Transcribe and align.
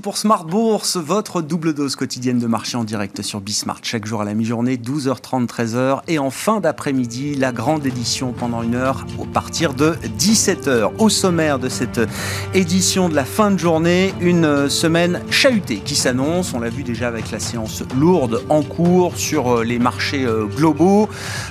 Pour 0.00 0.16
Smart 0.16 0.44
Bourse, 0.44 0.96
votre 0.96 1.42
double 1.42 1.74
dose 1.74 1.96
quotidienne 1.96 2.38
de 2.38 2.46
marché 2.46 2.76
en 2.76 2.84
direct 2.84 3.20
sur 3.20 3.40
Bismart. 3.40 3.80
Chaque 3.82 4.06
jour 4.06 4.22
à 4.22 4.24
la 4.24 4.32
mi-journée, 4.32 4.76
12h30, 4.76 5.46
13h. 5.46 6.00
Et 6.08 6.18
en 6.18 6.30
fin 6.30 6.60
d'après-midi, 6.60 7.34
la 7.34 7.52
grande 7.52 7.84
édition 7.84 8.32
pendant 8.32 8.62
une 8.62 8.74
heure 8.74 9.04
au 9.18 9.24
partir 9.24 9.74
de 9.74 9.94
17h. 10.18 10.92
Au 10.98 11.08
sommaire 11.08 11.58
de 11.58 11.68
cette 11.68 12.00
édition 12.54 13.08
de 13.08 13.14
la 13.14 13.24
fin 13.24 13.50
de 13.50 13.58
journée, 13.58 14.14
une 14.20 14.68
semaine 14.70 15.20
chahutée 15.30 15.78
qui 15.78 15.94
s'annonce. 15.94 16.54
On 16.54 16.60
l'a 16.60 16.70
vu 16.70 16.84
déjà 16.84 17.08
avec 17.08 17.30
la 17.30 17.38
séance 17.38 17.82
lourde 17.98 18.42
en 18.48 18.62
cours 18.62 19.16
sur 19.16 19.58
euh, 19.58 19.64
les 19.64 19.78
marchés 19.78 20.24
euh, 20.24 20.46
globaux. 20.46 21.08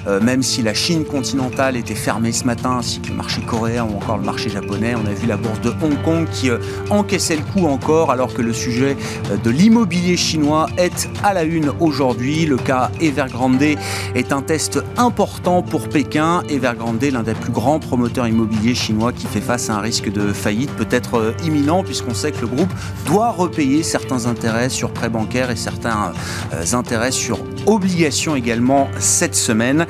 Euh, 0.08 0.19
même 0.19 0.41
si 0.41 0.63
la 0.63 0.73
Chine 0.73 1.05
continentale 1.05 1.77
était 1.77 1.95
fermée 1.95 2.31
ce 2.31 2.45
matin, 2.45 2.77
ainsi 2.80 3.02
que 3.02 3.09
le 3.09 3.16
marché 3.16 3.41
coréen 3.41 3.83
ou 3.83 3.97
encore 3.97 4.17
le 4.17 4.25
marché 4.25 4.49
japonais, 4.49 4.95
on 4.95 5.05
a 5.05 5.13
vu 5.13 5.27
la 5.27 5.38
bourse 5.38 5.61
de 5.61 5.69
Hong 5.69 6.02
Kong 6.03 6.27
qui 6.31 6.49
encaissait 6.89 7.35
le 7.35 7.44
coup 7.44 7.67
encore 7.67 8.09
alors 8.09 8.30
que 8.34 8.41
le 8.41 8.53
sujet 8.53 8.98
euh, 9.31 9.38
de 9.38 9.49
l'immobilier 9.49 10.17
chinois 10.17 10.67
est 10.77 11.09
à 11.23 11.34
la 11.34 11.44
une 11.44 11.72
aujourd'hui. 11.80 12.45
Le 12.45 12.58
cas 12.58 12.91
Evergrande 12.99 13.62
est 13.62 14.31
un 14.31 14.41
test 14.41 14.80
important 14.98 15.62
pour 15.62 15.89
Pékin. 15.89 16.44
Evergrande, 16.49 17.03
l'un 17.03 17.23
des 17.23 17.34
plus 17.34 17.52
grands 17.52 17.80
promoteurs 17.80 18.27
immobiliers 18.27 18.75
chinois 18.75 19.13
qui 19.13 19.27
fait 19.27 19.41
face 19.41 19.70
à 19.70 19.75
un 19.75 19.81
risque 19.81 20.12
de 20.12 20.34
faillite 20.34 20.72
peut-être 20.72 21.16
euh, 21.16 21.34
imminent 21.44 21.84
puisqu'on 21.84 22.13
sait 22.13 22.31
que 22.31 22.41
le 22.41 22.48
groupe 22.48 22.72
doit 23.05 23.31
repayer 23.31 23.84
certains 23.84 24.25
intérêts 24.25 24.70
sur 24.70 24.91
prêts 24.91 25.09
bancaires 25.09 25.52
et 25.52 25.55
certains 25.55 26.13
euh, 26.53 26.63
intérêts 26.73 27.11
sur 27.11 27.39
obligations 27.65 28.36
également 28.36 28.89
cette 28.99 29.36
semaine. 29.36 29.86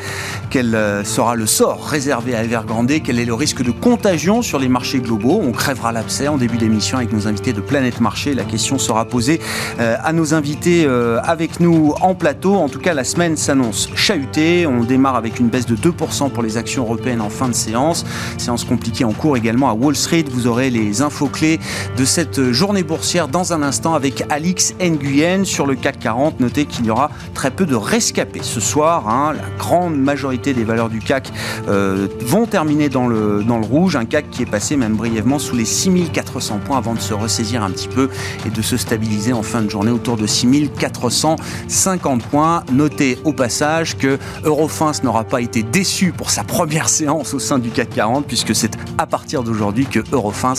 Quel 0.50 0.78
sera 1.06 1.36
le 1.36 1.46
sort 1.46 1.86
réservé 1.88 2.36
à 2.36 2.44
Evergrande 2.44 2.92
Quel 3.04 3.20
est 3.20 3.26
le 3.26 3.34
risque 3.34 3.64
de 3.64 3.72
contagion 3.72 4.42
sur 4.42 4.60
les 4.60 4.68
marchés 4.68 5.00
globaux? 5.00 5.42
On 5.44 5.52
crèvera 5.52 5.92
l'abcès 5.92 6.28
en 6.28 6.38
début 6.38 6.58
d'émission 6.58 6.98
avec 6.98 7.14
nos 7.14 7.28
invités 7.28 7.54
de 7.54 7.62
Planète 7.62 8.02
marché. 8.02 8.34
La 8.34 8.44
question 8.44 8.78
sera 8.78 9.06
posée 9.06 9.40
euh, 9.80 9.96
à 10.04 10.14
nos 10.14 10.34
invités 10.34 10.86
euh, 10.86 11.20
avec 11.24 11.60
nous 11.60 11.94
en 12.02 12.16
plateau. 12.16 12.56
En 12.56 12.70
tout 12.70 12.80
cas, 12.80 12.94
la 12.94 13.04
semaine 13.04 13.38
s'annonce 13.38 13.90
chahutée. 13.96 14.66
On 14.66 14.84
démarre 14.84 15.16
avec 15.16 15.40
une 15.40 15.50
baisse 15.50 15.66
de 15.66 15.76
2% 15.76 16.32
pour 16.32 16.44
les 16.44 16.58
actions 16.58 16.84
européennes 16.84 17.22
en 17.22 17.30
fin 17.30 17.48
de 17.48 17.54
séance. 17.54 18.06
Séance 18.38 18.64
compliquée 18.64 19.04
en 19.06 19.14
cours 19.14 19.38
également 19.38 19.70
à 19.70 19.74
Wall 19.74 19.96
Street. 19.96 20.26
Vous 20.30 20.48
aurez 20.48 20.70
les 20.70 21.02
infos 21.02 21.28
clés 21.28 21.60
de 21.98 22.06
cette 22.06 22.52
journée 22.52 22.84
boursière 22.84 23.28
dans 23.28 23.54
un 23.54 23.62
instant 23.64 23.94
avec 23.94 24.24
Alix 24.30 24.74
Nguyen 24.80 25.46
sur 25.46 25.66
le 25.66 25.76
CAC 25.76 26.00
40. 26.00 26.40
Notez 26.40 26.66
qu'il 26.66 26.86
y 26.86 26.92
aura 26.92 27.12
très 27.34 27.52
peu 27.52 27.61
de 27.66 27.76
rescapés 27.76 28.44
ce 28.44 28.60
soir. 28.60 29.08
Hein. 29.08 29.34
La 29.34 29.58
grande 29.58 29.98
majorité 29.98 30.54
des 30.54 30.64
valeurs 30.64 30.90
du 30.90 31.00
CAC 31.00 31.32
euh, 31.68 32.08
vont 32.22 32.46
terminer 32.46 32.90
dans 32.90 33.08
le, 33.08 33.44
dans 33.44 33.60
le 33.60 33.66
rouge. 33.66 33.96
Un 33.96 34.06
CAC 34.06 34.30
qui 34.30 34.44
est 34.44 34.50
passé 34.50 34.76
même 34.76 34.96
brièvement 34.96 35.40
sous 35.40 35.56
les 35.56 35.66
6400 35.66 36.60
points 36.66 36.78
avant 36.78 36.94
de 36.94 37.00
se 37.00 37.14
ressaisir 37.14 37.64
un 37.64 37.72
petit 37.72 37.88
peu 37.88 38.10
et 38.46 38.50
de 38.50 38.62
se 38.62 38.78
stabiliser 38.78 39.34
en 39.34 39.44
fin 39.44 39.62
de 39.62 39.70
journée 39.70 39.92
autour 39.92 40.18
de 40.18 40.28
6450 40.28 42.24
points. 42.24 42.64
Notez 42.72 43.18
au 43.24 43.34
passage 43.34 43.98
que 43.98 44.18
Eurofins 44.44 44.92
n'aura 45.04 45.24
pas 45.24 45.42
été 45.42 45.64
déçu 45.64 46.12
pour 46.12 46.30
sa 46.30 46.44
première 46.44 46.90
séance 46.90 47.34
au 47.34 47.40
sein 47.40 47.60
du 47.60 47.70
CAC 47.70 47.90
40 47.90 48.26
puisque 48.26 48.56
c'est 48.56 48.72
à 48.98 49.06
partir 49.06 49.44
d'aujourd'hui 49.44 49.86
que 49.86 50.00
Eurofins 50.12 50.54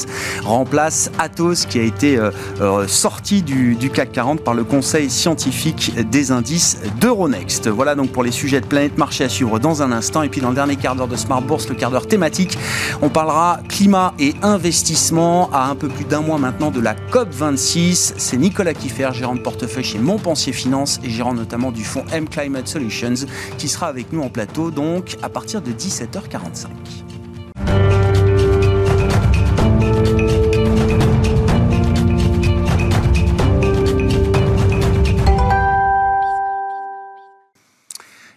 remplace 0.44 1.10
Atos 1.18 1.66
qui 1.66 1.78
a 1.78 1.82
été 1.82 2.16
euh, 2.16 2.30
euh, 2.60 2.86
sorti 2.86 3.42
du, 3.42 3.74
du, 3.74 3.90
CAC 3.90 4.12
40 4.12 4.40
par 4.42 4.54
le 4.54 4.64
conseil 4.64 5.10
scientifique 5.10 5.94
des 6.10 6.30
indices 6.30 6.78
d'Euronext. 7.00 7.68
Voilà 7.68 7.94
donc 7.94 8.10
pour 8.10 8.22
les 8.22 8.30
sujets 8.30 8.60
de 8.60 8.66
planète 8.66 8.98
marché 8.98 9.24
à 9.24 9.28
suivre 9.28 9.58
dans 9.58 9.82
un 9.82 9.92
instant 9.92 10.22
et 10.22 10.28
puis 10.28 10.40
dans 10.40 10.50
le 10.50 10.54
dernier 10.54 10.76
quart 10.76 10.96
d'heure 10.96 11.08
de 11.08 11.16
Smart 11.16 11.42
Bourse, 11.42 11.68
le 11.68 11.74
quart 11.74 11.90
d'heure 11.90 12.06
thématique, 12.06 12.58
on 13.00 13.08
parlera 13.08 13.60
climat 13.68 14.14
et 14.18 14.34
investissement 14.42 15.50
à 15.52 15.68
un 15.68 15.74
peu 15.74 15.88
plus 15.88 16.04
d'un 16.04 16.20
mois 16.20 16.38
maintenant 16.38 16.70
de 16.70 16.80
la 16.80 16.94
COP 16.94 17.28
26. 17.30 18.14
C'est 18.16 18.36
Nicolas 18.36 18.74
Kiffer, 18.74 19.10
gérant 19.12 19.34
de 19.34 19.40
portefeuille 19.40 19.84
chez 19.84 19.98
Montpensier 19.98 20.52
Finance 20.52 21.00
et 21.04 21.10
gérant 21.10 21.34
notamment 21.34 21.72
du 21.72 21.84
fonds 21.84 22.04
M 22.12 22.28
Climate 22.28 22.68
Solutions, 22.68 23.26
qui 23.58 23.68
sera 23.68 23.88
avec 23.88 24.12
nous 24.12 24.22
en 24.22 24.28
plateau 24.28 24.70
donc 24.70 25.16
à 25.22 25.28
partir 25.28 25.62
de 25.62 25.72
17h45. 25.72 27.11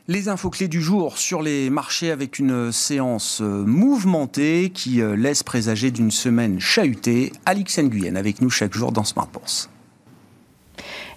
Les 0.08 0.30
infos 0.30 0.52
clés 0.52 0.68
du 0.68 0.84
jour 0.84 1.18
sur 1.18 1.42
les 1.42 1.72
marchés 1.72 2.12
avec 2.12 2.38
une 2.38 2.72
séance 2.72 3.42
euh, 3.42 3.66
mouvementée 3.66 4.70
qui 4.72 5.02
euh, 5.02 5.16
laisse 5.16 5.42
présager 5.42 5.90
d'une 5.90 6.12
semaine 6.12 6.60
chahutée. 6.60 7.34
Alix 7.48 7.80
Nguyen 7.80 8.16
avec 8.16 8.40
nous 8.40 8.52
chaque 8.52 8.76
jour 8.76 8.92
dans 8.92 9.04
Smart 9.04 9.28
Bourse. 9.34 9.68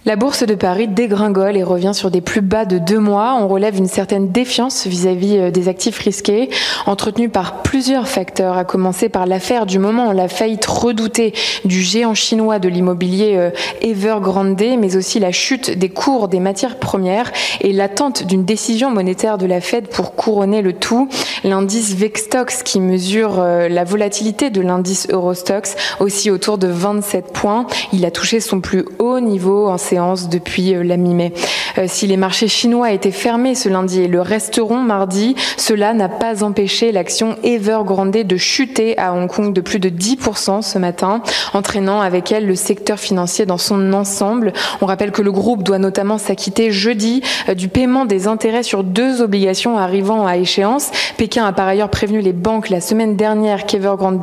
La 0.07 0.15
bourse 0.15 0.45
de 0.45 0.55
Paris 0.55 0.87
dégringole 0.87 1.57
et 1.57 1.65
revient 1.65 1.91
sur 1.93 2.13
des 2.13 2.21
plus 2.21 2.41
bas 2.41 2.65
de 2.65 2.79
deux 2.79 3.01
mois. 3.01 3.37
On 3.41 3.49
relève 3.49 3.77
une 3.77 3.89
certaine 3.89 4.31
défiance 4.31 4.87
vis-à-vis 4.87 5.37
euh, 5.37 5.51
des 5.51 5.69
actifs 5.69 5.99
risqués, 5.99 6.51
entretenus 6.87 7.31
par 7.33 7.63
plusieurs 7.63 8.07
facteurs, 8.07 8.57
à 8.57 8.65
commencer 8.65 9.09
par 9.09 9.27
l'affaire 9.27 9.67
du 9.67 9.81
moment, 9.81 10.13
la 10.13 10.29
faillite 10.29 10.65
redoutée 10.67 11.35
du 11.65 11.83
géant 11.83 12.15
chinois 12.15 12.61
de 12.61 12.69
l'immobilier 12.69 13.35
euh, 13.37 13.51
Evergrande, 13.83 14.63
mais 14.79 14.97
aussi 14.97 15.19
la 15.19 15.33
chute 15.33 15.77
des 15.77 15.89
cours 15.89 16.29
des 16.29 16.41
matières 16.41 16.79
premières 16.79 17.33
et 17.61 17.73
l'attente 17.73 18.25
d'une 18.25 18.45
décision 18.45 18.91
monétaire 18.91 19.37
de 19.37 19.47
la 19.47 19.61
Fed 19.61 19.89
pour 19.89 20.15
couronner 20.15 20.63
le 20.63 20.75
tout. 20.75 21.09
L'indice 21.43 21.95
Vextox, 21.95 22.63
qui 22.63 22.79
mesure 22.81 23.41
euh, 23.41 23.69
la 23.69 23.83
volatilité 23.83 24.51
de 24.51 24.61
l'indice 24.61 25.09
Eurostox, 25.11 25.75
aussi 25.99 26.31
autour 26.31 26.57
de 26.57 26.69
27 26.69 27.33
points. 27.33 27.67
Il 27.93 28.07
a 28.07 28.13
touché 28.13 28.39
son 28.39 28.61
plus 28.61 28.85
haut 29.01 29.19
niveau 29.19 29.69
en 29.69 29.77
séance 29.89 30.29
depuis 30.29 30.75
euh, 30.75 30.83
la 30.83 30.97
mi-mai. 30.97 31.33
Euh, 31.79 31.87
si 31.87 32.07
les 32.07 32.17
marchés 32.17 32.49
chinois 32.49 32.93
étaient 32.93 33.11
fermés 33.11 33.55
ce 33.55 33.69
lundi 33.69 34.03
et 34.03 34.09
le 34.09 34.21
resteront 34.21 34.81
mardi, 34.81 35.35
cela 35.57 35.95
n'a 35.95 36.09
pas 36.09 36.45
empêché 36.45 36.93
l'action 36.93 37.37
Evergrande 37.43 38.11
de 38.11 38.37
chuter 38.37 38.99
à 38.99 39.15
Hong 39.15 39.29
Kong 39.29 39.53
de 39.53 39.61
plus 39.61 39.79
de 39.79 39.89
10% 39.89 40.63
ce 40.63 40.79
matin, 40.79 41.23
entraînant 41.55 42.01
avec 42.01 42.33
elle 42.33 42.47
le 42.47 42.55
secteur 42.55 42.99
financier 42.99 43.47
dans 43.47 43.59
son 43.59 43.93
ensemble. 43.93 44.53
On 44.81 44.87
rappelle 44.87 45.13
que 45.13 45.23
le 45.23 45.33
groupe 45.33 45.63
doit 45.63 45.79
notamment 45.79 46.19
s'acquitter 46.19 46.71
jeudi 46.71 47.23
euh, 47.49 47.55
du 47.55 47.69
paiement 47.69 48.05
des 48.05 48.27
intérêts 48.27 48.63
sur 48.63 48.85
deux 48.85 49.23
obligations 49.23 49.79
arrivant 49.79 50.27
à 50.27 50.37
échéance. 50.37 50.91
Pékin 51.17 51.47
a 51.47 51.53
par 51.53 51.67
ailleurs 51.67 51.91
prévenu 51.91 52.21
les 52.21 52.33
banques 52.33 52.69
la 52.69 52.81
semaine 52.81 53.17
dernière 53.17 53.65
qu'Evergrande 53.65 54.19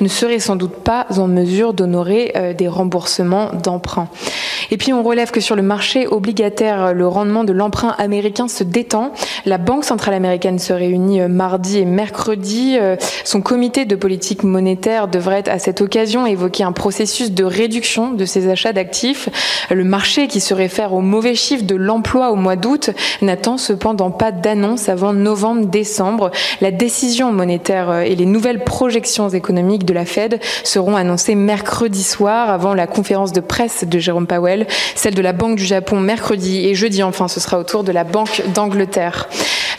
ne 0.00 0.08
serait 0.08 0.38
sans 0.38 0.56
doute 0.56 0.76
pas 0.76 1.06
en 1.16 1.26
mesure 1.26 1.74
d'honorer 1.74 2.54
des 2.56 2.68
remboursements 2.68 3.50
d'emprunts. 3.52 4.08
Et 4.70 4.76
puis 4.76 4.92
on 4.92 5.02
relève 5.10 5.32
que 5.32 5.40
sur 5.40 5.56
le 5.56 5.62
marché 5.62 6.06
obligataire, 6.06 6.94
le 6.94 7.08
rendement 7.08 7.42
de 7.42 7.52
l'emprunt 7.52 7.96
américain 7.98 8.46
se 8.46 8.62
détend. 8.62 9.10
La 9.44 9.58
Banque 9.58 9.84
centrale 9.84 10.14
américaine 10.14 10.60
se 10.60 10.72
réunit 10.72 11.20
euh, 11.20 11.26
mardi 11.26 11.78
et 11.78 11.84
mercredi. 11.84 12.76
Euh, 12.80 12.94
son 13.24 13.40
comité 13.40 13.86
de 13.86 13.96
politique 13.96 14.44
monétaire 14.44 15.08
devrait 15.08 15.48
à 15.48 15.58
cette 15.58 15.80
occasion 15.80 16.26
évoquer 16.26 16.62
un 16.62 16.70
processus 16.70 17.32
de 17.32 17.42
réduction 17.42 18.12
de 18.12 18.24
ses 18.24 18.48
achats 18.48 18.72
d'actifs. 18.72 19.28
Le 19.68 19.82
marché 19.82 20.28
qui 20.28 20.38
se 20.38 20.54
réfère 20.54 20.92
au 20.92 21.00
mauvais 21.00 21.34
chiffre 21.34 21.64
de 21.64 21.74
l'emploi 21.74 22.30
au 22.30 22.36
mois 22.36 22.54
d'août 22.54 22.90
n'attend 23.20 23.56
cependant 23.56 24.12
pas 24.12 24.30
d'annonce 24.30 24.88
avant 24.88 25.12
novembre-décembre. 25.12 26.30
La 26.60 26.70
décision 26.70 27.32
monétaire 27.32 27.90
euh, 27.90 28.00
et 28.02 28.14
les 28.14 28.26
nouvelles 28.26 28.62
projections 28.62 29.28
économiques 29.28 29.84
de 29.84 29.94
la 29.94 30.04
Fed 30.04 30.38
seront 30.62 30.94
annoncées 30.94 31.34
mercredi 31.34 32.04
soir 32.04 32.48
avant 32.50 32.74
la 32.74 32.86
conférence 32.86 33.32
de 33.32 33.40
presse 33.40 33.84
de 33.84 33.98
Jérôme 33.98 34.28
Powell 34.28 34.68
celle 35.00 35.14
de 35.14 35.22
la 35.22 35.32
Banque 35.32 35.56
du 35.56 35.64
Japon 35.64 35.98
mercredi 35.98 36.66
et 36.66 36.74
jeudi 36.74 37.02
enfin 37.02 37.26
ce 37.26 37.40
sera 37.40 37.58
au 37.58 37.64
tour 37.64 37.84
de 37.84 37.90
la 37.90 38.04
Banque 38.04 38.42
d'Angleterre. 38.54 39.30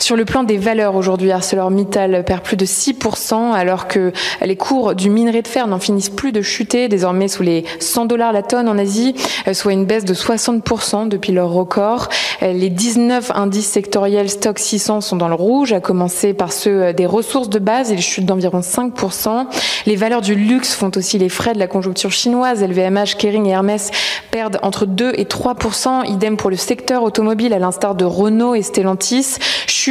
Sur 0.02 0.16
le 0.16 0.24
plan 0.24 0.42
des 0.42 0.56
valeurs 0.56 0.96
aujourd'hui, 0.96 1.30
ArcelorMittal 1.30 2.24
perd 2.24 2.42
plus 2.42 2.56
de 2.56 2.66
6% 2.66 3.52
alors 3.52 3.86
que 3.86 4.10
les 4.44 4.56
cours 4.56 4.96
du 4.96 5.10
minerai 5.10 5.42
de 5.42 5.46
fer 5.46 5.68
n'en 5.68 5.78
finissent 5.78 6.10
plus 6.10 6.32
de 6.32 6.42
chuter, 6.42 6.88
désormais 6.88 7.28
sous 7.28 7.44
les 7.44 7.62
100 7.78 8.06
dollars 8.06 8.32
la 8.32 8.42
tonne 8.42 8.68
en 8.68 8.78
Asie, 8.78 9.14
euh, 9.46 9.54
soit 9.54 9.72
une 9.72 9.84
baisse 9.84 10.04
de 10.04 10.12
60% 10.12 11.06
depuis 11.06 11.30
leur 11.30 11.50
record. 11.50 12.08
Euh, 12.42 12.52
les 12.52 12.68
19 12.68 13.30
indices 13.36 13.68
sectoriels 13.68 14.28
stock 14.28 14.58
600 14.58 15.02
sont 15.02 15.14
dans 15.14 15.28
le 15.28 15.34
rouge, 15.34 15.72
à 15.72 15.78
commencer 15.78 16.34
par 16.34 16.52
ceux 16.52 16.82
euh, 16.82 16.92
des 16.92 17.06
ressources 17.06 17.48
de 17.48 17.60
base, 17.60 17.90
ils 17.90 18.02
chutent 18.02 18.26
d'environ 18.26 18.58
5%. 18.58 19.46
Les 19.86 19.94
valeurs 19.94 20.20
du 20.20 20.34
luxe 20.34 20.74
font 20.74 20.90
aussi 20.96 21.16
les 21.18 21.28
frais 21.28 21.54
de 21.54 21.60
la 21.60 21.68
conjoncture 21.68 22.10
chinoise. 22.10 22.60
LVMH, 22.60 23.14
Kering 23.18 23.46
et 23.46 23.50
Hermès 23.50 23.92
perdent 24.32 24.58
entre 24.62 24.84
2 24.84 25.12
et 25.16 25.26
3%, 25.26 26.10
idem 26.10 26.36
pour 26.36 26.50
le 26.50 26.56
secteur 26.56 27.04
automobile 27.04 27.54
à 27.54 27.60
l'instar 27.60 27.94
de 27.94 28.04
Renault 28.04 28.56
et 28.56 28.62
Stellantis. 28.62 29.36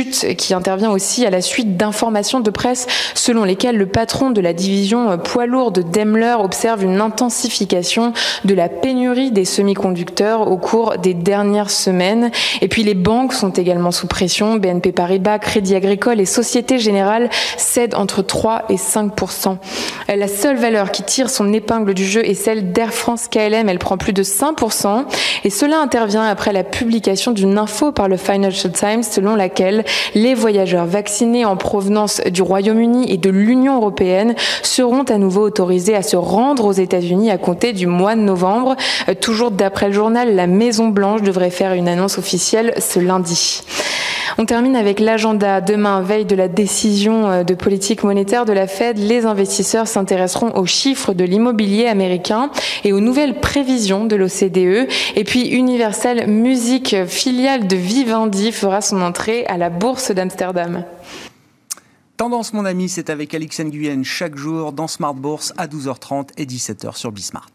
Chute 0.01 0.35
qui 0.35 0.53
intervient 0.53 0.91
aussi 0.91 1.25
à 1.25 1.29
la 1.29 1.41
suite 1.41 1.77
d'informations 1.77 2.39
de 2.39 2.49
presse 2.49 2.87
selon 3.13 3.43
lesquelles 3.43 3.77
le 3.77 3.85
patron 3.85 4.31
de 4.31 4.41
la 4.41 4.53
division 4.53 5.17
poids 5.17 5.45
lourd 5.45 5.71
de 5.71 5.81
Daimler 5.81 6.35
observe 6.39 6.83
une 6.83 7.01
intensification 7.01 8.13
de 8.45 8.53
la 8.53 8.69
pénurie 8.69 9.31
des 9.31 9.45
semi-conducteurs 9.45 10.49
au 10.49 10.57
cours 10.57 10.97
des 10.97 11.13
dernières 11.13 11.69
semaines. 11.69 12.31
Et 12.61 12.67
puis 12.67 12.83
les 12.83 12.93
banques 12.93 13.33
sont 13.33 13.51
également 13.51 13.91
sous 13.91 14.07
pression. 14.07 14.55
BNP 14.55 14.91
Paribas, 14.91 15.39
Crédit 15.39 15.75
Agricole 15.75 16.19
et 16.19 16.25
Société 16.25 16.79
Générale 16.79 17.29
cèdent 17.57 17.95
entre 17.95 18.21
3 18.21 18.63
et 18.69 18.75
5% 18.75 19.57
La 20.09 20.27
seule 20.27 20.57
valeur 20.57 20.91
qui 20.91 21.03
tire 21.03 21.29
son 21.29 21.53
épingle 21.53 21.93
du 21.93 22.05
jeu 22.05 22.25
est 22.25 22.33
celle 22.33 22.71
d'Air 22.71 22.93
France 22.93 23.27
KLM. 23.27 23.69
Elle 23.69 23.79
prend 23.79 23.97
plus 23.97 24.13
de 24.13 24.23
5% 24.23 25.05
et 25.43 25.49
cela 25.49 25.79
intervient 25.79 26.23
après 26.23 26.53
la 26.53 26.63
publication 26.63 27.31
d'une 27.31 27.57
info 27.57 27.91
par 27.91 28.07
le 28.07 28.17
Financial 28.17 28.71
Times 28.71 29.03
selon 29.03 29.35
laquelle 29.35 29.83
les 30.15 30.33
voyageurs 30.33 30.85
vaccinés 30.85 31.45
en 31.45 31.55
provenance 31.55 32.21
du 32.21 32.41
Royaume-Uni 32.41 33.11
et 33.11 33.17
de 33.17 33.29
l'Union 33.29 33.77
européenne 33.77 34.35
seront 34.63 35.03
à 35.03 35.17
nouveau 35.17 35.41
autorisés 35.41 35.95
à 35.95 36.01
se 36.01 36.15
rendre 36.15 36.65
aux 36.65 36.71
États-Unis 36.71 37.31
à 37.31 37.37
compter 37.37 37.73
du 37.73 37.87
mois 37.87 38.15
de 38.15 38.21
novembre. 38.21 38.75
Euh, 39.09 39.13
toujours 39.13 39.51
d'après 39.51 39.87
le 39.87 39.93
journal, 39.93 40.35
la 40.35 40.47
Maison 40.47 40.87
Blanche 40.87 41.21
devrait 41.21 41.49
faire 41.49 41.73
une 41.73 41.87
annonce 41.87 42.17
officielle 42.17 42.73
ce 42.79 42.99
lundi. 42.99 43.61
On 44.37 44.45
termine 44.45 44.75
avec 44.75 44.99
l'agenda. 44.99 45.61
Demain, 45.61 46.01
veille 46.01 46.25
de 46.25 46.35
la 46.35 46.47
décision 46.47 47.29
euh, 47.29 47.43
de 47.43 47.53
politique 47.53 48.03
monétaire 48.03 48.45
de 48.45 48.53
la 48.53 48.67
Fed, 48.67 48.97
les 48.97 49.25
investisseurs 49.25 49.87
s'intéresseront 49.87 50.51
aux 50.55 50.65
chiffres 50.65 51.13
de 51.13 51.23
l'immobilier 51.23 51.87
américain 51.87 52.51
et 52.83 52.93
aux 52.93 52.99
nouvelles 52.99 53.39
prévisions 53.39 54.05
de 54.05 54.15
l'OCDE. 54.15 54.87
Et 55.15 55.23
puis 55.23 55.49
Universal 55.49 56.27
Music, 56.27 56.95
filiale 57.05 57.67
de 57.67 57.75
Vivendi, 57.75 58.51
fera 58.51 58.81
son 58.81 59.01
entrée 59.01 59.45
à 59.45 59.57
la 59.57 59.69
bourse 59.69 60.11
d'Amsterdam. 60.11 60.85
Tendance, 62.17 62.53
mon 62.53 62.65
ami, 62.65 62.87
c'est 62.87 63.09
avec 63.09 63.33
Alix 63.33 63.59
Nguyen 63.59 64.03
chaque 64.03 64.35
jour 64.35 64.73
dans 64.73 64.87
Smart 64.87 65.15
Bourse 65.15 65.53
à 65.57 65.67
12h30 65.67 66.29
et 66.37 66.45
17h 66.45 66.95
sur 66.95 67.11
Bismart. 67.11 67.51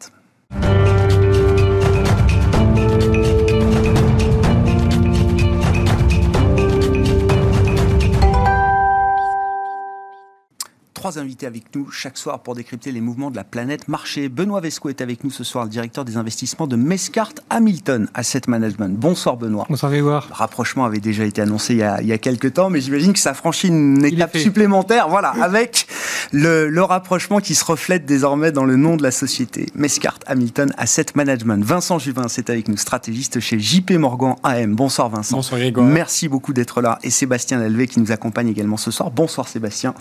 Trois 10.97 11.19
invités 11.19 11.47
avec 11.47 11.65
nous 11.75 11.91
chaque 11.91 12.17
soir 12.17 12.41
pour 12.41 12.55
décrypter 12.55 12.91
les 12.91 13.03
mouvements 13.03 13.31
de 13.31 13.37
la 13.37 13.45
planète 13.45 13.87
marché. 13.87 14.31
Benoît 14.31 14.63
Vesco 14.63 14.89
est 14.89 15.03
avec 15.03 15.25
nous 15.25 15.31
ce 15.31 15.45
soir, 15.45 15.65
le 15.65 15.71
directeur 15.71 16.07
des 16.07 16.17
investissements 16.17 16.67
de 16.67 16.75
Mescart 16.75 17.35
Hamilton 17.51 18.09
Asset 18.15 18.41
Management. 18.49 18.99
Bonsoir 18.99 19.37
Benoît. 19.37 19.67
Bonsoir 19.69 19.93
Grégoire. 19.93 20.27
Le 20.31 20.35
rapprochement 20.35 20.87
avait 20.87 20.99
déjà 20.99 21.25
été 21.25 21.43
annoncé 21.43 21.75
il 21.75 21.81
y 21.81 21.83
a, 21.83 22.01
il 22.01 22.09
y 22.09 22.13
a 22.13 22.19
quelques 22.19 22.55
temps, 22.55 22.71
mais 22.71 22.81
j'imagine 22.81 23.13
que 23.13 23.19
ça 23.19 23.35
franchit 23.35 23.69
une 23.69 24.07
étape 24.07 24.39
supplémentaire. 24.39 25.11
Voilà, 25.11 25.35
avec 25.43 25.87
le, 26.33 26.71
le, 26.71 26.83
rapprochement 26.83 27.41
qui 27.41 27.55
se 27.55 27.65
reflète 27.65 28.07
désormais 28.07 28.51
dans 28.51 28.65
le 28.65 28.77
nom 28.77 28.97
de 28.97 29.03
la 29.03 29.11
société. 29.11 29.67
Mescart 29.75 30.19
Hamilton 30.27 30.73
Asset 30.79 31.07
Management. 31.15 31.63
Vincent 31.63 31.99
Juvin, 31.99 32.29
c'est 32.29 32.49
avec 32.49 32.69
nous, 32.69 32.79
stratégiste 32.79 33.39
chez 33.41 33.59
JP 33.59 33.93
Morgan 33.93 34.37
AM. 34.43 34.75
Bonsoir 34.75 35.11
Vincent. 35.11 35.37
Bonsoir 35.37 35.61
Grégoire. 35.61 35.87
Merci 35.87 36.29
beaucoup 36.29 36.55
d'être 36.55 36.81
là. 36.81 36.99
Et 37.03 37.11
Sébastien 37.11 37.59
Lalvé 37.59 37.87
qui 37.87 38.01
nous 38.01 38.13
accompagne 38.13 38.49
également 38.49 38.79
ce 38.79 38.91
soir. 38.91 39.11
Bonsoir 39.11 39.47
Sébastien. 39.47 39.95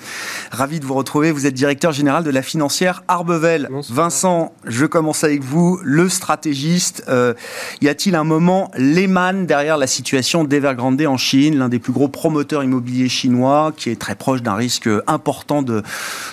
Ravi 0.52 0.80
de 0.80 0.86
vous 0.86 0.95
retrouver. 0.96 1.32
Vous 1.32 1.46
êtes 1.46 1.54
directeur 1.54 1.92
général 1.92 2.24
de 2.24 2.30
la 2.30 2.42
financière 2.42 3.04
Arbevel. 3.08 3.70
Vincent, 3.90 4.54
je 4.66 4.86
commence 4.86 5.24
avec 5.24 5.44
vous, 5.44 5.80
le 5.84 6.10
stratégiste. 6.10 7.04
Euh, 7.08 7.34
y 7.82 7.88
a-t-il 7.88 8.16
un 8.16 8.24
moment 8.24 8.72
Lehman 8.76 9.46
derrière 9.46 9.78
la 9.78 9.88
situation 9.88 10.44
d'Evergrande 10.44 10.96
en 11.06 11.18
Chine, 11.18 11.58
l'un 11.58 11.70
des 11.70 11.80
plus 11.80 11.92
gros 11.92 12.08
promoteurs 12.08 12.64
immobiliers 12.64 13.10
chinois, 13.10 13.74
qui 13.76 13.90
est 13.90 14.00
très 14.00 14.16
proche 14.16 14.42
d'un 14.42 14.56
risque 14.56 14.90
important 15.08 15.62
de, 15.62 15.84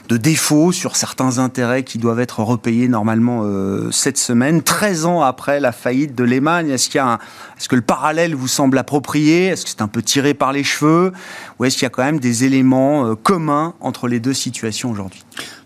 de 0.08 0.16
défaut 0.16 0.72
sur 0.72 0.94
certains 0.94 1.38
intérêts 1.38 1.82
qui 1.82 1.98
doivent 1.98 2.20
être 2.20 2.40
repayés 2.40 2.86
normalement 2.88 3.42
euh, 3.44 3.90
cette 3.90 4.18
semaine, 4.18 4.62
13 4.62 5.06
ans 5.06 5.22
après 5.22 5.58
la 5.58 5.72
faillite 5.72 6.14
de 6.14 6.24
Lehman 6.24 6.70
Est-ce 6.70 6.88
qu'il 6.88 6.98
y 6.98 7.00
a 7.00 7.18
est-ce 7.62 7.68
que 7.68 7.76
le 7.76 7.82
parallèle 7.82 8.34
vous 8.34 8.48
semble 8.48 8.76
approprié? 8.76 9.46
Est-ce 9.46 9.62
que 9.62 9.70
c'est 9.70 9.82
un 9.82 9.88
peu 9.88 10.02
tiré 10.02 10.34
par 10.34 10.52
les 10.52 10.64
cheveux? 10.64 11.12
Ou 11.58 11.64
est-ce 11.64 11.76
qu'il 11.76 11.84
y 11.84 11.86
a 11.86 11.90
quand 11.90 12.02
même 12.02 12.18
des 12.18 12.42
éléments 12.42 13.06
euh, 13.06 13.14
communs 13.14 13.74
entre 13.80 14.08
les 14.08 14.18
deux 14.18 14.34
situations 14.42 14.90
aujourd'hui? 14.90 15.22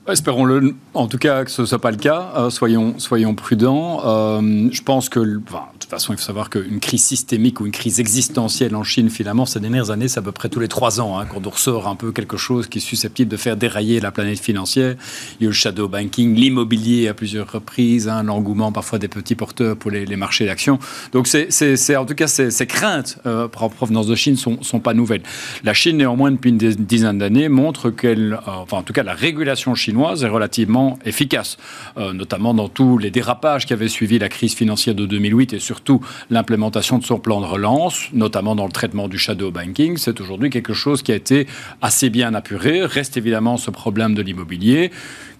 Espérons-le, 0.08 0.76
en 0.94 1.08
tout 1.08 1.18
cas, 1.18 1.44
que 1.44 1.50
ce 1.50 1.62
ne 1.62 1.66
soit 1.66 1.80
pas 1.80 1.90
le 1.90 1.96
cas. 1.96 2.32
Euh, 2.36 2.48
soyons, 2.48 2.94
soyons 2.98 3.34
prudents. 3.34 4.02
Euh, 4.04 4.68
je 4.70 4.80
pense 4.82 5.08
que, 5.08 5.18
de 5.18 5.40
toute 5.40 5.90
façon, 5.90 6.12
il 6.12 6.16
faut 6.16 6.22
savoir 6.22 6.48
qu'une 6.48 6.78
crise 6.78 7.02
systémique 7.02 7.60
ou 7.60 7.66
une 7.66 7.72
crise 7.72 7.98
existentielle 7.98 8.76
en 8.76 8.84
Chine, 8.84 9.10
finalement, 9.10 9.46
ces 9.46 9.58
dernières 9.58 9.90
années, 9.90 10.06
c'est 10.06 10.20
à 10.20 10.22
peu 10.22 10.30
près 10.30 10.48
tous 10.48 10.60
les 10.60 10.68
trois 10.68 11.00
ans 11.00 11.18
hein, 11.18 11.26
qu'on 11.26 11.40
ressort 11.50 11.88
un 11.88 11.96
peu 11.96 12.12
quelque 12.12 12.36
chose 12.36 12.68
qui 12.68 12.78
est 12.78 12.80
susceptible 12.80 13.28
de 13.28 13.36
faire 13.36 13.56
dérailler 13.56 13.98
la 13.98 14.12
planète 14.12 14.38
financière. 14.38 14.94
Il 15.40 15.42
y 15.42 15.44
a 15.44 15.46
eu 15.46 15.48
le 15.48 15.52
shadow 15.52 15.88
banking, 15.88 16.36
l'immobilier 16.36 17.08
à 17.08 17.14
plusieurs 17.14 17.50
reprises, 17.50 18.08
hein, 18.08 18.22
l'engouement 18.22 18.70
parfois 18.70 19.00
des 19.00 19.08
petits 19.08 19.34
porteurs 19.34 19.76
pour 19.76 19.90
les, 19.90 20.06
marchés 20.16 20.46
d'actions. 20.46 20.78
Donc, 21.12 21.26
c'est, 21.26 21.96
en 21.96 22.06
tout 22.06 22.14
cas, 22.14 22.28
ces, 22.28 22.66
craintes 22.68 23.18
euh, 23.26 23.48
en 23.56 23.68
provenance 23.68 24.06
de 24.06 24.14
Chine 24.14 24.36
sont, 24.36 24.62
sont 24.62 24.78
pas 24.78 24.94
nouvelles. 24.94 25.22
La 25.64 25.74
Chine, 25.74 25.96
néanmoins, 25.96 26.30
depuis 26.30 26.50
une 26.50 26.58
dizaine 26.58 27.18
d'années, 27.18 27.48
montre 27.48 27.90
qu'elle, 27.90 28.38
enfin, 28.46 28.78
en 28.78 28.82
tout 28.82 28.92
cas, 28.92 29.02
la 29.02 29.14
régulation 29.14 29.74
chinoise 29.74 29.95
est 30.04 30.28
relativement 30.28 30.98
efficace, 31.04 31.56
euh, 31.96 32.12
notamment 32.12 32.54
dans 32.54 32.68
tous 32.68 32.98
les 32.98 33.10
dérapages 33.10 33.66
qui 33.66 33.72
avaient 33.72 33.88
suivi 33.88 34.18
la 34.18 34.28
crise 34.28 34.54
financière 34.54 34.94
de 34.94 35.06
2008 35.06 35.54
et 35.54 35.58
surtout 35.58 36.00
l'implémentation 36.30 36.98
de 36.98 37.04
son 37.04 37.18
plan 37.18 37.40
de 37.40 37.46
relance, 37.46 38.08
notamment 38.12 38.54
dans 38.54 38.66
le 38.66 38.72
traitement 38.72 39.08
du 39.08 39.18
shadow 39.18 39.50
banking. 39.50 39.96
C'est 39.96 40.20
aujourd'hui 40.20 40.50
quelque 40.50 40.74
chose 40.74 41.02
qui 41.02 41.12
a 41.12 41.14
été 41.14 41.46
assez 41.82 42.10
bien 42.10 42.34
apuré. 42.34 42.84
Reste 42.84 43.16
évidemment 43.16 43.56
ce 43.56 43.70
problème 43.70 44.14
de 44.14 44.22
l'immobilier 44.22 44.90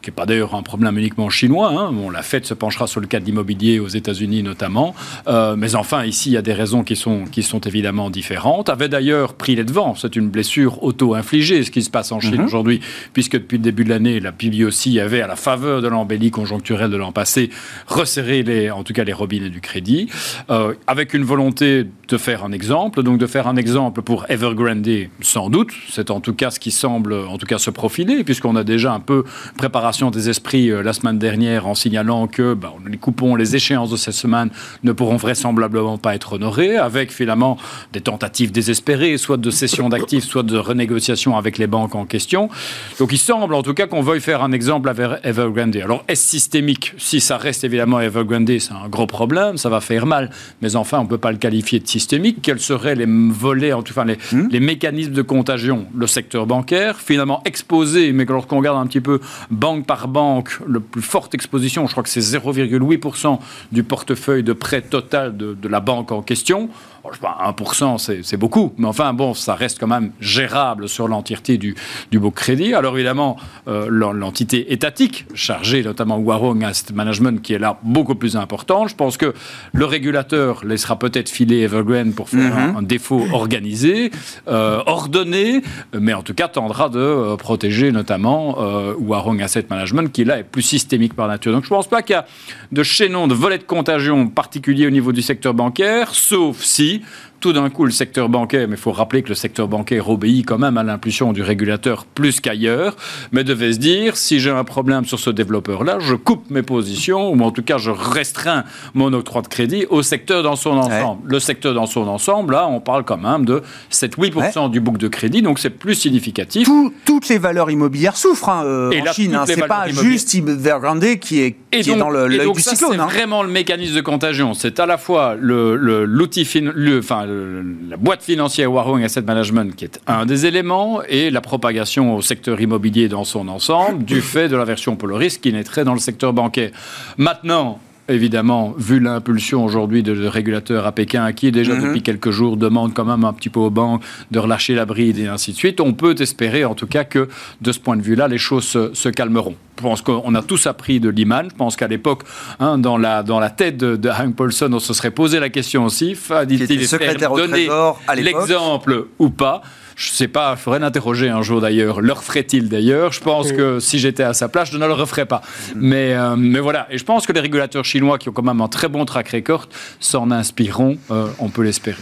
qui 0.02 0.10
n'est 0.10 0.14
pas 0.14 0.26
d'ailleurs 0.26 0.54
un 0.54 0.62
problème 0.62 0.98
uniquement 0.98 1.28
chinois. 1.30 1.70
Hein. 1.70 1.92
Bon, 1.92 2.10
la 2.10 2.22
Fed 2.22 2.44
se 2.44 2.54
penchera 2.54 2.86
sur 2.86 3.00
le 3.00 3.06
cas 3.06 3.20
de 3.20 3.24
l'immobilier 3.24 3.78
aux 3.78 3.88
États-Unis 3.88 4.42
notamment. 4.42 4.94
Euh, 5.28 5.56
mais 5.56 5.74
enfin, 5.74 6.04
ici, 6.04 6.30
il 6.30 6.32
y 6.32 6.36
a 6.36 6.42
des 6.42 6.52
raisons 6.52 6.84
qui 6.84 6.96
sont, 6.96 7.24
qui 7.24 7.42
sont 7.42 7.60
évidemment 7.60 8.10
différentes. 8.10 8.68
Avait 8.68 8.88
d'ailleurs 8.88 9.34
pris 9.34 9.54
les 9.54 9.64
devants. 9.64 9.94
C'est 9.94 10.16
une 10.16 10.28
blessure 10.28 10.82
auto-infligée, 10.82 11.64
ce 11.64 11.70
qui 11.70 11.82
se 11.82 11.90
passe 11.90 12.12
en 12.12 12.20
Chine 12.20 12.38
mhm. 12.38 12.44
aujourd'hui, 12.44 12.80
puisque 13.12 13.32
depuis 13.32 13.58
le 13.58 13.62
début 13.62 13.84
de 13.84 13.90
l'année, 13.90 14.20
la 14.20 14.32
aussi 14.64 15.00
avait, 15.00 15.20
à 15.20 15.26
la 15.26 15.36
faveur 15.36 15.82
de 15.82 15.88
l'embellie 15.88 16.30
conjoncturelle 16.30 16.90
de 16.90 16.96
l'an 16.96 17.12
passé, 17.12 17.50
resserré 17.86 18.42
les, 18.42 18.70
en 18.70 18.84
tout 18.84 18.92
cas 18.92 19.04
les 19.04 19.12
robinets 19.12 19.50
du 19.50 19.60
crédit, 19.60 20.08
euh, 20.50 20.74
avec 20.86 21.14
une 21.14 21.24
volonté 21.24 21.86
de 22.08 22.16
faire 22.16 22.44
un 22.44 22.52
exemple, 22.52 23.02
donc 23.02 23.18
de 23.18 23.26
faire 23.26 23.48
un 23.48 23.56
exemple 23.56 24.02
pour 24.02 24.26
Evergrande, 24.28 24.88
sans 25.20 25.50
doute. 25.50 25.72
C'est 25.90 26.10
en 26.10 26.20
tout 26.20 26.34
cas 26.34 26.50
ce 26.50 26.60
qui 26.60 26.70
semble, 26.70 27.14
en 27.14 27.38
tout 27.38 27.46
cas, 27.46 27.58
se 27.58 27.70
profiler, 27.70 28.24
puisqu'on 28.24 28.56
a 28.56 28.64
déjà 28.64 28.92
un 28.92 29.00
peu 29.00 29.24
préparation 29.56 29.95
des 30.04 30.28
esprits 30.28 30.70
euh, 30.70 30.82
la 30.82 30.92
semaine 30.92 31.18
dernière 31.18 31.66
en 31.66 31.74
signalant 31.74 32.26
que 32.26 32.52
bah, 32.52 32.74
les 32.86 32.98
coupons, 32.98 33.34
les 33.34 33.56
échéances 33.56 33.90
de 33.90 33.96
cette 33.96 34.14
semaine 34.14 34.50
ne 34.84 34.92
pourront 34.92 35.16
vraisemblablement 35.16 35.96
pas 35.96 36.14
être 36.14 36.34
honorées, 36.34 36.76
avec 36.76 37.10
finalement 37.10 37.56
des 37.94 38.02
tentatives 38.02 38.52
désespérées, 38.52 39.16
soit 39.16 39.38
de 39.38 39.50
cession 39.50 39.88
d'actifs, 39.88 40.24
soit 40.24 40.42
de 40.42 40.58
renégociation 40.58 41.36
avec 41.36 41.56
les 41.56 41.66
banques 41.66 41.94
en 41.94 42.04
question. 42.04 42.50
Donc 42.98 43.12
il 43.12 43.18
semble 43.18 43.54
en 43.54 43.62
tout 43.62 43.72
cas 43.72 43.86
qu'on 43.86 44.02
veuille 44.02 44.20
faire 44.20 44.42
un 44.42 44.52
exemple 44.52 44.90
avec 44.90 45.08
Evergrande. 45.24 45.76
Alors 45.76 46.04
est-ce 46.08 46.28
systémique? 46.28 46.92
Si 46.98 47.20
ça 47.20 47.38
reste 47.38 47.64
évidemment 47.64 47.98
Evergrande, 48.00 48.58
c'est 48.58 48.72
un 48.72 48.88
gros 48.88 49.06
problème, 49.06 49.56
ça 49.56 49.70
va 49.70 49.80
faire 49.80 50.04
mal, 50.04 50.30
mais 50.60 50.76
enfin 50.76 50.98
on 50.98 51.04
ne 51.04 51.08
peut 51.08 51.18
pas 51.18 51.32
le 51.32 51.38
qualifier 51.38 51.80
de 51.80 51.88
systémique. 51.88 52.38
Quels 52.42 52.60
seraient 52.60 52.94
les 52.94 53.06
volets, 53.06 53.72
en 53.72 53.82
tout 53.82 53.94
cas 53.94 54.04
les, 54.04 54.18
hmm? 54.32 54.48
les 54.50 54.60
mécanismes 54.60 55.12
de 55.12 55.22
contagion? 55.22 55.86
Le 55.96 56.06
secteur 56.06 56.46
bancaire, 56.46 56.96
finalement 56.98 57.40
exposé, 57.46 58.12
mais 58.12 58.26
lorsqu'on 58.26 58.58
regarde 58.58 58.78
un 58.78 58.86
petit 58.86 59.00
peu 59.00 59.20
banque 59.50 59.75
par 59.84 60.08
banque, 60.08 60.58
le 60.66 60.80
plus 60.80 61.02
forte 61.02 61.34
exposition, 61.34 61.86
je 61.86 61.92
crois 61.92 62.02
que 62.02 62.08
c'est 62.08 62.20
0,8% 62.20 63.38
du 63.72 63.82
portefeuille 63.82 64.42
de 64.42 64.52
prêt 64.52 64.82
total 64.82 65.36
de, 65.36 65.54
de 65.54 65.68
la 65.68 65.80
banque 65.80 66.12
en 66.12 66.22
question. 66.22 66.70
1%, 67.12 68.22
c'est 68.22 68.36
beaucoup, 68.36 68.72
mais 68.78 68.86
enfin, 68.86 69.12
bon, 69.12 69.34
ça 69.34 69.54
reste 69.54 69.78
quand 69.78 69.86
même 69.86 70.12
gérable 70.20 70.88
sur 70.88 71.08
l'entièreté 71.08 71.58
du, 71.58 71.74
du 72.10 72.18
beau 72.18 72.30
crédit. 72.30 72.74
Alors 72.74 72.96
évidemment, 72.96 73.36
euh, 73.68 73.88
l'entité 73.90 74.72
étatique, 74.72 75.26
chargée 75.34 75.82
notamment 75.82 76.18
Warong 76.18 76.62
Asset 76.64 76.92
Management, 76.92 77.42
qui 77.42 77.54
est 77.54 77.58
là 77.58 77.78
beaucoup 77.82 78.14
plus 78.14 78.36
importante, 78.36 78.88
je 78.88 78.94
pense 78.94 79.16
que 79.16 79.34
le 79.72 79.84
régulateur 79.84 80.64
laissera 80.64 80.98
peut-être 80.98 81.28
filer 81.28 81.60
Evergrande 81.60 82.14
pour 82.14 82.28
faire 82.28 82.56
mhm. 82.56 82.76
un, 82.76 82.82
défaut 82.82 83.24
organisé, 83.32 84.10
euh, 84.48 84.82
ordonné, 84.86 85.62
mais 85.98 86.14
en 86.14 86.22
tout 86.22 86.34
cas 86.34 86.48
tendra 86.48 86.88
de 86.88 86.98
euh, 86.98 87.36
protéger 87.36 87.92
notamment 87.92 88.56
Warong 88.98 89.42
Asset 89.42 89.65
management 89.70 90.12
qui 90.12 90.24
là 90.24 90.38
est 90.38 90.44
plus 90.44 90.62
systémique 90.62 91.14
par 91.14 91.28
nature. 91.28 91.52
Donc 91.52 91.64
je 91.64 91.68
ne 91.68 91.76
pense 91.76 91.88
pas 91.88 92.02
qu'il 92.02 92.14
y 92.14 92.18
a 92.18 92.26
de 92.72 92.82
chaînon, 92.82 93.26
de 93.26 93.34
volet 93.34 93.58
de 93.58 93.64
contagion 93.64 94.28
particulier 94.28 94.86
au 94.86 94.90
niveau 94.90 95.12
du 95.12 95.22
secteur 95.22 95.54
bancaire, 95.54 96.14
sauf 96.14 96.62
si 96.62 97.02
tout 97.40 97.52
d'un 97.52 97.70
coup 97.70 97.84
le 97.84 97.90
secteur 97.90 98.28
bancaire, 98.28 98.66
mais 98.68 98.76
il 98.76 98.80
faut 98.80 98.92
rappeler 98.92 99.22
que 99.22 99.28
le 99.28 99.34
secteur 99.34 99.68
bancaire 99.68 100.08
obéit 100.08 100.46
quand 100.46 100.58
même 100.58 100.76
à 100.76 100.82
l'impulsion 100.82 101.32
du 101.32 101.42
régulateur 101.42 102.04
plus 102.04 102.40
qu'ailleurs, 102.40 102.96
mais 103.32 103.44
devait 103.44 103.72
se 103.72 103.78
dire, 103.78 104.16
si 104.16 104.40
j'ai 104.40 104.50
un 104.50 104.64
problème 104.64 105.04
sur 105.04 105.18
ce 105.18 105.30
développeur-là, 105.30 105.98
je 106.00 106.14
coupe 106.14 106.50
mes 106.50 106.62
positions, 106.62 107.30
ou 107.30 107.40
en 107.42 107.50
tout 107.50 107.62
cas 107.62 107.78
je 107.78 107.90
restreins 107.90 108.64
mon 108.94 109.12
octroi 109.12 109.42
de 109.42 109.48
crédit 109.48 109.86
au 109.90 110.02
secteur 110.02 110.42
dans 110.42 110.56
son 110.56 110.76
ensemble. 110.76 111.22
Le 111.26 111.40
secteur 111.40 111.74
dans 111.74 111.86
son 111.86 112.08
ensemble, 112.08 112.54
là, 112.54 112.66
on 112.68 112.80
parle 112.80 113.04
quand 113.04 113.18
même 113.18 113.44
de 113.44 113.62
7-8% 113.92 114.70
du 114.70 114.80
book 114.80 114.98
de 114.98 115.08
crédit, 115.08 115.42
donc 115.42 115.58
c'est 115.58 115.70
plus 115.70 115.94
significatif. 115.94 116.68
toutes 117.04 117.28
les 117.28 117.38
valeurs 117.38 117.70
immobilières 117.70 118.16
souffrent 118.16 118.48
hein, 118.48 118.64
euh, 118.64 119.00
en 119.00 119.12
Chine, 119.12 119.34
hein, 119.34 119.44
c'est 119.46 119.66
pas 119.66 119.88
juste 119.88 120.34
Evergrande 120.34 121.18
qui 121.20 121.40
est, 121.40 121.56
qui 121.70 121.90
est 121.90 121.96
dans 121.96 122.10
le, 122.10 122.32
et 122.32 122.44
donc, 122.44 122.60
ça, 122.60 122.74
C'est 122.74 122.84
hein. 122.84 123.06
vraiment 123.06 123.42
le 123.42 123.48
mécanisme 123.48 123.94
de 123.94 124.00
contagion. 124.00 124.54
C'est 124.54 124.80
à 124.80 124.86
la 124.86 124.98
fois 124.98 125.36
l'outil, 125.38 126.46
le, 126.74 127.00
la 127.26 127.96
boîte 127.96 128.22
financière 128.22 128.72
Warhol 128.72 129.02
Asset 129.04 129.22
Management, 129.22 129.74
qui 129.74 129.84
est 129.84 130.00
un 130.06 130.26
des 130.26 130.46
éléments, 130.46 131.02
et 131.08 131.30
la 131.30 131.40
propagation 131.40 132.14
au 132.14 132.22
secteur 132.22 132.60
immobilier 132.60 133.08
dans 133.08 133.24
son 133.24 133.48
ensemble, 133.48 134.04
du 134.04 134.20
fait 134.32 134.48
de 134.48 134.56
la 134.56 134.64
version 134.64 134.96
Polaris 134.96 135.38
qui 135.40 135.52
naîtrait 135.52 135.84
dans 135.84 135.94
le 135.94 136.00
secteur 136.00 136.32
bancaire. 136.32 136.70
Maintenant, 137.16 137.80
évidemment, 138.08 138.74
vu 138.78 139.00
l'impulsion 139.00 139.64
aujourd'hui 139.64 140.02
de, 140.02 140.26
régulateurs 140.26 140.86
à 140.86 140.92
Pékin, 140.92 141.32
qui 141.32 141.52
déjà 141.52 141.74
mhm. 141.74 141.86
depuis 141.86 142.02
quelques 142.02 142.30
jours 142.30 142.56
demande 142.56 142.94
quand 142.94 143.04
même 143.04 143.24
un 143.24 143.32
petit 143.32 143.48
peu 143.48 143.60
aux 143.60 143.70
banques 143.70 144.02
de 144.30 144.38
relâcher 144.38 144.74
la 144.74 144.84
bride 144.84 145.18
et 145.18 145.26
ainsi 145.26 145.52
de 145.52 145.56
suite, 145.56 145.80
on 145.80 145.92
peut 145.92 146.14
espérer 146.18 146.64
en 146.64 146.74
tout 146.74 146.86
cas 146.86 147.04
que 147.04 147.28
de 147.60 147.72
ce 147.72 147.78
point 147.78 147.96
de 147.96 148.02
vue-là, 148.02 148.28
les 148.28 148.38
choses 148.38 148.64
se, 148.64 149.08
calmeront. 149.08 149.54
Je 149.78 149.82
pense 149.82 150.02
qu'on 150.02 150.34
a 150.34 150.42
tous 150.42 150.66
appris 150.66 151.00
de 151.00 151.08
Lehman. 151.08 151.48
Je 151.50 151.56
pense 151.56 151.76
qu'à 151.76 151.86
l'époque, 151.86 152.22
hein, 152.60 152.78
dans, 152.78 152.98
la, 152.98 153.22
dans 153.22 153.40
la 153.40 153.50
tête 153.50 153.76
de, 153.76 153.96
de 153.96 154.08
Hank 154.08 154.34
Paulson, 154.34 154.70
on 154.72 154.80
se 154.80 154.92
serait 154.94 155.10
posé 155.10 155.38
la 155.38 155.48
question 155.48 155.84
aussi, 155.84 156.14
fallait-il 156.14 156.88
donner 157.28 157.68
l'exemple 158.16 159.06
ou 159.18 159.30
pas? 159.30 159.62
Je 159.96 160.10
ne 160.10 160.14
sais 160.14 160.28
pas, 160.28 160.54
il 160.56 160.60
faudrait 160.60 160.78
l'interroger 160.78 161.30
un 161.30 161.40
jour 161.40 161.62
d'ailleurs. 161.62 162.02
Le 162.02 162.14
ferait-il 162.14 162.68
d'ailleurs? 162.68 163.12
Je 163.12 163.20
pense 163.20 163.50
que 163.50 163.80
si 163.80 163.98
j'étais 163.98 164.22
à 164.22 164.34
sa 164.34 164.48
place, 164.48 164.70
je 164.70 164.76
ne 164.76 164.86
le 164.86 164.92
referais 164.92 165.24
pas. 165.24 165.40
Mais, 165.74 166.12
euh, 166.14 166.36
mais 166.36 166.60
voilà. 166.60 166.86
Et 166.90 166.98
je 166.98 167.04
pense 167.04 167.26
que 167.26 167.32
les 167.32 167.40
régulateurs 167.40 167.84
chinois, 167.84 168.18
qui 168.18 168.28
ont 168.28 168.32
quand 168.32 168.42
même 168.42 168.60
un 168.60 168.68
très 168.68 168.88
bon 168.88 169.06
track 169.06 169.30
record, 169.30 169.68
s'en 169.98 170.30
inspireront. 170.30 170.98
Euh, 171.10 171.28
on 171.38 171.48
peut 171.48 171.62
l'espérer. 171.62 171.96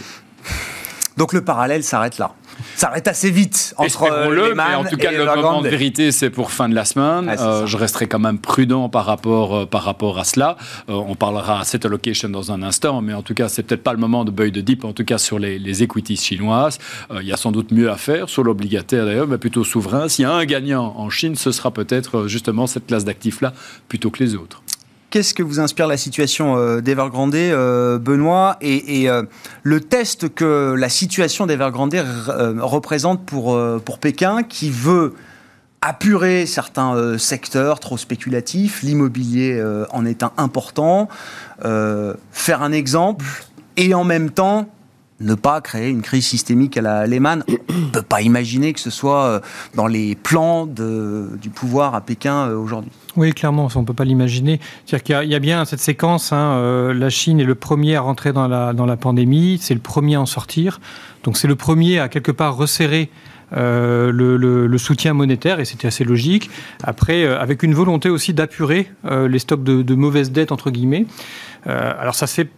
Donc 1.15 1.31
le 1.31 1.41
parallèle 1.41 1.83
s'arrête 1.83 2.17
là 2.17 2.35
ça 2.75 2.87
arrête 2.87 3.07
assez 3.07 3.31
vite 3.31 3.73
entre 3.77 4.29
le 4.29 4.55
mais 4.55 4.75
en 4.75 4.83
tout 4.83 4.97
cas, 4.97 5.11
le 5.11 5.25
moment 5.25 5.61
de 5.61 5.69
vérité, 5.69 6.11
c'est 6.11 6.29
pour 6.29 6.51
fin 6.51 6.69
de 6.69 6.75
la 6.75 6.85
semaine. 6.85 7.33
Euh, 7.39 7.65
je 7.65 7.77
resterai 7.77 8.07
quand 8.07 8.19
même 8.19 8.39
prudent 8.39 8.89
par 8.89 9.05
rapport, 9.05 9.55
euh, 9.55 9.65
par 9.65 9.83
rapport 9.83 10.19
à 10.19 10.23
cela. 10.23 10.57
Euh, 10.89 10.93
on 10.93 11.15
parlera 11.15 11.63
cette 11.63 11.85
allocation 11.85 12.29
dans 12.29 12.51
un 12.51 12.63
instant, 12.63 13.01
mais 13.01 13.13
en 13.13 13.21
tout 13.21 13.33
cas, 13.33 13.47
c'est 13.49 13.63
peut-être 13.63 13.83
pas 13.83 13.93
le 13.93 13.99
moment 13.99 14.25
de 14.25 14.31
buy 14.31 14.51
de 14.51 14.61
dip, 14.61 14.85
en 14.85 14.93
tout 14.93 15.05
cas 15.05 15.17
sur 15.17 15.39
les, 15.39 15.59
les 15.59 15.83
equities 15.83 16.17
chinoises. 16.17 16.79
il 17.21 17.27
y 17.27 17.33
a 17.33 17.37
sans 17.37 17.51
doute 17.51 17.71
mieux 17.71 17.89
à 17.89 17.97
faire, 17.97 18.29
sur 18.29 18.43
l'obligataire 18.43 19.05
d'ailleurs, 19.05 19.27
mais 19.27 19.37
plutôt 19.37 19.63
souverain. 19.63 20.07
S'il 20.07 20.23
y 20.23 20.25
a 20.25 20.33
un 20.33 20.45
gagnant 20.45 20.93
en 20.97 21.09
Chine, 21.09 21.35
ce 21.35 21.51
sera 21.51 21.71
peut-être 21.71 22.27
justement 22.27 22.67
cette 22.67 22.87
classe 22.87 23.05
d'actifs-là 23.05 23.53
plutôt 23.87 24.09
que 24.09 24.23
les 24.23 24.35
autres 24.35 24.61
qu'est-ce 25.15 25.33
que 25.33 25.43
vous 25.43 25.61
inspire 25.61 25.87
la 25.87 25.95
situation 25.95 26.57
euh, 26.57 26.81
d'Evergrande, 26.81 27.35
euh, 27.35 27.97
Benoît, 27.97 28.57
et, 28.59 29.09
euh, 29.09 29.23
le 29.63 29.79
test 29.79 30.27
que 30.27 30.75
la 30.77 30.89
situation 30.89 31.45
d'Evergrande 31.45 31.95
représente 32.59 33.25
pour, 33.25 33.57
pour 33.85 33.99
Pékin, 33.99 34.43
qui 34.43 34.69
veut 34.69 35.13
apurer 35.79 36.45
certains 36.45 37.17
secteurs 37.17 37.79
trop 37.79 37.95
spéculatifs, 37.95 38.83
l'immobilier 38.83 39.63
en 39.91 40.05
est 40.05 40.21
un 40.21 40.33
important, 40.35 41.07
faire 41.61 42.61
un 42.61 42.71
exemple, 42.73 43.25
et 43.77 43.93
en 43.93 44.03
même 44.03 44.31
temps 44.31 44.67
ne 45.19 45.35
pas 45.35 45.61
créer 45.61 45.89
une 45.89 46.01
crise 46.01 46.25
systémique 46.25 46.77
à 46.77 46.81
la 46.81 47.07
Lehman. 47.07 47.43
On 47.69 47.73
ne 47.73 47.89
peut 47.91 48.01
pas 48.01 48.21
imaginer 48.21 48.73
que 48.73 48.79
ce 48.79 48.89
soit 48.89 49.41
dans 49.73 49.87
les 49.87 50.15
plans 50.15 50.65
du 50.65 51.49
pouvoir 51.49 51.95
à 51.95 52.01
Pékin 52.01 52.49
aujourd'hui. 52.49 52.91
Oui, 53.17 53.31
clairement, 53.31 53.69
on 53.73 53.81
ne 53.81 53.85
peut 53.85 53.93
pas 53.93 54.03
l'imaginer. 54.03 54.59
C'est-à-dire 54.85 55.21
qu'il 55.21 55.29
y, 55.31 55.35
a 55.35 55.39
bien 55.39 55.63
cette 55.63 55.79
séquence, 55.79 56.33
hein, 56.33 56.57
euh, 56.57 56.93
la 56.93 57.09
Chine 57.09 57.39
est 57.39 57.45
le 57.45 57.55
premier 57.55 57.95
à 57.95 58.01
rentrer 58.01 58.33
dans 58.33 58.47
la, 58.47 58.97
pandémie, 58.97 59.57
c'est 59.61 59.73
le 59.73 59.79
premier 59.79 60.15
à 60.15 60.21
en 60.21 60.25
sortir. 60.25 60.81
Donc 61.23 61.37
c'est 61.37 61.47
le 61.47 61.55
premier 61.55 61.99
à 61.99 62.09
quelque 62.09 62.31
part 62.31 62.55
resserrer 62.57 63.09
euh, 63.55 64.11
le, 64.11 64.77
soutien 64.77 65.13
monétaire, 65.13 65.61
et 65.61 65.65
c'était 65.65 65.87
assez 65.87 66.03
logique. 66.03 66.49
Après, 66.83 67.23
euh, 67.23 67.39
avec 67.39 67.63
une 67.63 67.73
volonté 67.73 68.09
aussi 68.09 68.33
d'apurer 68.33 68.91
les 69.05 69.39
stocks 69.39 69.63
de, 69.63 69.81
de 69.81 69.95
mauvaises 69.95 70.31
dettes, 70.31 70.51
entre 70.51 70.69
guillemets. 70.69 71.05
alors 71.65 72.15
ça 72.15 72.27
se 72.27 72.33
fait 72.33 72.49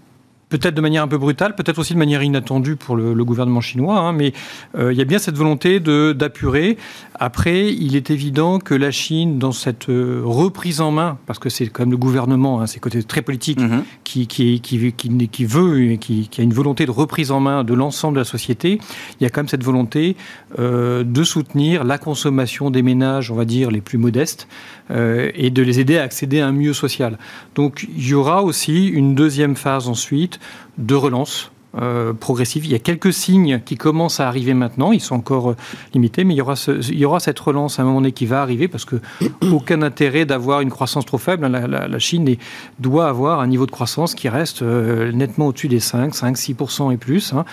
peut-être 0.49 0.75
de 0.75 0.81
manière 0.81 1.03
un 1.03 1.07
peu 1.07 1.17
brutale, 1.17 1.55
peut-être 1.55 1.79
aussi 1.79 1.93
de 1.93 1.99
manière 1.99 2.23
inattendue 2.23 2.75
pour 2.75 2.95
le, 2.95 3.13
gouvernement 3.27 3.59
chinois, 3.59 3.99
hein, 3.99 4.13
mais 4.13 4.31
euh, 4.77 4.93
il 4.93 4.97
y 4.97 5.01
a 5.01 5.05
bien 5.05 5.19
cette 5.19 5.35
volonté 5.35 5.79
d'apurer. 5.79 6.77
Après, 7.19 7.73
il 7.73 7.95
est 7.95 8.09
évident 8.09 8.59
que 8.59 8.73
la 8.73 8.91
Chine, 8.91 9.39
dans 9.39 9.51
cette 9.51 9.89
euh, 9.89 10.21
reprise 10.23 10.79
en 10.79 10.91
main, 10.91 11.17
parce 11.25 11.39
que 11.39 11.49
c'est 11.49 11.67
quand 11.67 11.83
même 11.83 11.91
le 11.91 11.97
gouvernement, 11.97 12.61
hein, 12.61 12.67
c'est 12.67 12.79
côté 12.79 13.03
très 13.03 13.21
politique, 13.21 13.59
mm-hmm. 13.59 13.81
qui, 14.05 14.27
qui, 14.27 14.61
qui, 14.61 14.93
qui, 14.93 15.45
veut, 15.45 15.95
qui, 15.97 16.29
qui, 16.29 16.41
a 16.41 16.43
une 16.43 16.53
volonté 16.53 16.85
de 16.85 16.91
reprise 16.91 17.31
en 17.31 17.41
main 17.41 17.65
de 17.65 17.73
l'ensemble 17.73 18.15
de 18.15 18.21
la 18.21 18.25
société, 18.25 18.79
il 19.19 19.23
y 19.23 19.25
a 19.25 19.29
quand 19.29 19.41
même 19.41 19.49
cette 19.49 19.63
volonté 19.63 20.15
euh, 20.59 21.03
de 21.03 21.23
soutenir 21.23 21.83
la 21.83 21.97
consommation 21.97 22.71
des 22.71 22.81
ménages, 22.81 23.31
on 23.31 23.35
va 23.35 23.45
dire, 23.45 23.71
les 23.71 23.81
plus 23.81 23.97
modestes, 23.97 24.47
et 24.89 25.49
de 25.49 25.61
les 25.61 25.81
aider 25.81 25.97
à 25.97 26.03
accéder 26.03 26.39
à 26.39 26.47
un 26.47 26.53
mieux 26.53 26.71
social. 26.71 27.17
Donc 27.55 27.85
il 27.93 28.07
y 28.07 28.13
aura 28.13 28.41
aussi 28.41 28.87
une 28.87 29.15
deuxième 29.15 29.57
phase 29.57 29.89
ensuite 29.89 30.36
de 30.77 30.95
relance 30.95 31.51
euh, 31.79 32.13
progressive. 32.13 32.65
Il 32.65 32.71
y 32.71 32.75
a 32.75 32.79
quelques 32.79 33.13
signes 33.13 33.61
qui 33.63 33.75
commencent 33.75 34.19
à 34.19 34.27
arriver 34.27 34.55
maintenant. 34.55 34.93
Ils 34.93 35.01
sont 35.01 35.15
encore 35.15 35.51
euh, 35.51 35.55
limités, 35.93 36.23
mais 36.23 36.33
il 36.33 36.37
y, 36.37 36.41
aura 36.41 36.55
il 36.67 36.97
y 36.97 37.05
aura 37.05 37.19
cette 37.19 37.37
relance 37.37 37.77
à 37.77 37.83
un 37.83 37.85
moment 37.85 37.99
donné 37.99 38.13
qui 38.13 38.25
va 38.25 38.41
arriver 38.41 38.67
parce 38.67 38.85
que 38.85 38.95
aucun 39.51 39.83
intérêt 39.83 40.25
d'avoir 40.25 40.61
une 40.61 40.71
croissance 40.71 41.05
trop 41.05 41.19
faible. 41.19 41.45
La, 41.45 41.99
Chine 41.99 42.35
doit 42.79 43.07
avoir 43.07 43.41
un 43.41 43.47
niveau 43.47 43.67
de 43.67 43.71
croissance 43.71 44.15
qui 44.15 44.27
reste 44.27 44.63
euh, 44.63 45.11
nettement 45.11 45.47
au-dessus 45.47 45.67
des 45.67 45.79
5, 45.79 46.15
5, 46.15 46.35
6% 46.35 46.93
et 46.93 46.97
plus. 46.97 47.33
Hein. 47.33 47.45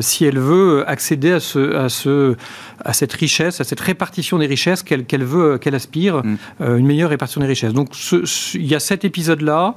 si 0.00 0.24
elle 0.24 0.38
veut 0.38 0.88
accéder 0.88 1.32
à, 1.32 1.40
ce, 1.40 1.74
à, 1.74 1.88
ce, 1.88 2.36
à 2.82 2.92
cette 2.94 3.12
richesse, 3.12 3.60
à 3.60 3.64
cette 3.64 3.80
répartition 3.80 4.38
des 4.38 4.46
richesses 4.46 4.82
qu'elle 4.82 5.24
veut, 5.24 5.58
qu'elle 5.58 5.74
aspire, 5.74 6.22
mm. 6.24 6.38
une 6.60 6.86
meilleure 6.86 7.10
répartition 7.10 7.40
des 7.40 7.46
richesses. 7.48 7.74
Donc 7.74 7.90
il 8.54 8.66
y 8.66 8.74
a 8.74 8.80
cet 8.80 9.04
épisode-là 9.04 9.74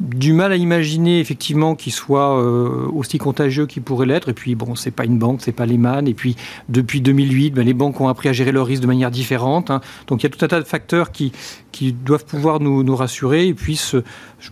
du 0.00 0.34
mal 0.34 0.52
à 0.52 0.56
imaginer 0.56 1.20
effectivement 1.20 1.74
qu'il 1.74 1.92
soit 1.92 2.38
euh, 2.38 2.86
aussi 2.92 3.18
contagieux 3.18 3.66
qu'il 3.66 3.82
pourrait 3.82 4.06
l'être. 4.06 4.28
Et 4.28 4.34
puis 4.34 4.54
bon, 4.54 4.74
c'est 4.74 4.90
pas 4.90 5.04
une 5.04 5.18
banque, 5.18 5.40
c'est 5.42 5.52
pas 5.52 5.64
Lehman. 5.64 6.06
Et 6.06 6.14
puis 6.14 6.36
depuis 6.68 7.00
2008, 7.00 7.52
ben, 7.52 7.64
les 7.64 7.72
banques 7.72 8.00
ont 8.00 8.08
appris 8.08 8.28
à 8.28 8.32
gérer 8.32 8.52
leurs 8.52 8.66
risques 8.66 8.82
de 8.82 8.86
manière 8.86 9.10
différente. 9.10 9.70
Hein. 9.70 9.80
Donc 10.06 10.22
il 10.22 10.24
y 10.24 10.26
a 10.26 10.30
tout 10.30 10.44
un 10.44 10.48
tas 10.48 10.60
de 10.60 10.66
facteurs 10.66 11.12
qui, 11.12 11.32
doivent 12.04 12.24
pouvoir 12.24 12.60
nous, 12.60 12.96
rassurer. 12.96 13.48
Et 13.48 13.54
puis 13.54 13.80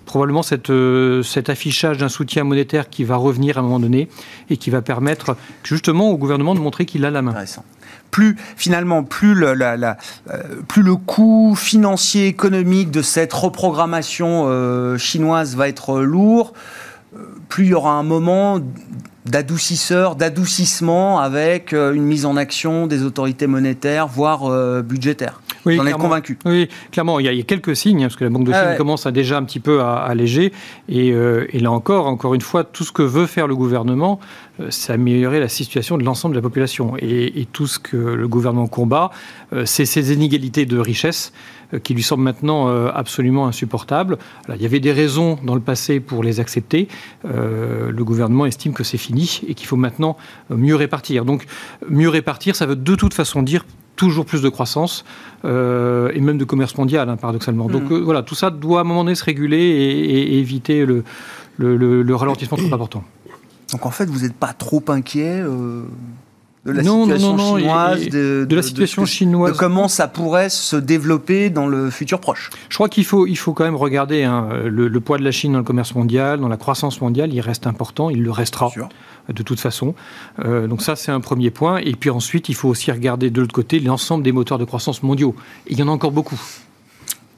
probablement 0.07 0.43
cette, 0.43 0.71
euh, 0.71 1.23
cet 1.23 1.51
affichage 1.51 1.99
d'un 1.99 2.09
soutien 2.09 2.45
monétaire 2.45 2.89
qui 2.89 3.05
va 3.05 3.17
revenir 3.17 3.59
à 3.59 3.61
un 3.61 3.65
moment 3.65 3.81
donné 3.81 4.09
et 4.51 4.57
qui 4.57 4.71
va 4.71 4.83
permettre 4.83 5.37
justement 5.63 6.11
au 6.11 6.17
gouvernement 6.17 6.55
de 6.55 6.61
montrer 6.61 6.87
qu'il 6.87 7.05
a 7.05 7.11
la 7.11 7.23
main 7.23 7.35
plus 8.14 8.37
finalement 8.56 9.02
plus 9.02 9.35
le, 9.35 9.54
la, 9.54 9.75
euh, 10.30 10.40
plus 10.68 10.85
le 10.85 10.94
coût 10.94 11.56
financier 11.56 12.28
économique 12.28 12.92
de 12.92 13.02
cette 13.02 13.33
reprogrammation 13.33 14.44
euh, 14.47 14.97
chinoise 14.97 15.56
va 15.56 15.66
être 15.68 15.99
lourd, 15.99 16.52
euh, 17.16 17.18
plus 17.49 17.64
il 17.64 17.71
y 17.71 17.75
aura 17.75 17.94
un 17.94 18.04
moment 18.04 18.61
d'adoucisseur, 19.26 20.14
d'adoucissement 20.14 21.18
avec 21.18 21.73
une 21.73 22.04
mise 22.04 22.25
en 22.25 22.37
action 22.37 22.87
des 22.87 23.02
autorités 23.02 23.49
monétaires, 23.49 24.06
voire 24.06 24.83
budgétaires. 24.83 25.40
Oui, 25.66 25.76
J'en 25.76 25.87
ai 25.87 25.92
convaincu. 25.92 26.38
Oui, 26.44 26.68
clairement, 26.90 27.21
il 27.21 27.26
y, 27.26 27.40
a, 27.40 27.42
quelques 27.42 27.76
signes, 27.76 28.02
parce 28.02 28.16
que 28.16 28.25
la 28.25 28.30
Banque 28.30 28.44
de 28.44 28.52
ah 28.52 28.68
Chine 28.68 28.76
commence 28.76 29.06
à 29.06 29.12
déjà 29.12 29.38
un 29.38 29.44
petit 29.44 29.61
peu 29.61 29.80
à, 29.80 29.97
alléger. 29.97 30.52
Et, 30.88 31.09
et, 31.09 31.59
là 31.59 31.71
encore, 31.71 32.06
encore 32.06 32.35
une 32.35 32.40
fois, 32.40 32.64
tout 32.64 32.85
ce 32.85 32.92
que 32.92 33.02
veut 33.02 33.26
faire 33.26 33.47
le 33.47 33.56
gouvernement, 33.56 34.21
euh, 34.61 34.68
c'est 34.71 34.92
améliorer 34.92 35.40
la 35.40 35.49
situation 35.49 35.99
de 35.99 36.04
l'ensemble 36.04 36.35
de 36.35 36.38
la 36.38 36.42
population. 36.42 36.94
Et, 36.99 37.47
tout 37.52 37.66
ce 37.66 37.78
que 37.78 37.97
le 37.97 38.28
gouvernement 38.28 38.66
combat, 38.66 39.11
euh, 39.52 39.64
c'est 39.66 39.85
ces 39.85 40.12
inégalités 40.12 40.66
de 40.66 40.78
richesse 40.78 41.33
euh, 41.33 41.53
qui 41.83 41.94
lui 41.94 42.02
semblent 42.02 42.23
maintenant 42.23 42.68
absolument 42.88 43.47
insupportables. 43.47 44.18
il 44.49 44.61
y 44.61 44.66
avait 44.66 44.80
des 44.80 44.92
raisons 44.92 45.38
dans 45.42 45.54
le 45.54 45.61
passé 45.61 46.00
pour 46.00 46.23
les 46.23 46.40
accepter. 46.40 46.88
le 47.25 48.02
gouvernement 48.02 48.47
estime 48.47 48.73
que 48.73 48.85
c'est 48.85 48.99
fini 48.99 49.40
et 49.47 49.54
qu'il 49.54 49.66
faut 49.66 49.76
maintenant 49.76 50.16
mieux 50.50 50.76
répartir. 50.76 51.25
Donc, 51.25 51.47
mieux 51.88 52.09
répartir, 52.09 52.56
ça 52.56 52.66
veut 52.66 52.76
de 52.76 52.94
toute 52.94 53.14
façon 53.14 53.42
dire 53.42 53.64
toujours 53.97 54.26
plus 54.26 54.42
de 54.42 54.49
croissance 54.49 55.04
et 55.44 56.21
même 56.21 56.38
de 56.38 56.44
commerce 56.44 56.76
mondial, 56.76 57.09
hein, 57.09 57.16
paradoxalement. 57.16 57.68
Donc 57.68 57.90
mmh. 57.90 58.02
voilà, 58.02 58.23
tout 58.23 58.35
ça 58.35 58.50
doit 58.50 58.78
à 58.78 58.80
un 58.83 58.85
moment 58.85 59.04
donné 59.04 59.14
se 59.14 59.25
réguler 59.25 59.59
et, 59.59 60.38
éviter 60.38 60.85
le, 60.85 61.04
le, 61.56 61.76
le, 61.76 62.02
le 62.02 62.14
ralentissement 62.14 62.56
trop 62.56 62.75
important. 62.75 63.04
Donc 63.73 63.87
en 63.87 63.90
fait, 63.90 64.06
vous 64.06 64.21
n'êtes 64.21 64.35
pas 64.35 64.52
trop 64.52 64.83
inquiet 64.88 65.40
euh, 65.40 65.83
de 66.66 66.73
la 66.73 66.83
Non, 66.83 67.02
situation 67.04 67.37
non, 67.37 67.37
non, 67.37 67.56
et- 67.59 67.61
chinoise, 67.61 68.02
et 68.06 68.11
de, 68.11 68.47
de 68.49 68.56
la 68.56 68.62
situation 68.62 69.04
chinoise. 69.04 69.52
de 69.52 69.59
comment 69.59 69.87
ça 69.88 70.09
pourrait 70.09 70.49
se 70.49 70.76
développer 70.76 71.50
dans 71.50 71.66
le 71.66 71.90
futur 71.90 72.21
proche. 72.21 72.50
Je 72.71 72.75
crois 72.76 72.88
qu'il 72.88 73.04
faut, 73.04 73.26
il 73.26 73.37
faut 73.37 73.52
quand 73.52 73.64
même 73.64 73.76
regarder 73.76 74.23
hein, 74.25 74.49
le, 74.64 74.88
le 74.88 75.00
poids 75.00 75.18
de 75.18 75.25
la 75.25 75.30
Chine 75.30 75.52
dans 75.52 75.59
le 75.59 75.64
commerce 75.64 75.94
mondial, 75.94 76.40
dans 76.40 76.49
la 76.49 76.56
croissance 76.56 77.00
mondiale. 77.00 77.35
Il 77.35 77.40
reste 77.40 77.66
important, 77.66 78.09
il 78.11 78.23
le 78.23 78.30
restera 78.30 78.71
de 79.28 79.42
toute 79.42 79.61
façon. 79.61 79.94
Euh, 80.44 80.66
donc 80.66 80.80
ça, 80.83 80.97
c'est 80.97 81.12
un 81.12 81.21
premier 81.21 81.50
point. 81.50 81.78
Et 81.78 81.92
puis 81.94 82.11
ensuite, 82.11 82.49
il 82.49 82.54
faut 82.54 82.68
aussi 82.68 82.90
regarder 82.92 83.30
de 83.30 83.40
l'autre 83.40 83.54
côté 83.54 83.78
l'ensemble 83.80 84.23
des 84.25 84.33
moteurs 84.33 84.59
de 84.59 84.64
croissance 84.64 85.02
mondiaux. 85.02 85.35
Et 85.66 85.73
il 85.73 85.78
y 85.78 85.83
en 85.83 85.88
a 85.88 85.90
encore 85.90 86.12
beaucoup. 86.12 86.40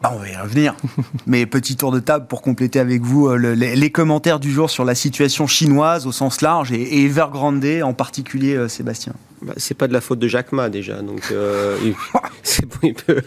Bah, 0.02 0.12
on 0.14 0.18
va 0.18 0.28
y 0.28 0.36
revenir. 0.36 0.74
Mais 1.26 1.46
petit 1.46 1.74
tour 1.76 1.90
de 1.90 2.00
table 2.00 2.26
pour 2.28 2.42
compléter 2.42 2.78
avec 2.78 3.02
vous 3.02 3.28
euh, 3.28 3.36
le- 3.36 3.54
les, 3.54 3.74
les 3.76 3.90
commentaires 3.90 4.38
du 4.38 4.52
jour 4.52 4.68
sur 4.68 4.84
la 4.84 4.94
situation 4.94 5.46
chinoise 5.46 6.06
au 6.06 6.12
sens 6.12 6.42
large 6.42 6.70
et, 6.72 6.80
et 6.82 7.04
Evergrande 7.06 7.64
en 7.82 7.94
particulier, 7.94 8.54
euh, 8.54 8.68
Sébastien. 8.68 9.14
Bah, 9.42 9.54
c'est 9.56 9.74
pas 9.76 9.88
de 9.88 9.92
la 9.94 10.00
faute 10.02 10.18
de 10.18 10.28
Jacques 10.28 10.52
Ma 10.52 10.68
déjà, 10.68 11.00
donc 11.02 11.22
euh, 11.32 11.76
il, 11.84 11.94
c'est 12.42 12.66
bon, 12.66 12.76
il 12.82 12.94
peut, 12.94 13.22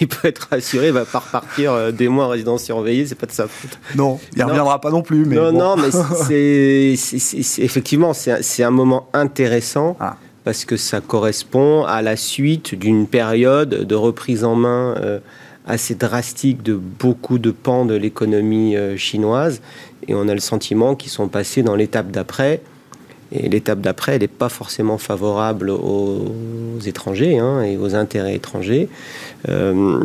il 0.00 0.08
peut 0.08 0.26
être 0.28 0.48
rassuré, 0.50 0.88
il 0.88 0.92
va 0.92 1.04
pas 1.04 1.18
repartir 1.20 1.72
euh, 1.72 1.92
des 1.92 2.08
mois 2.08 2.26
en 2.26 2.28
résidence 2.30 2.64
surveillée, 2.64 3.06
c'est 3.06 3.14
pas 3.14 3.26
de 3.26 3.32
sa 3.32 3.46
faute. 3.46 3.78
Non, 3.94 4.18
il 4.32 4.38
ne 4.38 4.42
Non. 4.42 4.48
reviendra 4.50 4.80
pas 4.80 4.90
non 4.90 5.02
plus. 5.02 5.24
Mais 5.24 5.36
non, 5.36 5.52
bon. 5.52 5.58
non, 5.58 5.76
mais 5.76 5.90
c'est, 6.26 7.62
effectivement, 7.62 8.12
c'est 8.12 8.32
un, 8.32 8.38
c'est 8.42 8.62
un 8.64 8.70
moment 8.70 9.08
intéressant 9.12 9.96
Ah. 10.00 10.16
parce 10.44 10.64
que 10.64 10.76
ça 10.76 11.00
correspond 11.00 11.84
à 11.84 12.02
la 12.02 12.16
suite 12.16 12.74
d'une 12.74 13.06
période 13.06 13.70
de 13.86 13.94
reprise 13.94 14.42
en 14.44 14.54
main 14.56 14.94
euh, 14.98 15.18
assez 15.68 15.94
drastique 15.94 16.62
de 16.62 16.74
beaucoup 16.74 17.38
de 17.38 17.50
pans 17.50 17.84
de 17.84 17.94
l'économie 17.94 18.76
euh, 18.76 18.96
chinoise. 18.96 19.60
Et 20.08 20.14
on 20.14 20.26
a 20.28 20.34
le 20.34 20.40
sentiment 20.40 20.94
qu'ils 20.96 21.10
sont 21.10 21.28
passés 21.28 21.62
dans 21.62 21.76
l'étape 21.76 22.10
d'après. 22.10 22.60
Et 23.30 23.48
l'étape 23.50 23.80
d'après, 23.80 24.14
elle 24.14 24.22
n'est 24.22 24.28
pas 24.28 24.48
forcément 24.48 24.96
favorable 24.96 25.68
aux, 25.70 26.24
étrangers 26.86 27.38
hein, 27.38 27.62
et 27.62 27.76
aux 27.76 27.94
intérêts 27.94 28.34
étrangers. 28.34 28.88
Euh, 29.50 30.00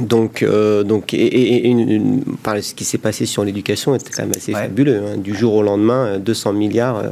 donc, 0.00 0.42
euh, 0.42 0.82
donc, 0.82 1.12
et, 1.14 1.18
et- 1.18 1.66
et 1.66 1.68
une- 1.68 1.90
une- 1.90 2.22
par 2.42 2.62
ce 2.62 2.74
qui 2.74 2.84
s'est 2.84 2.98
passé 2.98 3.26
sur 3.26 3.44
l'éducation 3.44 3.94
était 3.94 4.10
quand 4.10 4.22
même 4.22 4.32
assez 4.36 4.54
Ouais. 4.54 4.62
fabuleux. 4.62 4.98
hein. 5.06 5.16
Du 5.18 5.34
jour 5.34 5.54
au 5.54 5.62
lendemain, 5.62 6.06
euh, 6.06 6.18
200 6.18 6.52
milliards, 6.54 7.02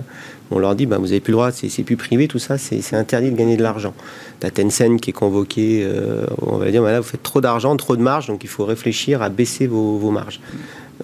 on 0.51 0.59
leur 0.59 0.75
dit, 0.75 0.87
bah, 0.87 0.99
vous 0.99 1.07
n'avez 1.07 1.21
plus 1.21 1.31
le 1.31 1.37
droit, 1.37 1.51
c'est 1.53 1.83
plus 1.83 1.97
privé, 1.97 2.29
tout 2.29 2.39
ça, 2.39 2.59
c'est 2.59 2.95
interdit 2.95 3.31
de 3.31 3.37
gagner 3.37 3.57
de 3.57 3.63
l'argent. 3.63 3.95
T'as 4.41 4.51
Tencent 4.51 5.01
qui 5.01 5.11
est 5.11 5.15
convoqué, 5.15 5.83
euh, 5.85 6.27
on 6.43 6.57
va 6.57 6.71
dire, 6.71 6.83
voilà, 6.83 7.01
vous 7.01 7.07
faites 7.07 7.23
trop 7.23 7.41
d'argent, 7.41 7.77
trop 7.77 7.97
de 7.97 8.03
marge, 8.03 8.27
donc 8.27 8.45
il 8.45 8.49
faut 8.49 8.65
réfléchir 8.65 9.23
à 9.23 9.31
baisser 9.31 9.67
vos, 9.67 10.11
marges. 10.11 10.41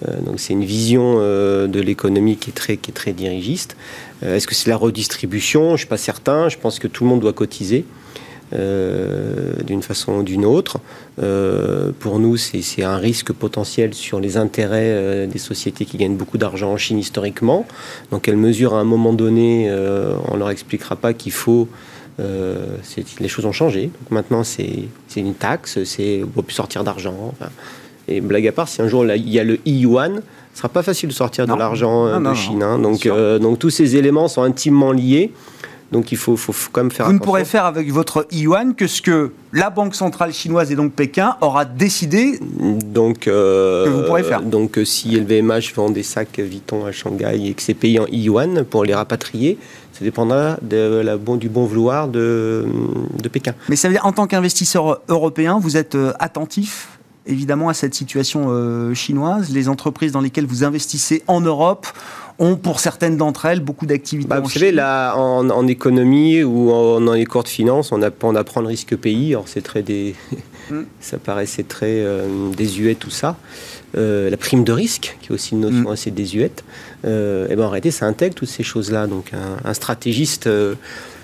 Euh, 0.07 0.21
donc 0.21 0.39
c'est 0.39 0.53
une 0.53 0.63
vision 0.63 1.15
euh, 1.17 1.67
de 1.67 1.81
l'économie 1.81 2.37
qui 2.37 2.51
est 2.51 2.53
très, 2.93 3.13
dirigiste. 3.13 3.75
Est-ce 4.23 4.45
que 4.45 4.53
c'est 4.53 4.69
la 4.69 4.77
redistribution? 4.77 5.69
Je 5.69 5.71
ne 5.71 5.77
suis 5.77 5.87
pas 5.87 5.97
certain. 5.97 6.47
Je 6.47 6.57
pense 6.57 6.77
que 6.77 6.87
tout 6.87 7.03
le 7.03 7.09
monde 7.09 7.21
doit 7.21 7.33
cotiser 7.33 7.85
euh, 8.53 9.53
d'une 9.65 9.81
façon 9.81 10.13
ou 10.13 10.23
d'une 10.23 10.45
autre. 10.45 10.79
Euh, 11.21 11.91
pour 11.99 12.19
nous, 12.19 12.37
c'est 12.37 12.83
un 12.83 12.97
risque 12.97 13.31
potentiel 13.31 13.93
sur 13.93 14.19
les 14.19 14.37
intérêts 14.37 14.91
euh, 14.91 15.27
des 15.27 15.39
sociétés 15.39 15.85
qui 15.85 15.97
gagnent 15.97 16.15
beaucoup 16.15 16.37
d'argent 16.37 16.71
en 16.71 16.77
Chine 16.77 16.99
historiquement. 16.99 17.65
Dans 18.11 18.19
quelle 18.19 18.37
mesure, 18.37 18.73
à 18.75 18.79
un 18.79 18.83
moment 18.85 19.13
donné, 19.13 19.71
on 20.27 20.37
leur 20.37 20.49
expliquera 20.49 20.95
pas 20.95 21.13
qu'il 21.13 21.31
faut 21.31 21.67
les 22.19 23.27
choses 23.27 23.45
ont 23.45 23.51
changé. 23.51 23.83
Donc 23.87 24.11
maintenant, 24.11 24.43
c'est 24.43 24.89
une 25.15 25.33
taxe, 25.33 25.83
c'est 25.85 26.21
on 26.23 26.27
peut 26.27 26.43
plus 26.43 26.53
sortir 26.53 26.83
d'argent. 26.83 27.15
Enfin, 27.31 27.49
et 28.07 28.21
blague 28.21 28.47
à 28.47 28.51
part, 28.51 28.67
si 28.67 28.81
un 28.81 28.87
jour 28.87 29.05
il 29.05 29.29
y 29.29 29.39
a 29.39 29.43
le 29.43 29.55
e-yuan, 29.67 30.21
ce 30.53 30.57
sera 30.57 30.69
pas 30.69 30.83
facile 30.83 31.09
de 31.09 31.13
sortir 31.13 31.47
Non. 31.47 31.53
de 31.55 31.59
l'argent 31.59 32.19
de 32.19 32.33
Chine. 32.35 32.61
hein. 32.63 32.81
euh, 33.05 33.39
donc 33.39 33.59
tous 33.59 33.69
ces 33.69 33.95
éléments 33.95 34.27
sont 34.27 34.43
intimement 34.43 34.91
liés. 34.91 35.31
Donc 35.91 36.11
il 36.11 36.17
faut, 36.17 36.37
quand 36.71 36.81
même 36.81 36.91
faire 36.91 37.05
Vous 37.05 37.13
ne 37.13 37.19
pourrez 37.19 37.45
faire 37.45 37.65
avec 37.65 37.91
votre 37.91 38.25
yuan 38.31 38.75
que 38.75 38.87
ce 38.87 39.01
que 39.01 39.31
la 39.51 39.69
Banque 39.69 39.93
centrale 39.93 40.33
chinoise 40.33 40.71
et 40.71 40.75
donc 40.75 40.93
Pékin 40.93 41.35
aura 41.41 41.65
décidé. 41.65 42.39
Donc, 42.39 43.27
euh, 43.27 43.85
Que 43.85 43.89
vous 43.89 44.03
pourrez 44.03 44.23
faire. 44.23 44.41
Donc, 44.41 44.77
euh, 44.77 44.85
si 44.85 45.09
LVMH 45.19 45.73
vend 45.75 45.89
des 45.89 46.03
sacs 46.03 46.39
Vuitton 46.39 46.85
à 46.85 46.93
Shanghai 46.93 47.47
et 47.47 47.53
que 47.53 47.61
c'est 47.61 47.73
payé 47.73 47.99
en 47.99 48.07
yuan 48.07 48.63
pour 48.63 48.85
les 48.85 48.95
rapatrier, 48.95 49.57
ça 49.91 50.05
dépendra 50.05 50.57
de 50.61 51.01
la 51.03 51.17
bon, 51.17 51.35
du 51.35 51.49
bon 51.49 51.65
vouloir 51.65 52.07
de, 52.07 52.65
de 53.21 53.29
Pékin. 53.29 53.53
Mais 53.67 53.75
ça 53.75 53.89
veut 53.89 53.93
dire, 53.93 54.05
en 54.05 54.13
tant 54.13 54.27
qu'investisseur 54.27 55.01
européen, 55.09 55.59
vous 55.61 55.75
êtes 55.75 55.95
euh, 55.95 56.13
attentif 56.19 56.87
évidemment 57.27 57.69
à 57.69 57.73
cette 57.73 57.93
situation 57.93 58.47
euh, 58.49 58.93
chinoise. 58.93 59.49
Les 59.49 59.69
entreprises 59.69 60.11
dans 60.11 60.21
lesquelles 60.21 60.45
vous 60.45 60.63
investissez 60.63 61.23
en 61.27 61.41
Europe 61.41 61.87
ont, 62.41 62.55
pour 62.55 62.79
certaines 62.79 63.15
d'entre 63.17 63.45
elles, 63.45 63.61
beaucoup 63.61 63.85
d'activités 63.85 64.27
Bah, 64.27 64.39
en 64.39 64.41
vous 64.41 64.49
savez, 64.49 64.71
là, 64.71 65.15
en, 65.15 65.49
en 65.49 65.67
économie 65.67 66.43
ou 66.43 66.71
en, 66.71 66.99
dans 66.99 67.13
les 67.13 67.25
cours 67.25 67.43
de 67.43 67.47
finance, 67.47 67.91
on 67.91 68.01
apprend, 68.01 68.29
on 68.29 68.35
apprend 68.35 68.61
le 68.61 68.67
risque 68.67 68.95
pays. 68.95 69.29
Alors, 69.33 69.47
c'est 69.47 69.61
très 69.61 69.83
des... 69.83 70.15
Mm. 70.69 70.83
ça 71.01 71.17
paraissait 71.17 71.63
très 71.63 71.87
euh, 71.99 72.49
désuet, 72.55 72.95
tout 72.95 73.09
ça. 73.09 73.35
Euh, 73.97 74.29
la 74.29 74.37
prime 74.37 74.63
de 74.63 74.71
risque, 74.71 75.17
qui 75.19 75.29
est 75.29 75.31
aussi 75.33 75.53
une 75.53 75.61
notion 75.61 75.89
Mm. 75.89 75.93
assez 75.93 76.11
désuète. 76.11 76.63
Euh, 77.03 77.49
et 77.49 77.55
ben, 77.55 77.65
en 77.65 77.69
réalité, 77.69 77.91
ça 77.91 78.05
intègre 78.05 78.35
toutes 78.35 78.47
ces 78.47 78.63
choses-là. 78.63 79.07
Donc, 79.07 79.31
un, 79.33 79.67
un 79.67 79.73
stratégiste 79.73 80.47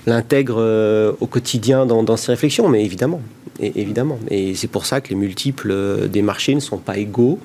l'intègre 0.05 1.15
au 1.19 1.27
quotidien 1.27 1.85
dans, 1.85 2.03
dans 2.03 2.17
ses 2.17 2.31
réflexions, 2.31 2.67
mais 2.67 2.83
évidemment. 2.83 3.21
Et, 3.59 3.79
évidemment. 3.79 4.19
Et 4.29 4.55
c'est 4.55 4.67
pour 4.67 4.85
ça 4.85 5.01
que 5.01 5.09
les 5.09 5.15
multiples 5.15 6.09
des 6.09 6.23
marchés 6.23 6.55
ne 6.55 6.59
sont 6.59 6.77
pas 6.79 6.97
égaux 6.97 7.39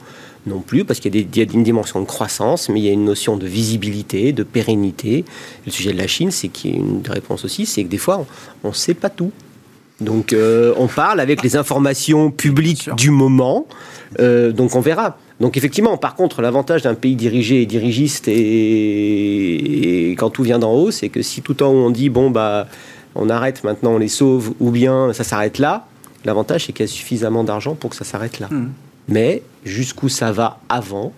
non 0.47 0.61
plus, 0.61 0.85
parce 0.85 1.01
qu'il 1.01 1.15
y, 1.15 1.41
a 1.41 1.45
y 1.45 1.53
une 1.53 1.63
dimension 1.63 2.01
de 2.01 2.07
croissance, 2.07 2.69
mais 2.69 2.81
il 2.81 2.85
y 2.85 2.89
a 2.89 2.93
une 2.93 3.05
notion 3.05 3.37
de 3.37 3.47
visibilité, 3.47 4.33
de 4.33 4.43
pérennité. 4.43 5.25
Le 5.67 5.73
sujet 5.73 5.93
de 5.93 5.99
la 5.99 6.07
Chine, 6.07 6.31
c'est 6.31 6.49
qu'il 6.49 6.71
y 6.71 6.75
a 6.75 6.77
une 6.79 7.03
réponse 7.09 7.45
aussi, 7.45 7.67
c'est 7.67 7.85
que 7.85 7.89
des 7.89 7.99
fois, 7.99 8.27
on 8.65 8.69
ne 8.69 8.73
sait 8.73 8.95
pas 8.95 9.11
tout. 9.11 9.31
Donc, 10.01 10.33
euh, 10.33 10.75
on 10.79 10.89
parle 10.89 11.21
avec 11.21 11.43
les 11.43 11.57
informations 11.57 12.31
publiques 12.31 12.91
du 12.97 13.11
moment, 13.11 13.67
euh, 14.19 14.51
donc 14.51 14.75
on 14.75 14.81
verra. 14.81 15.17
Donc, 15.39 15.57
effectivement, 15.57 15.97
par 15.97 16.17
contre, 16.17 16.43
l'avantage 16.43 16.83
d'un 16.83 16.95
pays 16.95 17.15
dirigé 17.15 17.63
et 17.63 17.67
dirigiste, 17.67 18.27
et, 18.27 20.11
et 20.11 20.13
quand 20.13 20.31
tout 20.31 20.43
vient 20.43 20.59
d'en 20.59 20.73
haut, 20.73 20.91
c'est 20.91 21.09
que 21.09 21.23
si 21.23 21.41
tout 21.41 21.63
en 21.63 21.69
haut 21.69 21.87
on 21.87 21.91
dit, 21.91 22.09
bon, 22.09 22.31
bah, 22.31 22.67
on 23.15 23.31
arrête 23.31 23.63
maintenant, 23.63 23.95
on 23.95 23.99
les 23.99 24.09
sauve, 24.09 24.55
ou 24.59 24.71
bien 24.71 25.13
ça 25.13 25.23
s'arrête 25.25 25.59
là, 25.59 25.87
l'avantage, 26.25 26.67
c'est 26.67 26.73
qu'il 26.73 26.85
y 26.85 26.89
a 26.89 26.93
suffisamment 26.93 27.45
d'argent 27.45 27.75
pour 27.75 27.91
que 27.91 27.97
ça 27.97 28.05
s'arrête 28.05 28.41
là. 28.41 28.49
Mhm. 28.51 28.73
Mais 29.09 29.43
jusqu'où 29.65 30.09
ça 30.09 30.33
va 30.33 30.59
avant, 30.69 31.13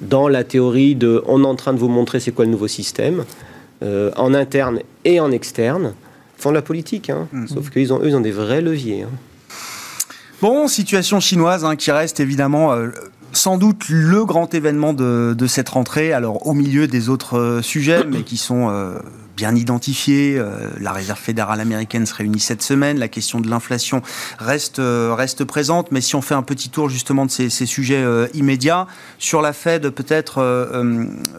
dans 0.00 0.28
la 0.28 0.44
théorie 0.44 0.94
de 0.94 1.22
on 1.26 1.44
est 1.44 1.46
en 1.46 1.54
train 1.54 1.72
de 1.72 1.78
vous 1.78 1.88
montrer 1.88 2.20
c'est 2.20 2.32
quoi 2.32 2.44
le 2.44 2.50
nouveau 2.50 2.68
système, 2.68 3.24
euh, 3.82 4.10
en 4.16 4.34
interne 4.34 4.80
et 5.04 5.20
en 5.20 5.30
externe, 5.30 5.94
font 6.36 6.50
de 6.50 6.54
la 6.54 6.62
politique. 6.62 7.10
hein. 7.10 7.28
Mhm. 7.32 7.48
Sauf 7.48 7.70
qu'eux, 7.70 7.80
ils 7.80 7.92
ont, 7.92 8.00
eux, 8.00 8.08
ils 8.08 8.16
ont 8.16 8.20
des 8.20 8.32
vrais 8.32 8.60
leviers. 8.60 9.02
hein. 9.02 9.10
Bon, 10.42 10.68
situation 10.68 11.20
chinoise 11.20 11.64
hein, 11.64 11.76
qui 11.76 11.90
reste 11.90 12.20
évidemment 12.20 12.72
euh, 12.72 12.88
sans 13.32 13.56
doute 13.56 13.88
le 13.88 14.24
grand 14.24 14.52
événement 14.52 14.92
de, 14.92 15.34
de 15.36 15.46
cette 15.46 15.68
rentrée, 15.70 16.12
alors 16.12 16.46
au 16.46 16.52
milieu 16.54 16.86
des 16.86 17.08
autres 17.08 17.38
euh, 17.38 17.62
sujets, 17.62 18.04
mais 18.04 18.22
qui 18.22 18.36
sont 18.36 18.68
bien 19.36 19.54
identifiés. 19.54 20.36
Euh, 20.38 20.70
la 20.80 20.92
Réserve 20.92 21.18
fédérale 21.18 21.60
américaine 21.60 22.06
se 22.06 22.14
réunit 22.14 22.40
cette 22.40 22.62
semaine, 22.62 22.98
la 22.98 23.08
question 23.08 23.40
de 23.40 23.48
l'inflation 23.48 24.02
reste, 24.38 24.78
euh, 24.78 25.14
reste 25.16 25.44
présente, 25.44 25.90
mais 25.92 26.00
si 26.00 26.14
on 26.14 26.22
fait 26.22 26.34
un 26.34 26.42
petit 26.42 26.68
tour 26.68 26.88
justement 26.88 27.26
de 27.26 27.30
ces, 27.30 27.50
ces 27.50 27.66
sujets 27.66 28.02
euh, 28.02 28.26
immédiats, 28.34 28.86
sur 29.18 29.42
la 29.42 29.52
Fed 29.52 29.90
peut-être, 29.90 30.42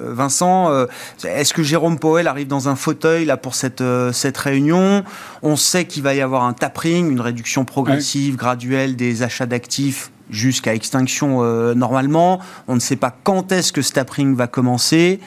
Vincent, 0.02 0.72
euh, 0.72 0.86
est-ce 1.24 1.54
que 1.54 1.64
Jérôme 1.64 2.00
Powell 2.00 2.28
arrive 2.28 2.48
dans 2.48 2.70
un 2.70 2.76
fauteuil 2.76 3.26
là 3.26 3.38
pour 3.38 3.56
cette, 3.56 3.84
cette 4.12 4.38
réunion? 4.38 5.04
On 5.42 5.56
sait 5.56 5.86
qu'il 5.86 6.04
va 6.04 6.14
y 6.14 6.22
avoir 6.22 6.44
un 6.44 6.54
tapering, 6.54 7.12
une 7.12 7.22
réduction 7.22 7.66
progressive, 7.66 8.36
graduelle 8.36 8.96
des 8.96 9.24
achats 9.24 9.46
d'actifs 9.46 10.12
jusqu'à 10.30 10.74
extinction 10.76 11.40
euh, 11.44 11.74
normalement. 11.74 12.40
On 12.68 12.76
ne 12.76 12.80
sait 12.80 12.96
pas 12.96 13.16
quand 13.24 13.52
est-ce 13.52 13.72
que 13.72 13.82
tapering 13.96 14.36
va 14.36 14.48
commencer. 14.48 15.20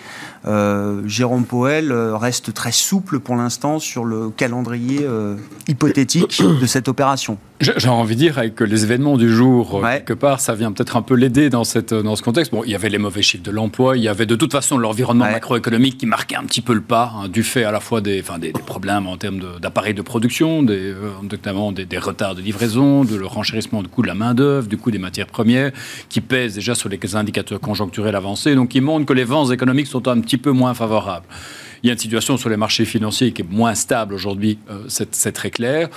Euh, 0.47 1.03
Jérôme 1.07 1.45
Powell 1.45 1.91
euh, 1.91 2.17
reste 2.17 2.55
très 2.55 2.71
souple 2.73 3.19
pour 3.19 3.35
l'instant 3.37 3.79
sur 3.79 4.05
le 4.05 4.31
calendrier 4.31 5.01
euh, 5.03 5.35
hypothétique 5.67 6.41
de 6.61 6.67
cette 6.67 6.89
opération. 6.89 7.39
J'ai 7.61 7.89
envie 7.89 8.15
de 8.15 8.21
dire 8.21 8.55
que 8.55 8.63
les 8.63 8.85
événements 8.85 9.17
du 9.17 9.29
jour, 9.35 9.75
Ouais. 9.83 9.97
quelque 9.99 10.13
part, 10.13 10.39
ça 10.39 10.55
vient 10.55 10.71
peut-être 10.71 10.97
un 10.97 11.03
peu 11.03 11.15
l'aider 11.17 11.51
dans, 11.51 11.65
cette, 11.65 11.93
dans 11.93 12.15
ce 12.15 12.23
contexte. 12.23 12.53
Bon, 12.53 12.63
il 12.65 12.71
y 12.71 12.77
avait 12.77 12.89
les 12.89 12.99
mauvais 12.99 13.21
chiffres 13.21 13.43
de 13.43 13.51
l'emploi, 13.51 13.97
il 13.97 14.03
y 14.05 14.09
avait 14.09 14.27
de 14.27 14.37
toute 14.37 14.53
façon 14.53 14.79
l'environnement 14.79 15.25
Ouais. 15.25 15.33
macroéconomique 15.33 15.99
qui 15.99 16.07
marquait 16.07 16.37
un 16.37 16.45
petit 16.45 16.61
peu 16.61 16.73
le 16.73 16.81
pas, 16.81 17.13
hein, 17.17 17.29
du 17.29 17.43
fait 17.43 17.65
à 17.65 17.73
la 17.73 17.81
fois 17.81 18.01
des, 18.01 18.21
enfin, 18.21 18.39
des, 18.39 18.53
des 18.53 18.63
problèmes 18.63 19.09
en 19.09 19.17
termes 19.17 19.41
d'appareils 19.61 19.95
de, 19.95 20.03
production, 20.03 20.63
des, 20.63 20.95
notamment 21.29 21.73
des, 21.73 21.85
des 21.85 21.99
retards 21.99 22.37
de 22.37 22.43
livraison, 22.43 23.05
de 23.05 23.17
le 23.17 23.27
renchérissement 23.27 23.83
du 23.83 23.89
coût 23.89 24.03
de 24.03 24.07
la 24.09 24.15
main-d'œuvre, 24.15 24.69
du 24.69 24.77
coût 24.77 24.88
des 24.91 24.99
matières 24.99 25.27
premières, 25.27 25.73
qui 26.09 26.21
pèsent 26.21 26.55
déjà 26.55 26.75
sur 26.75 26.89
les 26.89 27.17
indicateurs 27.17 27.61
conjoncturels 27.61 28.15
avancés, 28.15 28.55
donc 28.55 28.71
qui 28.71 28.81
montrent 28.81 29.07
que 29.07 29.13
les 29.13 29.25
vents 29.25 29.51
économiques 29.51 29.87
sont 29.87 30.07
un 30.09 30.21
petit 30.21 30.39
peu 30.39 30.51
moins 30.51 30.75
favorables. 30.75 31.27
Il 31.83 31.87
y 31.87 31.91
a 31.91 31.93
une 31.93 31.99
situation 31.99 32.37
sur 32.37 32.49
les 32.49 32.57
marchés 32.57 32.85
financiers 32.85 33.33
qui 33.33 33.43
est 33.43 33.51
moins 33.51 33.75
stable 33.75 34.15
aujourd'hui, 34.15 34.59
euh, 34.71 34.85
c'est 34.89 35.33
très 35.33 35.51
clair. 35.51 35.89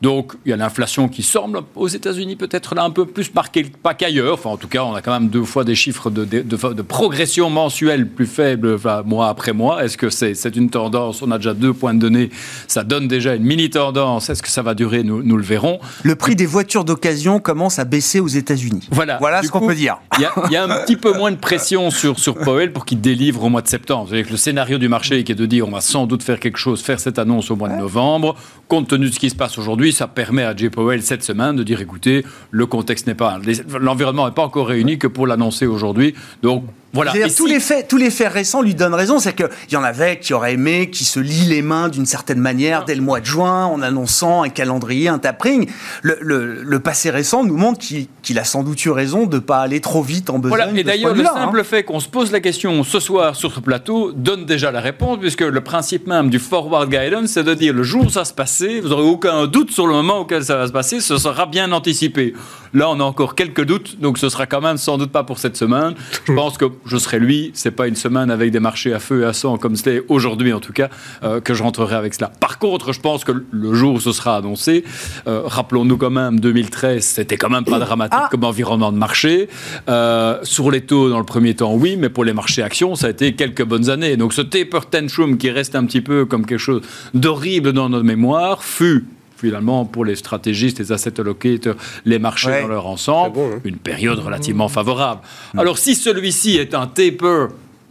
Donc 0.00 0.32
il 0.46 0.50
y 0.50 0.52
a 0.52 0.56
l'inflation 0.56 1.08
qui 1.08 1.22
semble 1.22 1.60
aux 1.76 1.88
États-Unis 1.88 2.36
peut-être 2.36 2.74
là 2.74 2.84
un 2.84 2.90
peu 2.90 3.04
plus 3.04 3.32
marquée 3.34 3.64
pas 3.82 3.92
qu'ailleurs. 3.92 4.34
Enfin 4.34 4.50
en 4.50 4.56
tout 4.56 4.68
cas 4.68 4.82
on 4.82 4.94
a 4.94 5.02
quand 5.02 5.12
même 5.12 5.28
deux 5.28 5.44
fois 5.44 5.64
des 5.64 5.74
chiffres 5.74 6.10
de, 6.10 6.24
de, 6.24 6.42
de, 6.42 6.82
progression 6.82 7.50
mensuelle 7.50 8.08
plus 8.08 8.26
faibles 8.26 8.74
enfin, 8.74 9.02
mois 9.04 9.28
après 9.28 9.52
mois. 9.52 9.84
Est-ce 9.84 9.98
que 9.98 10.08
c'est 10.08 10.34
c'est 10.34 10.56
une 10.56 10.70
tendance? 10.70 11.20
On 11.22 11.30
a 11.30 11.36
déjà 11.36 11.52
deux 11.52 11.74
points 11.74 11.92
de 11.92 11.98
données. 11.98 12.30
Ça 12.66 12.82
donne 12.82 13.08
déjà 13.08 13.34
une 13.34 13.44
mini 13.44 13.68
tendance. 13.68 14.30
Est-ce 14.30 14.42
que 14.42 14.48
ça 14.48 14.62
va 14.62 14.74
durer? 14.74 15.02
Nous, 15.02 15.22
nous 15.22 15.36
le 15.36 15.42
verrons. 15.42 15.80
Le 16.02 16.16
prix 16.16 16.34
des 16.34 16.46
voitures 16.46 16.84
d'occasion 16.84 17.38
commence 17.38 17.78
à 17.78 17.84
baisser 17.84 18.20
aux 18.20 18.28
États-Unis. 18.28 18.88
Voilà. 18.90 19.18
Voilà 19.18 19.42
ce 19.42 19.50
qu'on 19.50 19.66
peut 19.66 19.74
dire. 19.74 19.98
Il 20.18 20.22
y, 20.50 20.52
y, 20.52 20.56
a 20.56 20.64
un 20.64 20.84
petit 20.84 20.96
peu 20.96 21.12
moins 21.12 21.30
de 21.30 21.36
pression 21.36 21.90
sur 21.90 22.18
sur 22.18 22.38
Powell 22.38 22.72
pour 22.72 22.86
qu'il 22.86 23.00
délivre 23.00 23.44
au 23.44 23.50
mois 23.50 23.62
de 23.62 23.68
septembre. 23.68 24.04
Vous 24.04 24.10
savez 24.10 24.24
que 24.24 24.30
le 24.30 24.36
scénario 24.36 24.78
du 24.78 24.88
marché 24.88 25.24
qui 25.24 25.32
est 25.32 25.34
de 25.34 25.46
dire 25.46 25.68
on 25.68 25.70
va 25.70 25.80
sans 25.82 26.06
doute 26.06 26.22
faire 26.22 26.40
quelque 26.40 26.58
chose, 26.58 26.80
faire 26.80 27.00
cette 27.00 27.18
annonce 27.18 27.50
au 27.50 27.56
mois 27.56 27.68
de 27.68 27.76
novembre, 27.76 28.36
compte 28.68 28.88
tenu 28.88 29.08
de 29.08 29.14
ce 29.14 29.18
qui 29.18 29.28
se 29.28 29.34
passe 29.34 29.58
aujourd'hui, 29.58 29.89
ça 29.92 30.08
permet 30.08 30.42
à 30.42 30.54
Jay 30.56 30.70
Powell 30.70 31.02
cette 31.02 31.22
semaine 31.22 31.56
de 31.56 31.62
dire 31.62 31.80
écoutez, 31.80 32.24
le 32.50 32.66
contexte 32.66 33.06
n'est 33.06 33.14
pas, 33.14 33.38
l'environnement 33.78 34.26
n'est 34.26 34.34
pas 34.34 34.44
encore 34.44 34.68
réuni 34.68 34.98
que 34.98 35.06
pour 35.06 35.26
l'annoncer 35.26 35.66
aujourd'hui. 35.66 36.14
Donc 36.42 36.64
voilà. 36.92 37.16
Et 37.16 37.32
tous, 37.32 37.46
les 37.46 37.60
faits, 37.60 37.88
tous 37.88 37.96
les 37.96 38.10
faits 38.10 38.32
récents 38.32 38.62
lui 38.62 38.74
donnent 38.74 38.94
raison. 38.94 39.18
C'est 39.18 39.34
qu'il 39.34 39.48
y 39.70 39.76
en 39.76 39.84
avait 39.84 40.18
qui 40.18 40.34
auraient 40.34 40.54
aimé, 40.54 40.90
qui 40.90 41.04
se 41.04 41.20
lient 41.20 41.46
les 41.46 41.62
mains 41.62 41.88
d'une 41.88 42.06
certaine 42.06 42.40
manière 42.40 42.84
dès 42.84 42.94
le 42.94 43.02
mois 43.02 43.20
de 43.20 43.26
juin 43.26 43.66
en 43.66 43.80
annonçant 43.82 44.42
un 44.42 44.48
calendrier, 44.48 45.08
un 45.08 45.18
tapering. 45.18 45.68
Le, 46.02 46.18
le, 46.20 46.62
le 46.62 46.80
passé 46.80 47.10
récent 47.10 47.44
nous 47.44 47.56
montre 47.56 47.80
qu'il 48.22 48.38
a 48.38 48.44
sans 48.44 48.62
doute 48.62 48.84
eu 48.84 48.90
raison 48.90 49.26
de 49.26 49.36
ne 49.36 49.40
pas 49.40 49.58
aller 49.58 49.80
trop 49.80 50.02
vite 50.02 50.30
en 50.30 50.38
besogne. 50.38 50.58
Voilà. 50.58 50.78
Et 50.78 50.84
d'ailleurs, 50.84 51.14
le 51.14 51.24
simple 51.24 51.60
hein. 51.60 51.64
fait 51.64 51.84
qu'on 51.84 52.00
se 52.00 52.08
pose 52.08 52.32
la 52.32 52.40
question 52.40 52.82
ce 52.82 52.98
soir 52.98 53.36
sur 53.36 53.52
ce 53.52 53.60
plateau 53.60 54.12
donne 54.12 54.44
déjà 54.44 54.70
la 54.70 54.80
réponse, 54.80 55.18
puisque 55.20 55.42
le 55.42 55.60
principe 55.60 56.06
même 56.06 56.30
du 56.30 56.38
forward 56.38 56.90
guidance, 56.90 57.30
c'est 57.30 57.44
de 57.44 57.54
dire 57.54 57.72
le 57.72 57.82
jour 57.82 58.06
où 58.06 58.10
ça 58.10 58.24
se 58.24 58.32
passer, 58.32 58.80
vous 58.80 58.88
n'aurez 58.88 59.02
aucun 59.02 59.46
doute 59.46 59.70
sur 59.70 59.86
le 59.86 59.92
moment 59.92 60.18
auquel 60.18 60.44
ça 60.44 60.56
va 60.56 60.66
se 60.66 60.72
passer, 60.72 61.00
ce 61.00 61.18
sera 61.18 61.46
bien 61.46 61.70
anticipé. 61.72 62.34
Là, 62.72 62.88
on 62.88 63.00
a 63.00 63.02
encore 63.02 63.34
quelques 63.34 63.64
doutes, 63.64 64.00
donc 64.00 64.18
ce 64.18 64.28
sera 64.28 64.46
quand 64.46 64.60
même 64.60 64.76
sans 64.76 64.96
doute 64.96 65.10
pas 65.10 65.24
pour 65.24 65.38
cette 65.38 65.56
semaine. 65.56 65.94
Je 66.24 66.32
pense 66.32 66.56
que 66.56 66.66
je 66.86 66.96
serai 66.96 67.18
lui. 67.18 67.50
C'est 67.54 67.72
pas 67.72 67.88
une 67.88 67.96
semaine 67.96 68.30
avec 68.30 68.52
des 68.52 68.60
marchés 68.60 68.92
à 68.92 69.00
feu 69.00 69.22
et 69.22 69.24
à 69.24 69.32
sang 69.32 69.58
comme 69.58 69.74
c'était 69.74 70.02
aujourd'hui 70.08 70.52
en 70.52 70.60
tout 70.60 70.72
cas 70.72 70.88
euh, 71.24 71.40
que 71.40 71.54
je 71.54 71.62
rentrerai 71.62 71.96
avec 71.96 72.14
cela. 72.14 72.30
Par 72.40 72.58
contre, 72.58 72.92
je 72.92 73.00
pense 73.00 73.24
que 73.24 73.32
le 73.50 73.74
jour 73.74 73.94
où 73.94 74.00
ce 74.00 74.12
sera 74.12 74.36
annoncé, 74.36 74.84
euh, 75.26 75.42
rappelons-nous 75.44 75.96
quand 75.96 76.10
même 76.10 76.38
2013, 76.38 77.04
c'était 77.04 77.36
quand 77.36 77.50
même 77.50 77.64
pas 77.64 77.78
dramatique 77.78 78.20
ah. 78.22 78.28
comme 78.30 78.44
environnement 78.44 78.92
de 78.92 78.98
marché. 78.98 79.48
Euh, 79.88 80.38
sur 80.42 80.70
les 80.70 80.82
taux 80.82 81.10
dans 81.10 81.18
le 81.18 81.24
premier 81.24 81.54
temps, 81.54 81.74
oui, 81.74 81.96
mais 81.96 82.08
pour 82.08 82.24
les 82.24 82.32
marchés 82.32 82.62
actions, 82.62 82.94
ça 82.94 83.08
a 83.08 83.10
été 83.10 83.34
quelques 83.34 83.64
bonnes 83.64 83.90
années. 83.90 84.16
Donc 84.16 84.32
ce 84.32 84.42
taper 84.42 84.80
tantrum 84.90 85.38
qui 85.38 85.50
reste 85.50 85.74
un 85.74 85.84
petit 85.86 86.00
peu 86.00 86.24
comme 86.24 86.46
quelque 86.46 86.58
chose 86.58 86.82
d'horrible 87.14 87.72
dans 87.72 87.88
notre 87.88 88.04
mémoire 88.04 88.62
fut 88.62 89.06
finalement, 89.40 89.84
pour 89.84 90.04
les 90.04 90.16
stratégistes, 90.16 90.78
les 90.78 90.92
asset 90.92 91.20
allocators, 91.20 91.76
les 92.04 92.18
marchés 92.18 92.62
dans 92.62 92.68
leur 92.68 92.86
ensemble, 92.86 93.38
hein. 93.38 93.60
une 93.64 93.76
période 93.76 94.18
relativement 94.18 94.68
favorable. 94.68 95.20
Alors, 95.56 95.78
si 95.78 95.94
celui-ci 95.94 96.56
est 96.56 96.74
un 96.74 96.86
taper 96.86 97.48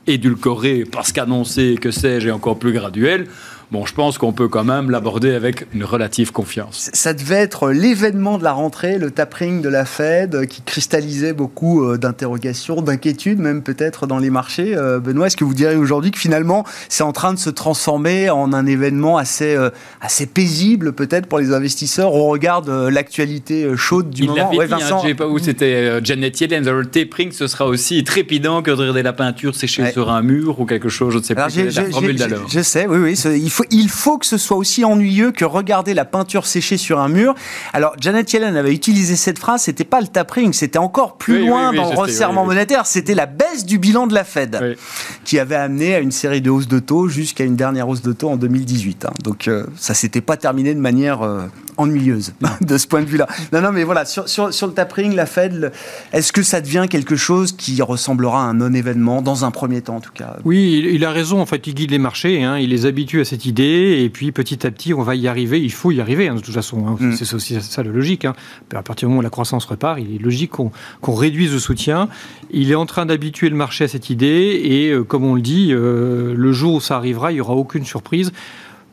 édulcoré 0.08 0.86
parce 0.90 1.12
qu'annoncé, 1.12 1.78
que 1.80 1.92
sais-je, 1.92 2.30
et 2.30 2.32
encore 2.32 2.58
plus 2.58 2.74
graduel, 2.74 3.28
bon, 3.72 3.86
je 3.86 3.94
pense 3.94 4.18
qu'on 4.18 4.34
peut 4.34 4.48
quand 4.48 4.64
même 4.64 4.90
l'aborder 4.90 5.32
avec 5.34 5.68
une 5.74 5.84
relative 5.84 6.32
confiance. 6.32 6.90
Ça 6.94 7.14
devait 7.14 7.36
être 7.36 7.72
l'événement 7.72 8.38
de 8.38 8.44
la 8.44 8.52
rentrée, 8.52 8.98
le 8.98 9.12
tapering 9.12 9.62
de 9.62 9.70
la 9.70 9.86
Fed, 9.86 10.36
euh, 10.36 10.46
qui 10.46 10.62
cristallisait 10.62 11.34
beaucoup 11.34 11.84
euh, 11.84 11.98
d'interrogations, 11.98 12.82
d'inquiétudes, 12.82 13.40
même 13.40 13.62
peut-être 13.62 14.08
dans 14.08 14.18
les 14.20 14.30
marchés. 14.30 14.76
Euh, 14.76 15.00
Benoît, 15.00 15.28
est-ce 15.28 15.38
que 15.38 15.44
vous 15.44 15.54
diriez 15.54 15.78
aujourd'hui 15.78 16.12
que 16.12 16.20
finalement, 16.20 16.66
c'est 16.88 17.04
en 17.04 17.14
train 17.14 17.34
de 17.34 17.40
se 17.40 17.50
transformer 17.50 18.30
en 18.30 18.54
un 18.54 18.66
événement 18.66 19.18
assez, 19.18 19.58
assez 20.02 20.26
paisible, 20.26 20.94
peut-être, 20.94 21.28
pour 21.28 21.40
les 21.40 21.54
investisseurs, 21.54 22.14
au 22.14 22.28
regard 22.28 22.62
de 22.62 22.88
l'actualité 22.88 23.68
chaude 23.76 24.10
du 24.10 24.24
Il 24.24 24.30
moment? 24.30 24.54
ouais, 24.54 24.68
dit, 24.68 24.74
hein, 24.74 24.78
Vincent. 24.78 25.02
sais 25.02 25.14
pas 25.14 25.28
où 25.28 25.40
c'était 25.40 26.04
Janet 26.04 26.40
Yellen, 26.40 26.70
le 26.70 26.86
tapering, 26.86 27.32
ce 27.32 27.48
sera 27.48 27.66
aussi 27.66 28.04
trépidant 28.04 28.62
que 28.62 28.72
de 28.72 28.76
regarder 28.76 29.04
la 29.04 29.14
peinture 29.14 29.56
séchée 29.56 29.92
sur 29.92 30.10
un 30.12 30.22
mur 30.22 30.60
ou 30.60 30.66
quelque 30.66 30.90
chose, 30.90 31.14
je 31.14 31.20
ne 31.20 31.24
sais 31.24 31.36
pas. 31.36 31.50
Je 31.50 32.62
sais, 32.62 32.88
oui, 32.88 32.98
oui. 32.98 33.14
Il 33.38 33.50
faut 33.50 33.59
il 33.72 33.90
faut 33.90 34.18
que 34.18 34.26
ce 34.26 34.38
soit 34.38 34.58
aussi 34.58 34.84
ennuyeux 34.86 35.32
que 35.32 35.46
regarder 35.46 35.94
la 35.94 36.06
peinture 36.06 36.46
séchée 36.46 36.78
sur 36.78 37.00
un 37.00 37.10
mur. 37.10 37.36
Alors, 37.74 37.94
Janet 38.00 38.32
Yellen 38.32 38.56
avait 38.56 38.74
utilisé 38.74 39.16
cette 39.16 39.40
phrase, 39.40 39.64
c'était 39.64 39.84
pas 39.84 40.02
le 40.02 40.08
tapering, 40.08 40.54
c'était 40.54 40.80
encore 40.80 41.18
plus 41.18 41.46
loin 41.46 41.74
dans 41.74 41.90
le 41.90 41.98
resserrement 41.98 42.46
monétaire, 42.46 42.86
c'était 42.86 43.16
la 43.16 43.26
baisse 43.26 43.66
du 43.66 43.78
bilan 43.80 44.08
de 44.08 44.14
la 44.14 44.24
Fed 44.24 44.78
qui 45.24 45.40
avait 45.40 45.56
amené 45.56 45.96
à 45.96 46.00
une 46.00 46.12
série 46.12 46.42
de 46.42 46.50
hausses 46.50 46.68
de 46.68 46.80
taux 46.80 47.08
jusqu'à 47.08 47.44
une 47.44 47.56
dernière 47.56 47.88
hausse 47.88 48.02
de 48.02 48.14
taux 48.14 48.30
en 48.30 48.38
2018. 48.38 49.06
Hein. 49.06 49.12
Donc, 49.24 49.48
euh, 49.48 49.66
ça 49.78 49.94
s'était 49.94 50.22
pas 50.22 50.38
terminé 50.38 50.74
de 50.74 50.80
manière 50.80 51.22
euh, 51.22 51.46
ennuyeuse 51.80 52.34
de 52.62 52.78
ce 52.78 52.88
point 52.88 53.02
de 53.02 53.08
vue-là. 53.08 53.28
Non, 53.52 53.62
non, 53.62 53.72
mais 53.72 53.84
voilà, 53.84 54.06
sur, 54.06 54.30
sur, 54.30 54.54
sur 54.54 54.68
le 54.68 54.74
tapering, 54.74 55.16
la 55.16 55.26
Fed, 55.26 55.72
est-ce 56.14 56.32
que 56.32 56.44
ça 56.44 56.62
devient 56.62 56.86
quelque 56.90 57.16
chose 57.16 57.54
qui 57.54 57.82
ressemblera 57.82 58.44
à 58.44 58.46
un 58.46 58.54
non-événement, 58.54 59.22
dans 59.22 59.46
un 59.46 59.52
premier 59.52 59.82
temps 59.82 59.98
en 59.98 60.02
tout 60.02 60.12
cas? 60.14 60.38
Oui, 60.46 60.88
il, 60.92 61.06
a 61.06 61.12
raison, 61.12 61.42
en 61.42 61.46
fait, 61.46 61.66
il 61.68 61.74
guide 61.74 61.92
les 61.92 61.98
marchés, 61.98 62.44
hein, 62.44 62.58
il 62.58 62.70
les 62.70 62.86
habitue 62.86 63.22
à 63.22 63.26
cette 63.26 63.46
idée, 63.46 64.02
et 64.04 64.10
puis 64.10 64.32
petit 64.32 64.68
à 64.68 64.72
petit, 64.72 64.94
on 64.94 65.02
va 65.02 65.16
y 65.16 65.28
arriver, 65.28 65.60
il 65.62 65.72
faut 65.72 65.92
y 65.92 66.02
arriver, 66.02 66.28
hein, 66.28 66.36
de 66.36 66.42
toute 66.42 66.54
façon, 66.54 66.86
hein. 66.88 66.98
mm. 67.00 67.14
c'est 67.14 67.34
aussi 67.34 67.60
ça 67.62 67.82
la 67.82 67.92
logique. 67.92 68.26
À 68.26 68.84
partir 68.84 69.08
du 69.08 69.12
moment 69.12 69.20
où 69.20 69.24
la 69.24 69.30
croissance 69.30 69.66
repart, 69.66 70.00
il 70.00 70.16
est 70.16 70.20
logique 70.20 70.52
qu'on 70.52 71.14
réduise 71.14 71.54
le 71.54 71.60
soutien. 71.60 72.10
Il 72.52 72.72
est 72.72 72.76
en 72.76 72.86
train 72.86 73.06
d'habituer 73.06 73.50
le 73.50 73.56
marché 73.56 73.86
à 73.86 73.88
cette 73.88 74.10
idée, 74.10 74.62
et 74.64 74.90
euh, 74.90 75.04
comme 75.04 75.24
on 75.24 75.36
le 75.36 75.42
dit, 75.42 75.70
euh, 75.72 76.34
le 76.36 76.52
jour 76.52 76.76
où 76.76 76.82
ça 76.82 76.98
arrivera, 76.98 77.32
il 77.32 77.36
n'y 77.36 77.42
aura 77.42 77.54
aucune 77.54 77.86
surprise 77.86 78.32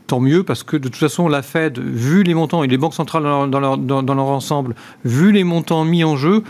tant 0.07 0.21
mieux, 0.21 0.43
parce 0.43 0.63
que 0.63 0.77
de 0.77 0.89
toute 0.89 0.97
façon, 0.97 1.29
la 1.29 1.43
Fed, 1.43 1.79
vu 1.79 2.23
les 2.23 2.35
montants, 2.35 2.63
et 2.63 2.69
les 2.69 2.79
banques 2.79 2.95
centrales 2.95 3.23
dans 3.23 3.61
leur, 3.61 3.79
dans 3.79 4.15
leur, 4.15 4.27
ensemble, 4.27 4.75
vu 5.05 5.33
les 5.33 5.45
montants 5.45 5.85
mis 5.85 6.05
en 6.05 6.17
jeu, 6.17 6.43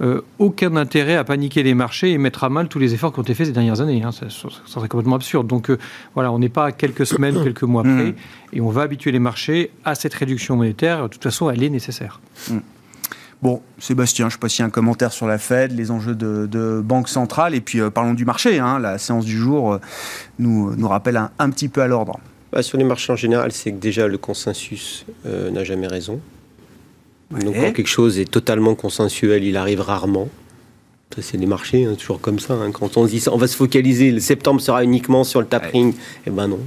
euh, 0.00 0.22
aucun 0.38 0.74
intérêt 0.76 1.16
à 1.16 1.24
paniquer 1.24 1.62
les 1.62 1.74
marchés 1.74 2.10
et 2.10 2.18
mettre 2.18 2.44
à 2.44 2.48
mal 2.48 2.68
tous 2.68 2.78
les 2.78 2.94
efforts 2.94 3.12
qui 3.12 3.20
ont 3.20 3.22
été 3.22 3.34
faits 3.34 3.46
ces 3.46 3.52
dernières 3.52 3.80
années. 3.80 4.02
Hein. 4.02 4.10
Ça, 4.10 4.26
serait 4.28 4.88
complètement 4.88 5.16
absurde. 5.16 5.46
Donc 5.46 5.70
euh, 5.70 5.78
voilà, 6.14 6.32
on 6.32 6.38
n'est 6.38 6.48
pas 6.48 6.66
à 6.66 6.72
quelques 6.72 7.06
semaines, 7.06 7.40
quelques 7.44 7.62
mois 7.62 7.82
près, 7.82 8.10
mm. 8.10 8.14
et 8.54 8.60
on 8.60 8.70
va 8.70 8.82
habituer 8.82 9.12
les 9.12 9.20
marchés 9.20 9.70
à 9.84 9.94
cette 9.94 10.14
réduction 10.14 10.56
monétaire. 10.56 11.04
De 11.04 11.08
toute 11.08 11.22
façon, 11.22 11.50
elle 11.50 11.62
est 11.62 11.70
nécessaire. 11.70 12.20
Mm. 12.50 12.58
Bon, 13.42 13.60
Sébastien, 13.78 14.26
je 14.26 14.28
ne 14.28 14.32
sais 14.32 14.38
pas 14.38 14.48
s'il 14.48 14.60
y 14.60 14.62
a 14.62 14.66
un 14.66 14.70
commentaire 14.70 15.12
sur 15.12 15.26
la 15.26 15.36
Fed, 15.36 15.72
les 15.72 15.90
enjeux 15.90 16.14
de, 16.14 16.80
banque 16.84 17.08
centrale, 17.08 17.54
et 17.54 17.60
puis 17.60 17.80
euh, 17.80 17.90
parlons 17.90 18.14
du 18.14 18.24
marché. 18.24 18.58
Hein. 18.58 18.78
La 18.78 18.98
séance 18.98 19.24
du 19.24 19.36
jour 19.36 19.78
nous, 20.38 20.74
nous 20.74 20.88
rappelle 20.88 21.20
un 21.38 21.50
petit 21.50 21.68
peu 21.68 21.82
à 21.82 21.86
l'ordre. 21.86 22.18
Bah, 22.52 22.62
sur 22.62 22.76
les 22.76 22.84
marchés 22.84 23.12
en 23.12 23.16
général, 23.16 23.50
c'est 23.52 23.72
que 23.72 23.78
déjà 23.78 24.06
le 24.06 24.18
consensus 24.18 25.06
euh, 25.24 25.50
n'a 25.50 25.64
jamais 25.64 25.86
raison. 25.86 26.20
Donc 27.30 27.54
quand 27.54 27.72
quelque 27.72 27.88
chose 27.88 28.18
est 28.18 28.30
totalement 28.30 28.74
consensuel, 28.74 29.42
il 29.42 29.56
arrive 29.56 29.80
rarement. 29.80 30.28
C'est 31.18 31.38
les 31.38 31.46
marchés, 31.46 31.84
hein, 31.84 31.94
toujours 31.94 32.20
comme 32.20 32.38
ça. 32.38 32.54
Hein. 32.54 32.70
Quand 32.72 32.96
on 32.96 33.06
dit 33.06 33.22
on 33.30 33.36
va 33.36 33.46
se 33.46 33.56
focaliser, 33.56 34.10
le 34.10 34.20
septembre 34.20 34.60
sera 34.60 34.84
uniquement 34.84 35.24
sur 35.24 35.40
le 35.40 35.46
tapering, 35.46 35.94
eh 36.26 36.30
ben 36.30 36.48
non. 36.48 36.60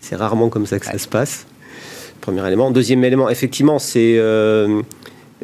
C'est 0.00 0.16
rarement 0.16 0.50
comme 0.50 0.66
ça 0.66 0.78
que 0.78 0.86
ça 0.86 0.98
se 0.98 1.08
passe. 1.08 1.46
Premier 2.20 2.46
élément. 2.46 2.70
Deuxième 2.70 3.02
élément, 3.04 3.30
effectivement, 3.30 3.78
c'est 3.78 4.16
euh, 4.18 4.82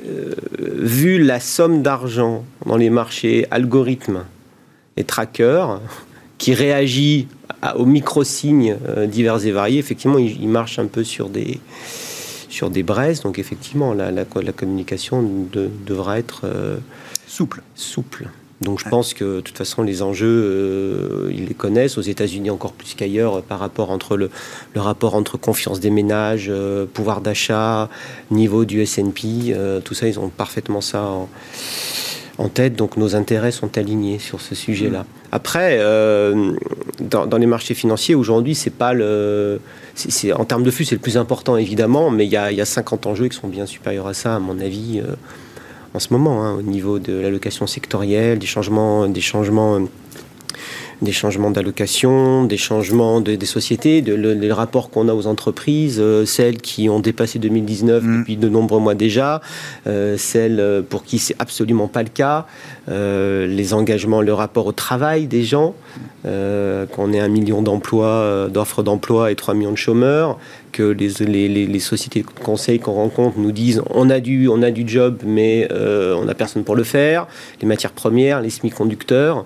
euh, 0.07 0.35
vu 0.59 1.23
la 1.23 1.41
somme 1.41 1.83
d'argent 1.83 2.45
dans 2.67 2.77
les 2.77 2.91
marchés, 2.91 3.47
algorithmes 3.51 4.25
et 4.97 5.05
trackers, 5.05 5.81
qui 6.41 6.55
réagit 6.55 7.29
aux 7.77 7.85
micro-signes 7.85 8.77
euh, 8.89 9.07
divers 9.07 9.45
et 9.47 9.53
variés, 9.53 9.79
effectivement, 9.79 10.19
il, 10.19 10.49
marche 10.49 10.79
un 10.79 10.87
peu 10.87 11.05
sur 11.05 11.29
des, 11.29 11.61
sur 12.49 12.71
des 12.71 12.83
braises. 12.83 13.21
Donc, 13.21 13.39
effectivement, 13.39 13.93
la, 13.93 14.11
la, 14.11 14.25
communication 14.25 15.23
devra 15.53 16.19
être 16.19 16.43
euh, 16.45 16.79
souple. 17.27 17.63
souple. 17.75 18.31
Donc, 18.63 18.79
je 18.79 18.89
pense 18.89 19.13
que, 19.13 19.37
de 19.37 19.41
toute 19.43 19.59
façon, 19.59 19.83
les 19.83 20.01
enjeux, 20.01 20.29
euh, 20.29 21.31
ils 21.31 21.45
les 21.45 21.55
connaissent. 21.55 21.99
Aux 21.99 22.03
États-Unis, 22.03 22.49
encore 22.49 22.73
plus 22.73 22.95
qu'ailleurs, 22.95 23.43
par 23.43 23.59
rapport 23.59 23.91
entre 23.91 24.17
le, 24.17 24.31
le, 24.75 24.81
rapport 24.81 25.17
entre 25.17 25.37
confiance 25.37 25.79
des 25.79 25.91
ménages, 25.91 26.51
pouvoir 26.95 27.21
d'achat, 27.21 27.91
niveau 28.31 28.65
du 28.65 28.81
S&P, 28.81 29.55
tout 29.85 29.95
ça, 29.95 30.09
ils 30.09 30.19
ont 30.19 30.29
parfaitement 30.29 30.81
ça 30.81 31.03
en 31.03 31.29
en 32.41 32.49
tête, 32.49 32.75
donc 32.75 32.97
nos 32.97 33.15
intérêts 33.15 33.51
sont 33.51 33.77
alignés 33.77 34.19
sur 34.19 34.41
ce 34.41 34.55
sujet-là. 34.55 35.01
Mm. 35.01 35.07
Après, 35.33 35.77
euh, 35.79 36.53
dans, 37.01 37.37
les 37.37 37.47
marchés 37.47 37.75
financiers, 37.75 38.15
aujourd'hui, 38.15 38.55
c'est 38.55 38.71
pas 38.71 38.95
le. 38.95 39.61
en 40.35 40.45
termes 40.47 40.63
de 40.63 40.71
flux, 40.71 40.87
c'est 40.87 40.95
le 40.95 41.01
plus 41.01 41.19
important, 41.19 41.59
évidemment, 41.59 42.11
mais 42.11 42.25
il 42.25 42.33
y 42.33 42.39
a, 42.39 42.51
y 42.51 42.61
a 42.61 42.65
50 42.65 43.07
enjeux 43.07 43.29
qui 43.29 43.37
sont 43.37 43.49
bien 43.49 43.67
supérieurs 43.67 44.07
à 44.07 44.15
ça, 44.15 44.37
à 44.37 44.39
mon 44.39 44.59
avis, 44.59 45.01
euh, 45.05 45.15
en 45.93 45.99
ce 45.99 46.13
moment, 46.13 46.43
hein, 46.43 46.55
au 46.55 46.63
niveau 46.63 46.99
de 46.99 47.13
l'allocation 47.13 47.67
sectorielle, 47.67 48.39
des 48.39 48.47
changements. 48.47 49.07
Des 49.07 49.21
changements 49.21 49.81
des 51.03 51.13
changements 51.13 51.51
d'allocation, 51.51 52.45
des 52.45 52.57
changements 52.57 53.21
des 53.21 53.47
sociétés, 53.47 54.03
de, 54.03 54.15
le, 54.15 54.35
les 54.35 54.53
rapports 54.53 54.91
qu'on 54.91 55.09
a 55.09 55.15
aux 55.15 55.27
entreprises, 55.27 55.99
euh, 56.01 56.25
celles 56.25 56.59
qui 56.59 56.89
ont 56.89 57.01
dépassé 57.01 57.39
2019 57.39 58.03
mm. 58.03 58.19
depuis 58.19 58.37
de 58.37 58.49
nombreux 58.49 58.81
mois 58.81 58.95
déjà, 58.95 59.41
euh, 59.87 60.17
celles 60.19 60.61
euh, 60.61 60.83
pour 60.83 61.05
qui 61.05 61.19
c'est 61.19 61.37
absolument 61.39 61.89
pas 61.89 62.03
le 62.03 62.09
cas. 62.09 62.47
les 62.89 63.75
engagements, 63.75 64.21
le 64.21 64.35
rapport 64.35 64.67
au 64.67 64.73
travail 64.73 65.27
des 65.27 65.45
gens, 65.45 65.75
qu'on 66.25 67.13
ait 67.13 67.21
un 67.21 67.29
million 67.29 67.63
d'emplois, 67.63 68.49
d'offres 68.53 68.83
d'emploi 68.83 69.31
et 69.31 69.37
3 69.37 69.55
millions 69.55 69.71
de 69.73 69.77
chômeurs, 69.77 70.39
que 70.73 70.83
les, 70.83 71.49
les, 71.49 71.81
sociétés 71.81 72.23
de 72.23 72.45
conseil 72.45 72.79
qu'on 72.79 72.93
rencontre 72.93 73.39
nous 73.39 73.53
disent 73.53 73.83
on 73.91 74.11
a 74.11 74.21
du, 74.21 74.49
on 74.49 74.63
a 74.63 74.71
du 74.71 74.87
job, 74.87 75.23
mais 75.25 75.69
on 75.73 76.25
n'a 76.25 76.35
personne 76.35 76.65
pour 76.65 76.77
le 76.77 76.85
faire, 76.85 77.27
les 77.61 77.67
matières 77.67 77.93
premières, 77.93 78.41
les 78.41 78.51
semi-conducteurs, 78.51 79.45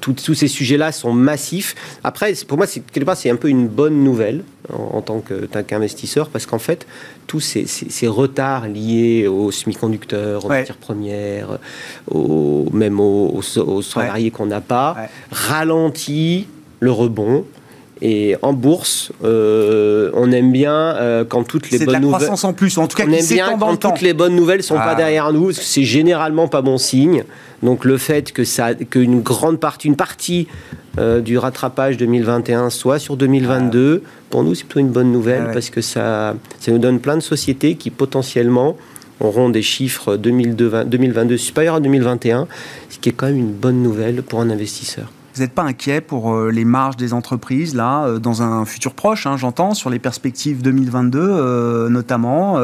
tous 0.00 0.34
ces 0.34 0.48
sujets-là 0.48 0.92
sont 0.92 1.12
massifs. 1.12 1.74
Après, 2.04 2.32
pour 2.46 2.56
moi, 2.56 2.66
quelque 2.66 3.04
part, 3.04 3.16
c'est 3.16 3.30
un 3.30 3.36
peu 3.36 3.48
une 3.48 3.68
bonne 3.68 4.02
nouvelle 4.04 4.42
en, 4.72 5.00
tant 5.02 5.22
qu'investisseur, 5.66 6.28
parce 6.28 6.46
qu'en 6.46 6.58
fait, 6.58 6.86
tous 7.26 7.40
ces, 7.40 8.06
retards 8.06 8.68
liés 8.68 9.26
aux 9.26 9.50
semi-conducteurs, 9.50 10.44
aux 10.44 10.48
matières 10.48 10.76
premières, 10.76 11.58
même 12.72 13.00
aux, 13.00 13.42
salariés 13.82 14.30
qu'on 14.30 14.46
n'a 14.46 14.60
pas, 14.60 14.96
ralentissent 15.30 16.46
le 16.80 16.90
rebond. 16.90 17.44
Et 18.00 18.36
en 18.42 18.52
bourse, 18.52 19.10
euh, 19.24 20.10
on 20.14 20.30
aime 20.30 20.52
bien 20.52 20.72
euh, 20.72 21.24
quand 21.24 21.42
toutes 21.42 21.70
les 21.70 21.78
bonnes 21.78 21.86
nouvelles. 21.86 22.02
C'est 22.02 22.06
de 22.06 22.12
la 22.12 22.18
croissance 22.18 22.44
en 22.44 22.52
plus, 22.52 22.78
en 22.78 22.86
tout 22.86 22.96
cas, 22.96 23.04
on 23.06 23.12
aime 23.12 23.26
bien 23.26 23.56
quand 23.58 23.76
toutes 23.76 24.00
les 24.00 24.14
bonnes 24.14 24.36
nouvelles 24.36 24.62
sont 24.62 24.76
pas 24.76 24.92
ah. 24.92 24.94
derrière 24.94 25.32
nous. 25.32 25.52
C'est 25.52 25.82
généralement 25.82 26.48
pas 26.48 26.62
bon 26.62 26.78
signe. 26.78 27.24
Donc 27.62 27.84
le 27.84 27.96
fait 27.96 28.32
que 28.32 28.44
ça, 28.44 28.74
qu'une 28.74 29.20
grande 29.20 29.58
partie, 29.58 29.88
une 29.88 29.96
partie 29.96 30.46
euh, 30.98 31.20
du 31.20 31.38
rattrapage 31.38 31.96
2021 31.96 32.70
soit 32.70 33.00
sur 33.00 33.16
2022, 33.16 34.02
pour 34.30 34.44
nous 34.44 34.54
c'est 34.54 34.64
plutôt 34.64 34.80
une 34.80 34.90
bonne 34.90 35.10
nouvelle 35.10 35.50
parce 35.52 35.70
que 35.70 35.80
ça, 35.80 36.36
ça 36.60 36.70
nous 36.70 36.78
donne 36.78 37.00
plein 37.00 37.16
de 37.16 37.22
sociétés 37.22 37.74
qui 37.74 37.90
potentiellement 37.90 38.76
auront 39.20 39.48
des 39.48 39.62
chiffres 39.62 40.16
2022 40.16 41.36
supérieurs 41.36 41.76
à 41.76 41.80
2021, 41.80 42.46
ce 42.90 42.98
qui 42.98 43.08
est 43.08 43.12
quand 43.12 43.26
même 43.26 43.38
une 43.38 43.52
bonne 43.52 43.82
nouvelle 43.82 44.22
pour 44.22 44.40
un 44.40 44.50
investisseur. 44.50 45.10
Vous 45.38 45.44
n'êtes 45.44 45.54
pas 45.54 45.62
inquiet 45.62 46.00
pour 46.00 46.34
euh, 46.34 46.50
les 46.50 46.64
marges 46.64 46.96
des 46.96 47.12
entreprises, 47.12 47.76
là, 47.76 48.06
euh, 48.06 48.18
dans 48.18 48.42
un 48.42 48.64
futur 48.64 48.92
proche, 48.92 49.24
hein, 49.24 49.36
j'entends, 49.36 49.72
sur 49.72 49.88
les 49.88 50.00
perspectives 50.00 50.62
2022, 50.62 51.20
euh, 51.20 51.88
notamment 51.88 52.58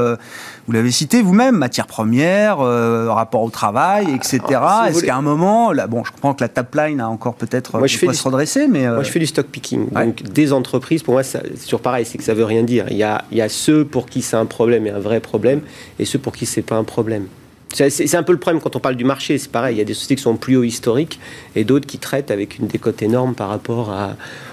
Vous 0.67 0.73
l'avez 0.73 0.91
cité 0.91 1.23
vous-même, 1.23 1.57
matières 1.57 1.87
premières, 1.87 2.59
rapport 2.59 3.43
au 3.43 3.51
travail, 3.51 4.13
etc. 4.13 4.41
Est-ce 4.89 5.05
qu'à 5.05 5.15
un 5.15 5.23
moment, 5.23 5.71
là, 5.71 5.87
bon, 5.87 6.03
je 6.03 6.11
comprends 6.11 6.35
que 6.35 6.43
la 6.43 6.49
top 6.49 6.75
line 6.75 7.01
a 7.01 7.09
encore 7.09 7.35
peut-être 7.35 7.79
moi, 7.79 7.87
je 7.87 7.97
fais 7.97 8.13
se 8.13 8.25
redresser, 8.25 8.67
mais... 8.67 8.89
Moi, 8.89 9.05
je 9.05 9.11
fais 9.11 9.21
du 9.21 9.27
stock 9.27 9.47
picking. 9.47 9.91
Donc, 9.93 10.25
des 10.25 10.53
entreprises, 10.53 11.05
pour 11.05 11.15
moi, 11.15 11.23
c'est 11.23 11.43
toujours 11.63 11.81
pareil, 11.81 12.05
c'est 12.05 12.19
que 12.19 12.25
ça 12.25 12.35
veut 12.35 12.45
rien 12.45 12.65
dire. 12.65 12.87
Il 12.91 12.97
y 12.97 13.05
a, 13.05 13.25
il 13.31 13.39
y 13.39 13.43
a 13.43 13.49
ceux 13.49 13.85
pour 13.85 14.07
qui 14.07 14.21
c'est 14.21 14.37
un 14.37 14.47
problème 14.47 14.89
et 14.89 14.91
un 14.91 14.99
vrai 14.99 15.21
problème, 15.21 15.61
et 16.01 16.05
ceux 16.05 16.19
pour 16.19 16.33
qui 16.33 16.45
c'est 16.45 16.63
pas 16.63 16.77
un 16.77 16.85
problème. 16.85 17.27
C'est 17.75 18.15
un 18.15 18.23
peu 18.23 18.33
le 18.33 18.39
problème 18.39 18.63
quand 18.63 18.77
on 18.77 18.81
parle 18.81 18.95
du 18.95 19.05
marché, 19.05 19.37
c'est 19.37 19.51
pareil, 19.51 19.75
il 19.75 19.79
y 19.79 19.83
a 19.83 19.85
des 19.85 19.95
sociétés 19.95 20.15
qui 20.15 20.23
sont 20.23 20.37
plus 20.37 20.57
haut 20.57 20.63
historiques 20.63 21.19
et 21.57 21.65
d'autres 21.65 21.87
qui 21.87 21.99
traitent 21.99 22.31
avec 22.31 22.59
une 22.59 22.69
décote 22.69 23.03
énorme 23.03 23.35
par 23.35 23.49
rapport 23.49 23.93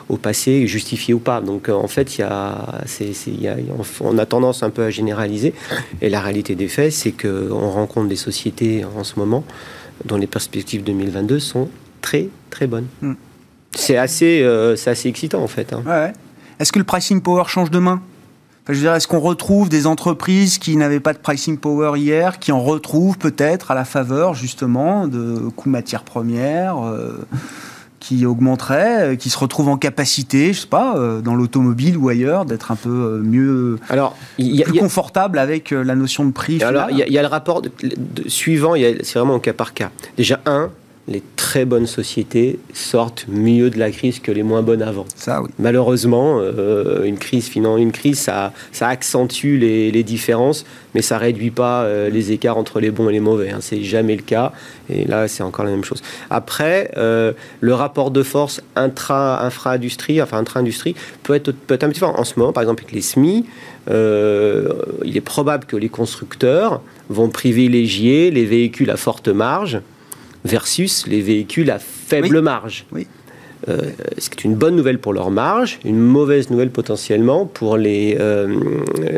au 0.10 0.18
passé, 0.18 0.66
justifié 0.66 1.14
ou 1.14 1.20
pas. 1.20 1.40
Donc 1.40 1.70
euh, 1.70 1.74
en 1.74 1.88
fait, 1.88 2.18
il 2.18 2.22
y 2.22 2.24
a, 2.24 3.56
on 4.02 4.18
a 4.18 4.26
tendance 4.26 4.64
un 4.64 4.72
peu 4.72 4.84
à 4.84 4.90
généraliser 4.90 5.54
et 6.02 6.10
la 6.10 6.20
réalité 6.20 6.56
des 6.56 6.68
faits, 6.68 6.92
c'est 6.92 7.12
qu'on 7.12 7.70
rencontre 7.70 8.08
des 8.08 8.16
sociétés 8.16 8.84
en 8.98 9.04
ce 9.04 9.20
moment 9.20 9.44
dont 10.06 10.18
les 10.18 10.28
perspectives 10.28 10.84
2022 10.84 11.40
sont 11.40 11.70
très 12.02 12.30
très 12.50 12.66
bonnes. 12.66 12.88
Hmm. 13.02 13.14
C'est 13.76 13.98
assez, 13.98 14.42
euh, 14.42 14.76
assez 14.86 15.08
excitant 15.08 15.44
en 15.44 15.48
fait. 15.48 15.74
Hein. 15.74 15.84
Ouais. 15.86 16.14
Est-ce 16.60 16.72
que 16.72 16.80
le 16.80 16.86
pricing 16.86 17.22
power 17.22 17.44
change 17.48 17.70
demain 17.70 18.02
je 18.68 18.74
veux 18.74 18.82
dire, 18.82 18.94
est-ce 18.94 19.08
qu'on 19.08 19.20
retrouve 19.20 19.70
des 19.70 19.88
entreprises 19.88 20.58
qui 20.58 20.76
n'avaient 20.76 21.00
pas 21.00 21.14
de 21.14 21.18
pricing 21.18 21.58
power 21.58 22.00
hier, 22.00 22.40
qui 22.40 22.52
en 22.52 22.62
retrouvent 22.62 23.18
peut-être 23.18 23.72
à 23.72 23.76
la 23.76 23.86
faveur 23.86 24.34
justement 24.34 25.08
de 25.08 25.50
coûts 25.56 25.70
matières 25.70 26.04
premières 26.04 26.86
euh, 26.86 27.26
qui 28.00 28.26
augmenteraient, 28.26 29.14
euh, 29.14 29.16
qui 29.16 29.30
se 29.32 29.38
retrouvent 29.38 29.70
en 29.70 29.78
capacité, 29.78 30.54
je 30.54 30.62
sais 30.62 30.68
pas, 30.68 30.96
euh, 30.96 31.22
dans 31.22 31.36
l'automobile 31.36 31.98
ou 31.98 32.10
ailleurs, 32.10 32.46
d'être 32.46 32.72
un 32.72 32.76
peu 32.76 33.22
mieux, 33.24 33.80
alors, 33.90 34.16
y 34.38 34.62
a, 34.62 34.66
plus 34.66 34.80
confortable 34.80 35.40
avec 35.40 35.72
la 35.72 35.96
notion 35.96 36.24
de 36.26 36.32
prix. 36.32 36.62
Alors, 36.62 36.92
il 36.92 36.98
y, 36.98 37.18
a 37.18 37.22
le 37.22 37.28
rapport 37.28 37.64
suivant, 38.28 38.76
c'est 38.76 39.14
vraiment 39.16 39.36
au 39.36 39.40
cas 39.40 39.54
par 39.54 39.74
cas. 39.74 39.90
Déjà, 40.18 40.40
un, 40.46 40.70
les 41.08 41.24
très 41.36 41.66
bonnes 41.66 41.88
sociétés 41.88 42.60
sortent 42.74 43.26
mieux 43.28 43.70
de 43.70 43.80
la 43.80 43.92
crise 43.92 44.20
que 44.20 44.32
les 44.32 44.44
moins 44.44 44.62
bonnes 44.62 44.82
avant. 44.82 45.06
Ça, 45.16 45.42
oui. 45.42 45.50
Malheureusement, 45.58 46.38
euh, 46.40 47.04
une 47.04 47.18
crise, 47.18 47.50
une 47.56 47.92
crise 47.92 48.20
ça, 48.20 48.54
ça 48.72 48.88
accentue 48.88 49.58
les, 49.58 50.04
différences, 50.04 50.66
mais 50.96 51.02
ça 51.02 51.18
réduit 51.18 51.52
pas 51.52 51.84
euh, 51.84 52.10
les 52.10 52.32
écarts 52.32 52.58
entre 52.58 52.80
les 52.80 52.92
bons 52.92 53.10
et 53.10 53.14
les 53.14 53.20
mauvais. 53.20 53.52
Hein. 53.52 53.60
C'est 53.62 53.84
jamais 53.84 54.16
le 54.16 54.22
cas. 54.22 54.52
Et 54.90 55.06
là, 55.06 55.28
c'est 55.28 55.44
encore 55.44 55.66
la 55.66 55.72
même 55.72 55.84
chose. 55.84 56.02
Après, 56.30 56.92
euh, 56.98 57.34
le 57.60 57.74
rapport 57.74 58.12
de 58.12 58.24
force 58.24 58.62
intra-infra-industrie, 58.76 60.22
enfin 60.22 60.38
intra-industrie, 60.38 60.96
peut 61.24 61.34
être, 61.34 61.52
peut 61.52 61.74
être 61.74 61.84
un 61.84 61.90
petit 61.90 62.00
peu 62.00 62.06
en 62.06 62.24
ce 62.24 62.40
moment, 62.40 62.54
par 62.54 62.64
exemple 62.64 62.84
avec 62.84 62.94
les 62.94 63.02
SMI, 63.02 63.46
il 63.88 65.18
est 65.18 65.22
probable 65.22 65.66
que 65.66 65.76
les 65.76 65.90
constructeurs 65.90 66.82
vont 67.10 67.30
privilégier 67.30 68.30
les 68.32 68.46
véhicules 68.46 68.90
à 68.92 68.98
forte 68.98 69.28
marge 69.28 69.82
versus 70.46 71.06
les 71.08 71.22
véhicules 71.22 71.70
à 71.72 71.80
faible 71.80 72.42
marge. 72.42 72.86
Oui. 72.92 73.08
Euh, 73.70 73.78
ce 74.18 74.30
qui 74.30 74.40
est 74.40 74.44
une 74.44 74.56
bonne 74.56 74.76
nouvelle 74.76 74.98
pour 74.98 75.14
leur 75.14 75.30
marge, 75.30 75.80
une 75.86 76.00
mauvaise 76.00 76.50
nouvelle 76.50 76.72
potentiellement 76.72 77.46
pour 77.46 77.78
les, 77.78 78.18
euh, 78.20 78.48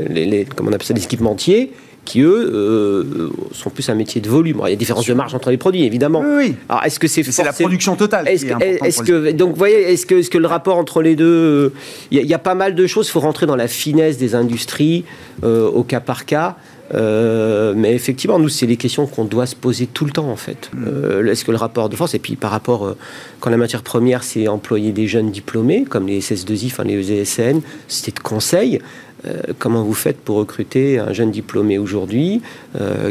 les, 0.09 0.45
comment 0.53 0.69
on 0.69 0.73
appelle 0.73 0.85
ça, 0.85 0.93
les 0.93 1.03
équipementiers 1.03 1.71
qui 2.03 2.19
eux 2.19 2.51
euh, 2.53 3.29
sont 3.53 3.69
plus 3.69 3.87
un 3.87 3.95
métier 3.95 4.19
de 4.19 4.27
volume. 4.27 4.61
il 4.65 4.71
y 4.71 4.73
a 4.73 4.75
différence 4.75 5.07
de 5.07 5.13
marge 5.13 5.33
entre 5.33 5.49
les 5.49 5.55
produits, 5.55 5.85
évidemment. 5.85 6.21
Oui. 6.21 6.55
Alors, 6.67 6.83
est-ce 6.83 6.99
que 6.99 7.07
c'est 7.07 7.23
c'est 7.23 7.45
la 7.45 7.53
production 7.53 7.95
totale 7.95 8.27
Est-ce 8.27 8.45
est 8.45 9.05
que 9.05 9.31
donc 9.31 9.51
vous 9.51 9.55
voyez, 9.55 9.93
est-ce 9.93 10.05
que, 10.05 10.15
est-ce 10.15 10.29
que 10.29 10.37
le 10.37 10.47
rapport 10.47 10.77
entre 10.77 11.01
les 11.01 11.15
deux, 11.15 11.71
il 12.11 12.25
y, 12.25 12.33
a 12.33 12.39
pas 12.39 12.55
mal 12.55 12.75
de 12.75 12.85
choses. 12.87 13.07
Il 13.07 13.11
faut 13.11 13.21
rentrer 13.21 13.45
dans 13.45 13.55
la 13.55 13.69
finesse 13.69 14.17
des 14.17 14.35
industries 14.35 15.05
au 15.41 15.83
cas 15.83 16.01
par 16.01 16.25
cas. 16.25 16.57
Euh, 16.93 17.73
mais 17.75 17.93
effectivement, 17.93 18.39
nous, 18.39 18.49
c'est 18.49 18.65
les 18.65 18.77
questions 18.77 19.07
qu'on 19.07 19.25
doit 19.25 19.45
se 19.45 19.55
poser 19.55 19.87
tout 19.87 20.05
le 20.05 20.11
temps, 20.11 20.29
en 20.29 20.35
fait. 20.35 20.69
Mm. 20.73 20.85
Euh, 20.87 21.31
est-ce 21.31 21.45
que 21.45 21.51
le 21.51 21.57
rapport 21.57 21.89
de 21.89 21.95
force, 21.95 22.13
et 22.13 22.19
puis 22.19 22.35
par 22.35 22.51
rapport, 22.51 22.85
euh, 22.85 22.97
quand 23.39 23.49
la 23.49 23.57
matière 23.57 23.83
première, 23.83 24.23
c'est 24.23 24.47
employer 24.47 24.91
des 24.91 25.07
jeunes 25.07 25.31
diplômés, 25.31 25.85
comme 25.85 26.07
les 26.07 26.19
SS2I, 26.19 26.67
enfin 26.67 26.83
les 26.83 27.11
ESN, 27.11 27.61
c'était 27.87 28.11
de 28.11 28.19
conseil. 28.19 28.79
Comment 29.59 29.83
vous 29.83 29.93
faites 29.93 30.17
pour 30.17 30.37
recruter 30.37 30.99
un 30.99 31.13
jeune 31.13 31.31
diplômé 31.31 31.77
aujourd'hui 31.77 32.41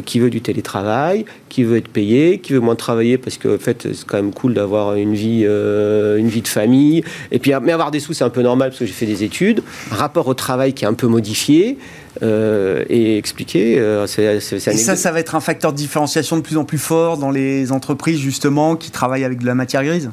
qui 0.04 0.20
veut 0.20 0.30
du 0.30 0.40
télétravail, 0.40 1.24
qui 1.48 1.64
veut 1.64 1.76
être 1.76 1.88
payé, 1.88 2.38
qui 2.38 2.52
veut 2.52 2.60
moins 2.60 2.76
travailler 2.76 3.18
parce 3.18 3.38
que 3.38 3.56
en 3.56 3.58
fait 3.58 3.88
c'est 3.92 4.06
quand 4.06 4.16
même 4.16 4.32
cool 4.32 4.54
d'avoir 4.54 4.94
une 4.94 5.14
vie, 5.14 5.44
une 5.44 6.28
vie 6.28 6.42
de 6.42 6.48
famille. 6.48 7.04
Et 7.30 7.38
puis 7.38 7.52
mais 7.62 7.72
avoir 7.72 7.90
des 7.90 8.00
sous 8.00 8.12
c'est 8.12 8.24
un 8.24 8.30
peu 8.30 8.42
normal 8.42 8.70
parce 8.70 8.80
que 8.80 8.86
j'ai 8.86 8.92
fait 8.92 9.06
des 9.06 9.24
études. 9.24 9.62
rapport 9.90 10.26
au 10.28 10.34
travail 10.34 10.74
qui 10.74 10.84
est 10.84 10.88
un 10.88 10.94
peu 10.94 11.06
modifié. 11.06 11.78
Euh, 12.22 12.84
et 12.90 13.16
expliquer. 13.16 13.78
Euh, 13.78 14.06
et 14.06 14.40
ça, 14.40 14.96
ça 14.96 15.12
va 15.12 15.18
être 15.18 15.34
un 15.34 15.40
facteur 15.40 15.72
de 15.72 15.78
différenciation 15.78 16.36
de 16.36 16.42
plus 16.42 16.58
en 16.58 16.64
plus 16.64 16.78
fort 16.78 17.16
dans 17.16 17.30
les 17.30 17.72
entreprises 17.72 18.20
justement 18.20 18.76
qui 18.76 18.90
travaillent 18.90 19.24
avec 19.24 19.40
de 19.40 19.46
la 19.46 19.54
matière 19.54 19.82
grise? 19.82 20.10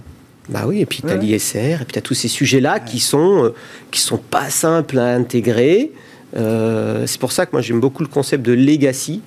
Bah 0.49 0.63
oui, 0.65 0.81
et 0.81 0.85
puis 0.85 1.01
tu 1.01 1.09
as 1.09 1.15
l'ISR, 1.15 1.81
et 1.81 1.85
puis 1.85 1.93
tu 1.93 1.99
as 1.99 2.01
tous 2.01 2.15
ces 2.15 2.27
sujets-là 2.27 2.79
qui 2.79 2.99
sont 2.99 3.45
euh, 3.45 3.53
qui 3.91 4.01
sont 4.01 4.17
pas 4.17 4.49
simples 4.49 4.99
à 4.99 5.13
intégrer. 5.15 5.91
c'est 6.33 7.19
pour 7.19 7.31
ça 7.31 7.45
que 7.45 7.51
moi 7.53 7.61
j'aime 7.61 7.79
beaucoup 7.79 8.03
le 8.03 8.09
concept 8.09 8.43
de 8.45 8.53
legacy, 8.53 9.21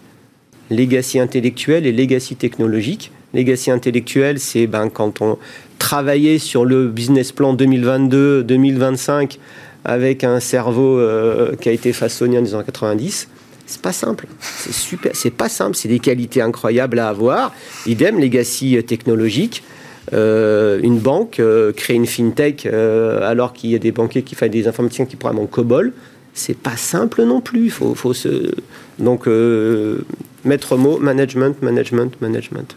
legacy 0.71 1.19
intellectuel 1.19 1.87
et 1.87 1.93
legacy 1.93 2.37
technologique. 2.37 3.13
Legacy 3.35 3.71
intellectuel, 3.71 4.39
c'est 4.39 4.67
ben, 4.67 4.91
quand 4.91 5.23
on 5.23 5.39
travaillait 5.79 6.39
sur 6.39 6.65
le 6.65 6.89
business 6.89 7.33
plan 7.33 7.55
2022-2025 7.55 9.39
avec 9.85 10.23
un 10.23 10.39
cerveau 10.41 10.99
euh, 10.99 11.57
qui 11.57 11.69
a 11.69 11.73
été 11.73 11.93
façonné 11.93 12.39
en 12.39 12.43
1990. 12.43 13.29
C'est 13.67 13.81
pas 13.81 13.93
simple. 13.93 14.27
C'est 14.41 14.73
super. 14.73 15.13
C'est 15.15 15.31
pas 15.31 15.49
simple. 15.49 15.77
C'est 15.77 15.89
des 15.89 15.99
qualités 15.99 16.43
incroyables 16.43 16.99
à 16.99 17.09
avoir. 17.09 17.55
Idem, 17.87 18.21
legacy 18.21 18.83
technologique. 18.85 19.63
Euh, 20.12 20.79
une 20.83 20.98
banque 20.98 21.40
euh, 21.40 21.72
crée 21.72 21.94
une 21.94 22.07
fintech 22.07 22.66
alors 22.66 23.53
qu'il 23.53 23.70
y 23.70 23.75
a 23.75 23.79
des 23.79 23.92
banquiers 23.92 24.22
qui 24.22 24.35
font 24.35 24.48
des 24.48 24.68
informaticiens 24.68 25.07
qui 25.07 25.16
programment 25.16 25.44
en 25.44 25.46
COBOL. 25.46 25.92
C'est 26.35 26.57
pas 26.57 26.77
simple 26.77 27.25
non 27.25 27.40
plus. 27.40 27.70
Faut, 27.70 27.94
faut. 27.94 28.14
Donc, 28.98 29.27
maître 30.44 30.77
mot, 30.77 30.98
management, 30.98 31.61
management, 31.62 32.20
management. 32.20 32.77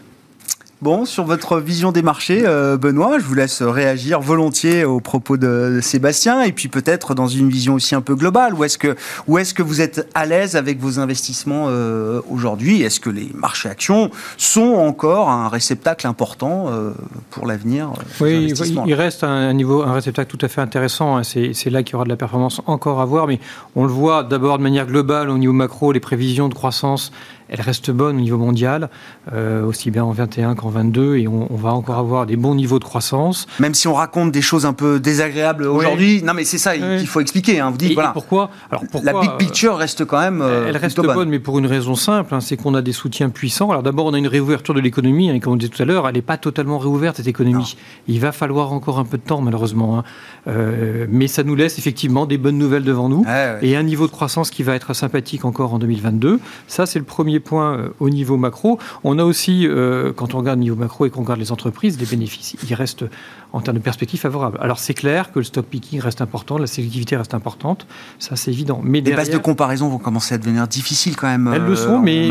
Bon, 0.82 1.06
sur 1.06 1.24
votre 1.24 1.58
vision 1.58 1.90
des 1.90 2.02
marchés, 2.02 2.42
euh, 2.44 2.76
Benoît, 2.76 3.18
je 3.18 3.24
vous 3.24 3.32
laisse 3.32 3.62
réagir 3.62 4.20
volontiers 4.20 4.84
aux 4.84 5.00
propos 5.00 5.38
de 5.38 5.78
Sébastien, 5.80 6.42
et 6.42 6.52
puis 6.52 6.68
peut-être 6.68 7.14
dans 7.14 7.28
une 7.28 7.48
vision 7.48 7.72
aussi 7.72 7.94
un 7.94 8.02
peu 8.02 8.14
globale. 8.14 8.52
Où 8.52 8.62
est-ce 8.62 8.76
que, 8.76 8.94
où 9.26 9.38
est-ce 9.38 9.54
que 9.54 9.62
vous 9.62 9.80
êtes 9.80 10.06
à 10.14 10.26
l'aise 10.26 10.54
avec 10.54 10.78
vos 10.78 11.00
investissements 11.00 11.68
euh, 11.70 12.20
aujourd'hui? 12.28 12.82
Est-ce 12.82 13.00
que 13.00 13.08
les 13.08 13.30
marchés 13.32 13.70
actions 13.70 14.10
sont 14.36 14.74
encore 14.74 15.30
un 15.30 15.48
réceptacle 15.48 16.06
important 16.06 16.66
euh, 16.68 16.90
pour 17.30 17.46
l'avenir 17.46 17.94
Oui, 18.20 18.52
il 18.86 18.94
reste 18.94 19.24
un, 19.24 19.54
niveau, 19.54 19.82
un 19.82 19.94
réceptacle 19.94 20.36
tout 20.36 20.44
à 20.44 20.48
fait 20.48 20.60
intéressant. 20.60 21.16
Hein. 21.16 21.22
C'est 21.24 21.70
là 21.70 21.84
qu'il 21.84 21.94
y 21.94 21.96
aura 21.96 22.04
de 22.04 22.10
la 22.10 22.16
performance 22.16 22.60
encore 22.66 23.00
à 23.00 23.06
voir, 23.06 23.26
mais 23.26 23.40
on 23.76 23.84
le 23.84 23.92
voit 23.92 24.24
d'abord 24.24 24.58
de 24.58 24.62
manière 24.62 24.86
globale 24.86 25.30
au 25.30 25.38
niveau 25.38 25.54
macro, 25.54 25.92
les 25.92 26.00
prévisions 26.00 26.50
de 26.50 26.54
croissance 26.54 27.12
elle 27.48 27.60
reste 27.60 27.90
bonne 27.90 28.16
au 28.16 28.20
niveau 28.20 28.38
mondial, 28.38 28.90
euh, 29.32 29.64
aussi 29.64 29.90
bien 29.90 30.04
en 30.04 30.10
21 30.10 30.54
qu'en 30.54 30.68
22, 30.68 31.16
et 31.16 31.28
on, 31.28 31.46
va 31.56 31.72
encore 31.72 31.98
avoir 31.98 32.26
des 32.26 32.36
bons 32.36 32.54
niveaux 32.54 32.78
de 32.78 32.84
croissance. 32.84 33.46
Même 33.60 33.74
si 33.74 33.88
on 33.88 33.94
raconte 33.94 34.30
des 34.30 34.42
choses 34.42 34.66
un 34.66 34.72
peu 34.72 35.00
désagréables 35.00 35.64
aujourd'hui, 35.64 36.22
non 36.22 36.34
mais 36.34 36.44
c'est 36.44 36.58
ça 36.58 36.76
qu'il 36.76 37.06
faut 37.06 37.20
expliquer. 37.20 37.60
Hein. 37.60 37.70
Vous 37.70 37.78
dites, 37.78 37.94
voilà, 37.94 38.10
pourquoi, 38.10 38.50
alors 38.70 38.84
pourquoi 38.90 39.12
La 39.12 39.20
big 39.20 39.30
picture 39.38 39.76
reste 39.76 40.04
quand 40.04 40.20
même. 40.20 40.42
Euh, 40.42 40.66
elle 40.68 40.76
reste 40.76 41.00
bonne, 41.00 41.28
mais 41.28 41.38
pour 41.38 41.58
une 41.58 41.66
raison 41.66 41.94
simple, 41.94 42.34
hein, 42.34 42.40
c'est 42.40 42.56
qu'on 42.56 42.74
a 42.74 42.82
des 42.82 42.92
soutiens 42.92 43.30
puissants. 43.30 43.70
Alors 43.70 43.82
d'abord, 43.82 44.06
on 44.06 44.14
a 44.14 44.18
une 44.18 44.26
réouverture 44.26 44.74
de 44.74 44.80
l'économie, 44.80 45.30
hein, 45.30 45.38
comme 45.40 45.54
on 45.54 45.56
disait 45.56 45.72
tout 45.72 45.82
à 45.82 45.86
l'heure, 45.86 46.06
elle 46.08 46.14
n'est 46.14 46.22
pas 46.22 46.36
totalement 46.36 46.78
réouverte 46.78 47.16
cette 47.16 47.26
économie. 47.26 47.76
Il 48.08 48.20
va 48.20 48.32
falloir 48.32 48.72
encore 48.72 48.98
un 48.98 49.04
peu 49.04 49.18
de 49.18 49.22
temps, 49.22 49.40
malheureusement. 49.40 49.98
Hein. 49.98 50.04
Euh, 50.48 51.06
mais 51.08 51.26
ça 51.26 51.42
nous 51.42 51.54
laisse 51.54 51.78
effectivement 51.78 52.26
des 52.26 52.38
bonnes 52.38 52.58
nouvelles 52.58 52.84
devant 52.84 53.08
nous 53.08 53.24
et 53.62 53.76
un 53.76 53.82
niveau 53.82 54.06
de 54.06 54.12
croissance 54.12 54.50
qui 54.50 54.62
va 54.62 54.74
être 54.74 54.94
sympathique 54.94 55.44
encore 55.44 55.74
en 55.74 55.78
2022. 55.78 56.40
Ça, 56.66 56.86
c'est 56.86 56.98
le 56.98 57.04
premier 57.04 57.35
point 57.40 57.78
euh, 57.78 57.88
au 58.00 58.10
niveau 58.10 58.36
macro. 58.36 58.78
On 59.04 59.18
a 59.18 59.24
aussi, 59.24 59.66
euh, 59.66 60.12
quand 60.12 60.34
on 60.34 60.38
regarde 60.38 60.58
le 60.58 60.64
niveau 60.64 60.76
macro 60.76 61.06
et 61.06 61.10
qu'on 61.10 61.22
regarde 61.22 61.40
les 61.40 61.52
entreprises, 61.52 61.98
les 61.98 62.06
bénéfices, 62.06 62.56
ils 62.68 62.74
restent 62.74 63.04
en 63.52 63.60
termes 63.60 63.76
de 63.76 63.82
perspective 63.82 64.20
favorables. 64.20 64.58
Alors 64.60 64.78
c'est 64.78 64.94
clair 64.94 65.32
que 65.32 65.38
le 65.38 65.44
stock 65.44 65.66
picking 65.66 66.00
reste 66.00 66.20
important, 66.20 66.58
la 66.58 66.66
sélectivité 66.66 67.16
reste 67.16 67.34
importante, 67.34 67.86
ça 68.18 68.36
c'est 68.36 68.50
évident. 68.50 68.80
Mais 68.82 69.00
les 69.00 69.12
bases 69.12 69.30
de 69.30 69.38
comparaison 69.38 69.88
vont 69.88 69.98
commencer 69.98 70.34
à 70.34 70.38
devenir 70.38 70.66
difficiles 70.68 71.16
quand 71.16 71.28
même. 71.28 71.50
Elles 71.54 71.62
le 71.62 71.76
sont, 71.76 71.98
mais, 71.98 72.28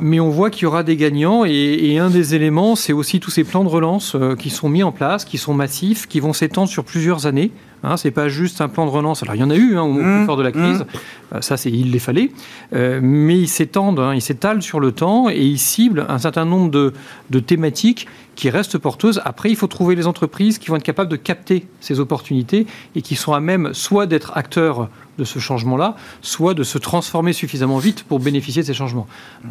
mais, 0.00 0.20
on 0.20 0.30
voit 0.30 0.50
qu'il 0.50 0.64
y 0.64 0.66
aura 0.66 0.82
des 0.82 0.96
gagnants 0.96 1.44
et, 1.44 1.98
un 1.98 2.10
des 2.10 2.34
éléments, 2.34 2.74
c'est 2.74 2.92
aussi 2.92 3.20
tous 3.20 3.30
ces 3.30 3.44
plans 3.44 3.64
de 3.64 3.68
relance 3.68 4.16
qui 4.38 4.50
sont 4.50 4.68
mis 4.68 4.82
en 4.82 4.92
place, 4.92 5.24
qui 5.24 5.38
sont 5.38 5.54
massifs, 5.54 6.06
qui 6.06 6.20
vont 6.20 6.32
s'étendre 6.32 6.68
sur 6.68 6.84
plusieurs 6.84 7.26
années. 7.26 7.52
Hein, 7.84 7.96
c'est 7.96 8.12
pas 8.12 8.28
juste 8.28 8.60
un 8.60 8.68
plan 8.68 8.86
de 8.86 8.90
relance. 8.90 9.22
Alors 9.22 9.34
il 9.34 9.40
y 9.40 9.44
en 9.44 9.50
a 9.50 9.56
eu 9.56 9.76
hein, 9.76 9.82
au 9.82 9.92
mmh. 9.92 10.26
fort 10.26 10.36
de 10.36 10.42
la 10.42 10.52
crise. 10.52 10.80
Mmh. 10.80 11.34
Euh, 11.34 11.40
ça, 11.40 11.56
c'est 11.56 11.70
il 11.70 11.90
les 11.90 11.98
fallait. 11.98 12.30
Euh, 12.74 13.00
mais 13.02 13.38
ils 13.38 13.48
s'étendent, 13.48 13.98
hein, 13.98 14.14
ils 14.14 14.22
s'étalent 14.22 14.62
sur 14.62 14.78
le 14.78 14.92
temps 14.92 15.28
et 15.28 15.40
ils 15.40 15.58
ciblent 15.58 16.06
un 16.08 16.18
certain 16.18 16.44
nombre 16.44 16.70
de, 16.70 16.92
de, 17.30 17.38
thématiques 17.40 18.06
qui 18.36 18.50
restent 18.50 18.78
porteuses. 18.78 19.20
Après, 19.24 19.50
il 19.50 19.56
faut 19.56 19.66
trouver 19.66 19.91
les 19.94 20.06
entreprises 20.06 20.58
qui 20.58 20.68
vont 20.68 20.76
être 20.76 20.82
capables 20.82 21.10
de 21.10 21.16
capter 21.16 21.66
ces 21.80 22.00
opportunités 22.00 22.66
et 22.94 23.02
qui 23.02 23.16
sont 23.16 23.32
à 23.32 23.40
même 23.40 23.74
soit 23.74 24.06
d'être 24.06 24.36
acteurs 24.36 24.88
de 25.18 25.24
ce 25.24 25.38
changement-là, 25.38 25.96
soit 26.22 26.54
de 26.54 26.62
se 26.62 26.78
transformer 26.78 27.32
suffisamment 27.32 27.78
vite 27.78 28.04
pour 28.04 28.20
bénéficier 28.20 28.62
de 28.62 28.66
ces 28.66 28.74
changements. 28.74 29.06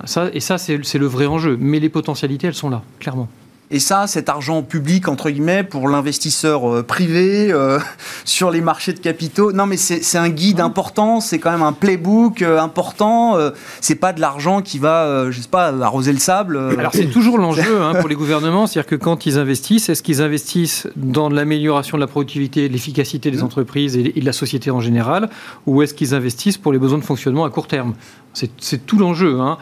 Ça, 0.05 0.29
et 0.33 0.39
ça, 0.39 0.57
c'est 0.57 0.97
le 0.97 1.05
vrai 1.05 1.27
enjeu. 1.27 1.57
Mais 1.59 1.79
les 1.79 1.89
potentialités, 1.89 2.47
elles 2.47 2.55
sont 2.55 2.69
là, 2.69 2.81
clairement. 2.99 3.29
Et 3.73 3.79
ça, 3.79 4.05
cet 4.05 4.27
argent 4.27 4.63
public, 4.63 5.07
entre 5.07 5.29
guillemets, 5.29 5.63
pour 5.63 5.87
l'investisseur 5.87 6.69
euh, 6.69 6.83
privé 6.83 7.53
euh, 7.53 7.79
sur 8.25 8.51
les 8.51 8.59
marchés 8.59 8.91
de 8.91 8.99
capitaux, 8.99 9.53
non 9.53 9.65
mais 9.65 9.77
c'est 9.77 10.17
un 10.17 10.27
guide 10.27 10.59
important, 10.59 11.21
c'est 11.21 11.39
quand 11.39 11.51
même 11.51 11.61
un 11.61 11.71
playbook 11.71 12.41
euh, 12.41 12.59
important. 12.59 13.37
c'est 13.79 13.95
pas 13.95 14.11
de 14.11 14.19
l'argent 14.19 14.61
qui 14.61 14.77
va, 14.77 15.31
je 15.31 15.39
sais 15.39 15.47
pas, 15.47 15.69
arroser 15.83 16.11
le 16.11 16.19
sable. 16.19 16.57
Alors 16.77 16.91
c'est 16.93 17.09
toujours 17.09 17.37
l'enjeu 17.37 17.81
hein, 17.81 17.93
pour 17.99 18.09
les 18.09 18.15
gouvernements, 18.15 18.67
c'est-à-dire 18.67 18.89
que 18.89 18.95
quand 18.95 19.25
ils 19.25 19.37
investissent, 19.37 19.87
est-ce 19.87 20.03
qu'ils 20.03 20.21
investissent 20.21 20.87
dans 20.97 21.29
l'amélioration 21.29 21.97
de 21.97 22.01
la 22.01 22.07
productivité, 22.07 22.67
de 22.67 22.73
l'efficacité 22.73 23.31
des 23.31 23.37
mmh. 23.37 23.43
entreprises 23.43 23.95
et 23.95 24.19
de 24.19 24.25
la 24.25 24.33
société 24.33 24.69
en 24.69 24.81
général, 24.81 25.29
ou 25.65 25.81
est-ce 25.81 25.93
qu'ils 25.93 26.13
investissent 26.13 26.57
pour 26.57 26.73
les 26.73 26.79
besoins 26.79 26.99
de 26.99 27.05
fonctionnement 27.05 27.45
à 27.45 27.49
court 27.49 27.67
terme? 27.67 27.93
C'est 28.33 28.85
tout 28.85 28.97
l'enjeu. 28.97 29.39
Hein 29.39 29.57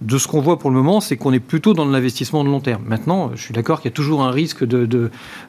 de 0.00 0.18
ce 0.18 0.28
qu'on 0.28 0.40
voit 0.40 0.58
pour 0.58 0.70
le 0.70 0.76
moment, 0.76 1.00
c'est 1.00 1.16
qu'on 1.16 1.32
est 1.32 1.40
plutôt 1.40 1.72
dans 1.72 1.84
l'investissement 1.84 2.44
de 2.44 2.48
long 2.48 2.60
terme. 2.60 2.82
Maintenant, 2.86 3.30
je 3.34 3.40
suis 3.40 3.54
d'accord 3.54 3.80
qu'il 3.80 3.90
y 3.90 3.94
a 3.94 3.96
toujours 3.96 4.22
un 4.22 4.30
risque 4.30 4.64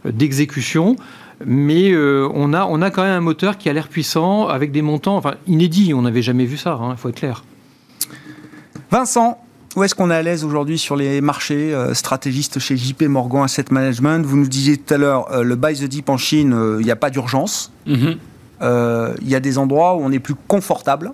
d'exécution. 0.05 0.93
De, 0.93 0.99
mais 1.45 1.91
euh, 1.91 2.29
on, 2.33 2.53
a, 2.53 2.65
on 2.65 2.81
a 2.81 2.91
quand 2.91 3.03
même 3.03 3.17
un 3.17 3.21
moteur 3.21 3.57
qui 3.57 3.69
a 3.69 3.73
l'air 3.73 3.87
puissant, 3.89 4.47
avec 4.47 4.71
des 4.71 4.81
montants 4.81 5.17
enfin, 5.17 5.35
inédits. 5.47 5.93
On 5.93 6.03
n'avait 6.03 6.21
jamais 6.21 6.45
vu 6.45 6.57
ça, 6.57 6.77
il 6.79 6.85
hein, 6.85 6.95
faut 6.95 7.09
être 7.09 7.15
clair. 7.15 7.43
Vincent, 8.91 9.39
où 9.75 9.83
est-ce 9.83 9.95
qu'on 9.95 10.09
est 10.11 10.15
à 10.15 10.21
l'aise 10.21 10.45
aujourd'hui 10.45 10.77
sur 10.77 10.95
les 10.95 11.19
marchés 11.19 11.73
euh, 11.73 11.93
stratégistes 11.93 12.59
chez 12.59 12.77
JP 12.77 13.03
Morgan 13.03 13.43
Asset 13.43 13.65
Management? 13.71 14.25
Vous 14.25 14.37
nous 14.37 14.47
disiez 14.47 14.77
tout 14.77 14.93
à 14.93 14.97
l'heure, 14.97 15.31
euh, 15.33 15.43
le 15.43 15.55
buy 15.55 15.73
the 15.73 15.85
dip 15.85 16.07
en 16.09 16.17
Chine, 16.17 16.55
il 16.79 16.85
n'y 16.85 16.91
a 16.91 16.95
pas 16.95 17.09
d'urgence. 17.09 17.73
Mm-hmm. 17.87 18.17
Il 19.21 19.29
y 19.29 19.35
a 19.35 19.39
des 19.39 19.57
endroits 19.57 19.95
où 19.95 19.99
on 19.99 20.11
est 20.11 20.19
plus 20.19 20.35
confortable. 20.47 21.11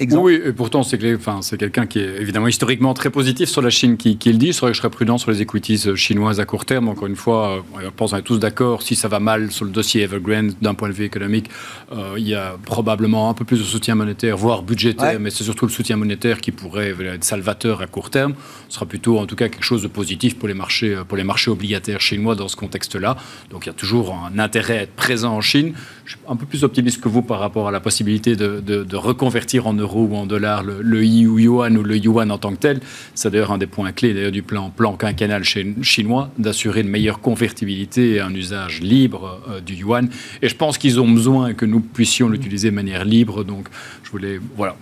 Oui, 0.00 0.40
et 0.44 0.52
pourtant, 0.52 0.82
c'est 0.82 0.98
enfin, 1.14 1.40
quelqu'un 1.56 1.86
qui 1.86 2.00
est 2.00 2.20
évidemment 2.20 2.48
historiquement 2.48 2.94
très 2.94 3.10
positif 3.10 3.48
sur 3.48 3.62
la 3.62 3.70
Chine 3.70 3.96
qui, 3.96 4.18
le 4.24 4.38
dit. 4.38 4.52
C'est 4.52 4.60
vrai 4.60 4.70
que 4.70 4.74
je 4.74 4.80
serais 4.80 4.90
prudent 4.90 5.18
sur 5.18 5.30
les 5.30 5.40
equities 5.40 5.80
euh, 5.86 5.94
chinoises 5.94 6.40
à 6.40 6.44
court 6.44 6.64
terme. 6.64 6.88
Encore 6.88 7.06
une 7.06 7.14
fois, 7.14 7.62
euh, 7.76 7.80
je 7.84 7.88
pense 7.90 8.10
qu'on 8.10 8.16
est 8.16 8.22
tous 8.22 8.38
d'accord. 8.38 8.82
Si 8.82 8.96
ça 8.96 9.06
va 9.06 9.20
mal 9.20 9.52
sur 9.52 9.64
le 9.64 9.70
dossier 9.70 10.02
Evergrande 10.02 10.54
d'un 10.60 10.74
point 10.74 10.88
de 10.88 10.94
vue 10.94 11.04
économique, 11.04 11.48
euh, 11.92 12.14
il 12.16 12.26
y 12.26 12.34
a 12.34 12.56
probablement 12.64 13.30
un 13.30 13.34
peu 13.34 13.44
plus 13.44 13.58
de 13.58 13.64
soutien 13.64 13.94
monétaire, 13.94 14.36
voire 14.36 14.62
budgétaire, 14.62 15.20
mais 15.20 15.30
c'est 15.30 15.44
surtout 15.44 15.66
le 15.66 15.70
soutien 15.70 15.96
monétaire 15.96 16.40
qui 16.40 16.50
pourrait 16.50 16.94
être 17.14 17.24
salvateur 17.24 17.80
à 17.80 17.86
court 17.86 18.10
terme. 18.10 18.34
Ce 18.68 18.74
sera 18.74 18.86
plutôt, 18.86 19.18
en 19.18 19.26
tout 19.26 19.36
cas, 19.36 19.48
quelque 19.48 19.64
chose 19.64 19.82
de 19.82 19.88
positif 19.88 20.36
pour 20.36 20.48
les 20.48 20.54
marchés, 20.54 20.96
pour 21.06 21.16
les 21.16 21.24
marchés 21.24 21.52
obligataires 21.52 22.00
chinois 22.00 22.34
dans 22.34 22.48
ce 22.48 22.56
contexte-là. 22.56 23.16
Donc 23.50 23.66
il 23.66 23.68
y 23.68 23.70
a 23.70 23.74
toujours 23.74 24.14
un 24.14 24.38
intérêt 24.40 24.78
à 24.78 24.82
être 24.82 24.94
présent 24.94 25.36
en 25.36 25.40
Chine. 25.40 25.74
Je 26.04 26.12
suis 26.12 26.20
un 26.28 26.36
peu 26.36 26.46
plus 26.46 26.64
optimiste 26.64 27.00
que 27.00 27.08
vous 27.08 27.22
par 27.22 27.38
rapport 27.38 27.68
à 27.68 27.70
la 27.70 27.80
possibilité 27.80 28.34
de, 28.34 28.60
de 28.60 28.96
reconvertir 28.96 29.66
en 29.66 29.74
ou 29.92 30.14
en 30.14 30.26
dollars 30.26 30.62
le, 30.62 30.80
le, 30.82 31.04
yuan 31.04 31.76
ou 31.76 31.82
le 31.82 31.96
yuan 31.96 32.30
en 32.30 32.38
tant 32.38 32.52
que 32.52 32.58
tel. 32.58 32.80
C'est 33.14 33.30
d'ailleurs 33.30 33.52
un 33.52 33.58
des 33.58 33.66
points 33.66 33.92
clés 33.92 34.14
d'ailleurs 34.14 34.32
du 34.32 34.42
plan, 34.42 34.70
plan 34.70 34.94
quinquennal 34.94 35.44
chinois 35.44 36.30
d'assurer 36.38 36.80
une 36.80 36.88
meilleure 36.88 37.20
convertibilité 37.20 38.14
et 38.14 38.20
un 38.20 38.34
usage 38.34 38.80
libre 38.80 39.40
euh, 39.48 39.60
du 39.60 39.74
yuan. 39.74 40.08
Et 40.42 40.48
je 40.48 40.56
pense 40.56 40.78
qu'ils 40.78 41.00
ont 41.00 41.08
besoin 41.08 41.54
que 41.54 41.66
nous 41.66 41.80
puissions 41.80 42.28
l'utiliser 42.28 42.70
de 42.70 42.74
manière 42.74 43.04
libre. 43.04 43.44
Donc 43.44 43.68
je 44.02 44.10
voulais 44.10 44.40
voilà 44.56 44.76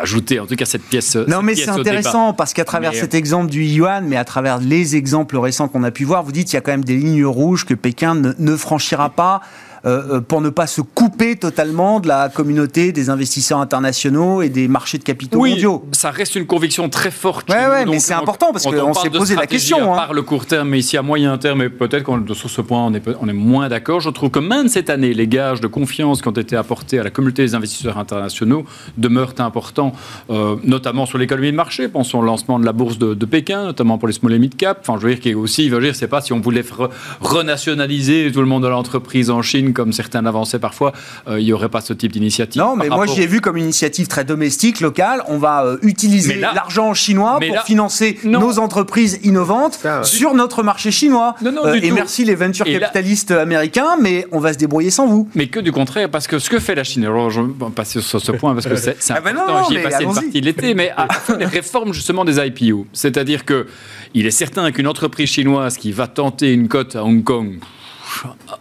ajouter 0.00 0.38
en 0.40 0.46
tout 0.46 0.56
cas 0.56 0.64
cette 0.64 0.82
pièce. 0.82 1.16
Non, 1.16 1.42
mais 1.42 1.54
c'est 1.54 1.68
intéressant 1.68 2.32
parce 2.32 2.52
qu'à 2.52 2.64
travers 2.64 2.94
cet 2.94 3.14
exemple 3.14 3.50
du 3.50 3.64
yuan, 3.64 4.06
mais 4.06 4.16
à 4.16 4.24
travers 4.24 4.58
les 4.58 4.96
exemples 4.96 5.36
récents 5.38 5.68
qu'on 5.68 5.82
a 5.84 5.90
pu 5.90 6.04
voir, 6.04 6.22
vous 6.22 6.32
dites 6.32 6.46
qu'il 6.46 6.54
y 6.54 6.58
a 6.58 6.60
quand 6.60 6.72
même 6.72 6.84
des 6.84 6.96
lignes 6.96 7.24
rouges 7.24 7.64
que 7.64 7.74
Pékin 7.74 8.14
ne 8.38 8.56
franchira 8.56 9.10
pas. 9.10 9.40
Euh, 9.88 10.16
euh, 10.16 10.20
pour 10.20 10.42
ne 10.42 10.50
pas 10.50 10.66
se 10.66 10.82
couper 10.82 11.36
totalement 11.36 11.98
de 12.00 12.08
la 12.08 12.28
communauté 12.28 12.92
des 12.92 13.08
investisseurs 13.08 13.58
internationaux 13.58 14.42
et 14.42 14.50
des 14.50 14.68
marchés 14.68 14.98
de 14.98 15.02
capitaux 15.02 15.40
oui, 15.40 15.52
mondiaux. 15.52 15.86
Ça 15.92 16.10
reste 16.10 16.34
une 16.34 16.46
conviction 16.46 16.90
très 16.90 17.10
forte. 17.10 17.48
Oui, 17.48 17.56
ouais, 17.56 17.86
mais 17.86 17.98
c'est 17.98 18.12
important 18.12 18.52
parce 18.52 18.64
qu'on 18.64 18.92
s'est 18.92 19.08
posé 19.08 19.34
la 19.34 19.46
question. 19.46 19.94
Hein. 19.94 19.96
part 19.96 20.12
le 20.12 20.22
court 20.22 20.44
terme, 20.44 20.68
mais 20.68 20.80
ici 20.80 20.98
à 20.98 21.02
moyen 21.02 21.38
terme, 21.38 21.62
et 21.62 21.70
peut-être 21.70 22.02
qu'on 22.02 22.22
sur 22.34 22.50
ce 22.50 22.60
point 22.60 22.84
on 22.84 22.92
est, 22.92 23.02
on 23.20 23.28
est 23.28 23.32
moins 23.32 23.68
d'accord. 23.68 24.00
Je 24.00 24.10
trouve 24.10 24.30
que 24.30 24.38
même 24.40 24.68
cette 24.68 24.90
année, 24.90 25.14
les 25.14 25.26
gages 25.26 25.62
de 25.62 25.66
confiance 25.68 26.20
qui 26.20 26.28
ont 26.28 26.32
été 26.32 26.54
apportés 26.54 26.98
à 26.98 27.02
la 27.02 27.10
communauté 27.10 27.42
des 27.42 27.54
investisseurs 27.54 27.96
internationaux 27.96 28.66
demeurent 28.98 29.34
importants, 29.38 29.92
euh, 30.28 30.56
notamment 30.64 31.06
sur 31.06 31.16
l'économie 31.16 31.50
de 31.50 31.56
marché. 31.56 31.88
Pensons 31.88 32.18
au 32.18 32.22
lancement 32.22 32.58
de 32.58 32.66
la 32.66 32.72
bourse 32.72 32.98
de, 32.98 33.14
Pékin, 33.24 33.64
notamment 33.64 33.96
pour 33.96 34.08
les 34.08 34.14
small 34.14 34.34
et 34.34 34.38
mid 34.38 34.56
cap. 34.56 34.78
Enfin, 34.82 34.98
je 34.98 35.06
veux 35.06 35.14
dire 35.14 35.22
qu'il 35.22 35.36
aussi, 35.36 35.68
je 35.68 35.74
veux 35.74 35.82
dire, 35.82 35.94
c'est 35.94 36.08
pas 36.08 36.20
si 36.20 36.32
on 36.32 36.40
voulait 36.40 36.64
renationaliser 37.20 38.30
tout 38.32 38.40
le 38.40 38.46
monde 38.46 38.64
de 38.64 38.68
l'entreprise 38.68 39.30
en 39.30 39.40
Chine 39.42 39.72
comme 39.78 39.92
certains 39.92 40.22
l'avançaient 40.22 40.58
parfois, 40.58 40.92
euh, 41.28 41.38
il 41.38 41.44
n'y 41.44 41.52
aurait 41.52 41.68
pas 41.68 41.80
ce 41.80 41.92
type 41.92 42.10
d'initiative. 42.10 42.60
Non, 42.60 42.74
mais 42.74 42.88
moi 42.88 43.06
j'ai 43.06 43.28
vu 43.28 43.40
comme 43.40 43.56
une 43.56 43.62
initiative 43.62 44.08
très 44.08 44.24
domestique, 44.24 44.80
locale. 44.80 45.22
On 45.28 45.38
va 45.38 45.64
euh, 45.64 45.76
utiliser 45.82 46.34
l'argent 46.34 46.94
chinois 46.94 47.38
pour 47.38 47.62
financer 47.62 48.18
nos 48.24 48.58
entreprises 48.58 49.20
innovantes 49.22 49.78
sur 50.02 50.34
notre 50.34 50.64
marché 50.64 50.90
chinois. 50.90 51.36
Euh, 51.44 51.74
et 51.80 51.92
merci 51.92 52.24
les 52.24 52.34
venture 52.34 52.66
capitalistes 52.66 53.30
américains, 53.30 53.96
mais 54.00 54.26
on 54.32 54.40
va 54.40 54.52
se 54.52 54.58
débrouiller 54.58 54.90
sans 54.90 55.06
vous. 55.06 55.28
Mais 55.36 55.46
que 55.46 55.60
du 55.60 55.70
contraire, 55.70 56.10
parce 56.10 56.26
que 56.26 56.40
ce 56.40 56.50
que 56.50 56.58
fait 56.58 56.74
la 56.74 56.82
Chine, 56.82 57.04
alors 57.04 57.30
je 57.30 57.40
vais 57.40 57.52
passer 57.72 58.00
sur 58.00 58.20
ce 58.20 58.32
point 58.32 58.54
parce 58.54 58.66
que 58.66 58.74
c'est 58.74 58.96
ah 59.10 59.20
ben 59.20 59.36
j'y 59.68 59.76
ai 59.76 59.82
passé 59.82 60.02
une 60.02 60.12
partie 60.12 60.40
de 60.40 60.44
l'été, 60.44 60.74
mais 60.74 60.90
à 60.96 61.06
les 61.38 61.46
réformes 61.46 61.92
justement 61.92 62.24
des 62.24 62.44
IPO. 62.44 62.88
C'est-à-dire 62.92 63.44
que 63.44 63.68
il 64.14 64.26
est 64.26 64.32
certain 64.32 64.72
qu'une 64.72 64.88
entreprise 64.88 65.28
chinoise 65.28 65.76
qui 65.76 65.92
va 65.92 66.08
tenter 66.08 66.52
une 66.52 66.66
cote 66.66 66.96
à 66.96 67.04
Hong 67.04 67.22
Kong, 67.22 67.60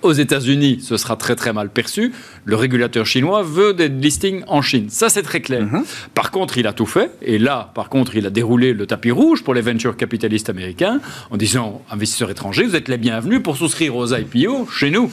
aux 0.01 0.13
États-Unis, 0.13 0.79
ce 0.81 0.97
sera 0.97 1.15
très 1.15 1.35
très 1.35 1.53
mal 1.53 1.69
perçu. 1.69 2.11
Le 2.45 2.55
régulateur 2.55 3.05
chinois 3.05 3.43
veut 3.43 3.73
des 3.73 3.89
listings 3.89 4.43
en 4.47 4.61
Chine. 4.61 4.89
Ça, 4.89 5.09
c'est 5.09 5.23
très 5.23 5.41
clair. 5.41 5.63
Mhm. 5.63 5.83
Par 6.13 6.31
contre, 6.31 6.57
il 6.57 6.67
a 6.67 6.73
tout 6.73 6.85
fait. 6.85 7.11
Et 7.21 7.37
là, 7.37 7.71
par 7.75 7.89
contre, 7.89 8.15
il 8.15 8.25
a 8.25 8.29
déroulé 8.29 8.73
le 8.73 8.85
tapis 8.85 9.11
rouge 9.11 9.43
pour 9.43 9.53
les 9.53 9.61
venture 9.61 9.95
capitalistes 9.95 10.49
américains 10.49 10.99
en 11.29 11.37
disant 11.37 11.81
investisseurs 11.89 12.29
étrangers, 12.29 12.65
vous 12.65 12.75
êtes 12.75 12.87
les 12.87 12.97
bienvenus 12.97 13.41
pour 13.43 13.57
souscrire 13.57 13.95
aux 13.95 14.13
IPO 14.13 14.67
chez 14.71 14.91
nous. 14.91 15.11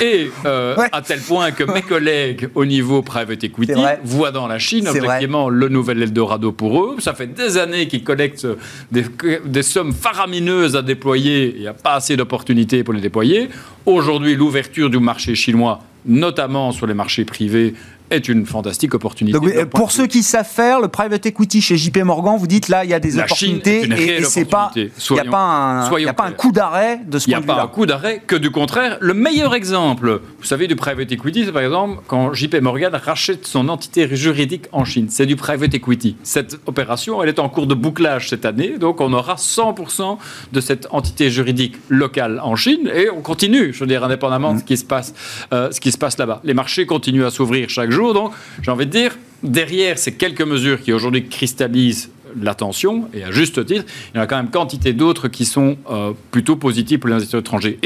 Et 0.00 0.30
euh, 0.44 0.76
à 0.92 1.02
tel 1.02 1.20
point 1.20 1.50
que 1.52 1.64
mes 1.64 1.82
collègues 1.82 2.48
au 2.54 2.64
niveau 2.64 3.02
private 3.02 3.44
equity 3.44 3.82
voient 4.04 4.32
dans 4.32 4.46
la 4.46 4.58
Chine 4.58 4.86
effectivement 4.86 5.48
le 5.48 5.68
nouvel 5.68 6.02
Eldorado 6.02 6.52
pour 6.52 6.82
eux. 6.82 6.96
Ça 6.98 7.14
fait 7.14 7.26
des 7.26 7.56
années 7.58 7.88
qu'ils 7.88 8.04
collectent 8.04 8.46
des, 8.90 9.62
sommes 9.62 9.92
faramineuses 9.92 10.76
à 10.76 10.82
déployer. 10.82 11.52
Il 11.56 11.62
n'y 11.62 11.66
a 11.66 11.74
pas 11.74 11.94
assez 11.94 12.16
d'opportunités 12.16 12.84
pour 12.84 12.94
les 12.94 13.00
déployer. 13.00 13.48
Aujourd'hui, 13.86 14.34
l'ouverture 14.34 14.90
du 14.90 14.98
marché 14.98 15.34
chinois, 15.34 15.80
notamment 16.06 16.72
sur 16.72 16.86
les 16.86 16.94
marchés 16.94 17.24
privés, 17.24 17.74
est 18.14 18.28
une 18.28 18.46
fantastique 18.46 18.94
opportunité. 18.94 19.38
Donc, 19.38 19.48
euh, 19.48 19.66
pour 19.66 19.90
ceux 19.90 20.06
qui 20.06 20.22
savent 20.22 20.48
faire, 20.48 20.80
le 20.80 20.88
private 20.88 21.26
equity 21.26 21.60
chez 21.60 21.76
JP 21.76 21.98
Morgan, 21.98 22.36
vous 22.38 22.46
dites 22.46 22.68
là, 22.68 22.84
il 22.84 22.90
y 22.90 22.94
a 22.94 23.00
des 23.00 23.12
La 23.12 23.26
Chine 23.26 23.56
opportunités 23.56 23.80
est 23.80 23.84
une 23.84 23.92
et, 23.92 23.96
réelle 23.96 24.22
et 24.22 24.24
c'est 24.24 24.44
pas, 24.44 24.66
opportunité. 24.66 24.92
il 25.10 25.14
n'y 25.14 25.20
a 25.20 25.24
pas 25.24 25.38
un, 25.38 25.80
il 25.80 25.84
y 25.84 25.88
soyons 25.88 26.08
a 26.08 26.12
pas 26.12 26.22
un 26.24 26.26
clairs. 26.26 26.36
coup 26.36 26.52
d'arrêt 26.52 27.00
de 27.06 27.18
ce 27.18 27.26
Il 27.26 27.30
n'y 27.30 27.34
point 27.34 27.38
a 27.38 27.42
de 27.42 27.60
pas 27.60 27.62
un 27.64 27.68
coup 27.68 27.86
d'arrêt 27.86 28.22
que 28.26 28.36
du 28.36 28.50
contraire. 28.50 28.98
Le 29.00 29.14
meilleur 29.14 29.54
exemple, 29.54 30.20
vous 30.38 30.44
savez, 30.44 30.66
du 30.66 30.76
private 30.76 31.10
equity, 31.10 31.44
c'est 31.46 31.52
par 31.52 31.62
exemple 31.62 32.02
quand 32.06 32.32
JP 32.32 32.56
Morgan 32.60 32.94
rachète 32.94 33.46
son 33.46 33.68
entité 33.68 34.14
juridique 34.14 34.66
en 34.72 34.84
Chine. 34.84 35.06
C'est 35.10 35.26
du 35.26 35.36
private 35.36 35.74
equity. 35.74 36.16
Cette 36.22 36.58
opération, 36.66 37.22
elle 37.22 37.28
est 37.28 37.38
en 37.38 37.48
cours 37.48 37.66
de 37.66 37.74
bouclage 37.74 38.28
cette 38.28 38.44
année, 38.44 38.78
donc 38.78 39.00
on 39.00 39.12
aura 39.12 39.34
100% 39.34 40.18
de 40.52 40.60
cette 40.60 40.86
entité 40.90 41.30
juridique 41.30 41.76
locale 41.88 42.40
en 42.42 42.56
Chine 42.56 42.90
et 42.94 43.10
on 43.10 43.20
continue, 43.20 43.72
je 43.72 43.80
veux 43.80 43.86
dire, 43.86 44.04
indépendamment 44.04 44.54
de 44.54 44.60
ce 44.60 44.64
qui 44.64 44.76
se 44.76 44.84
passe, 44.84 45.14
euh, 45.52 45.70
ce 45.70 45.80
qui 45.80 45.92
se 45.92 45.98
passe 45.98 46.18
là-bas. 46.18 46.40
Les 46.44 46.54
marchés 46.54 46.86
continuent 46.86 47.24
à 47.24 47.30
s'ouvrir 47.30 47.68
chaque 47.68 47.90
jour, 47.90 48.03
donc 48.12 48.32
j'ai 48.62 48.70
envie 48.70 48.86
de 48.86 48.90
dire, 48.90 49.16
derrière 49.42 49.98
ces 49.98 50.14
quelques 50.14 50.42
mesures 50.42 50.80
qui 50.80 50.92
aujourd'hui 50.92 51.28
cristallisent 51.28 52.10
l'attention, 52.40 53.08
et 53.14 53.22
à 53.22 53.30
juste 53.30 53.64
titre, 53.64 53.84
il 54.12 54.16
y 54.16 54.20
en 54.20 54.22
a 54.22 54.26
quand 54.26 54.36
même 54.36 54.50
quantité 54.50 54.92
d'autres 54.92 55.28
qui 55.28 55.44
sont 55.44 55.76
euh, 55.90 56.12
plutôt 56.30 56.56
positives 56.56 56.98
pour 56.98 57.08
les 57.08 57.14
investisseurs 57.16 57.40
étrangers. 57.40 57.78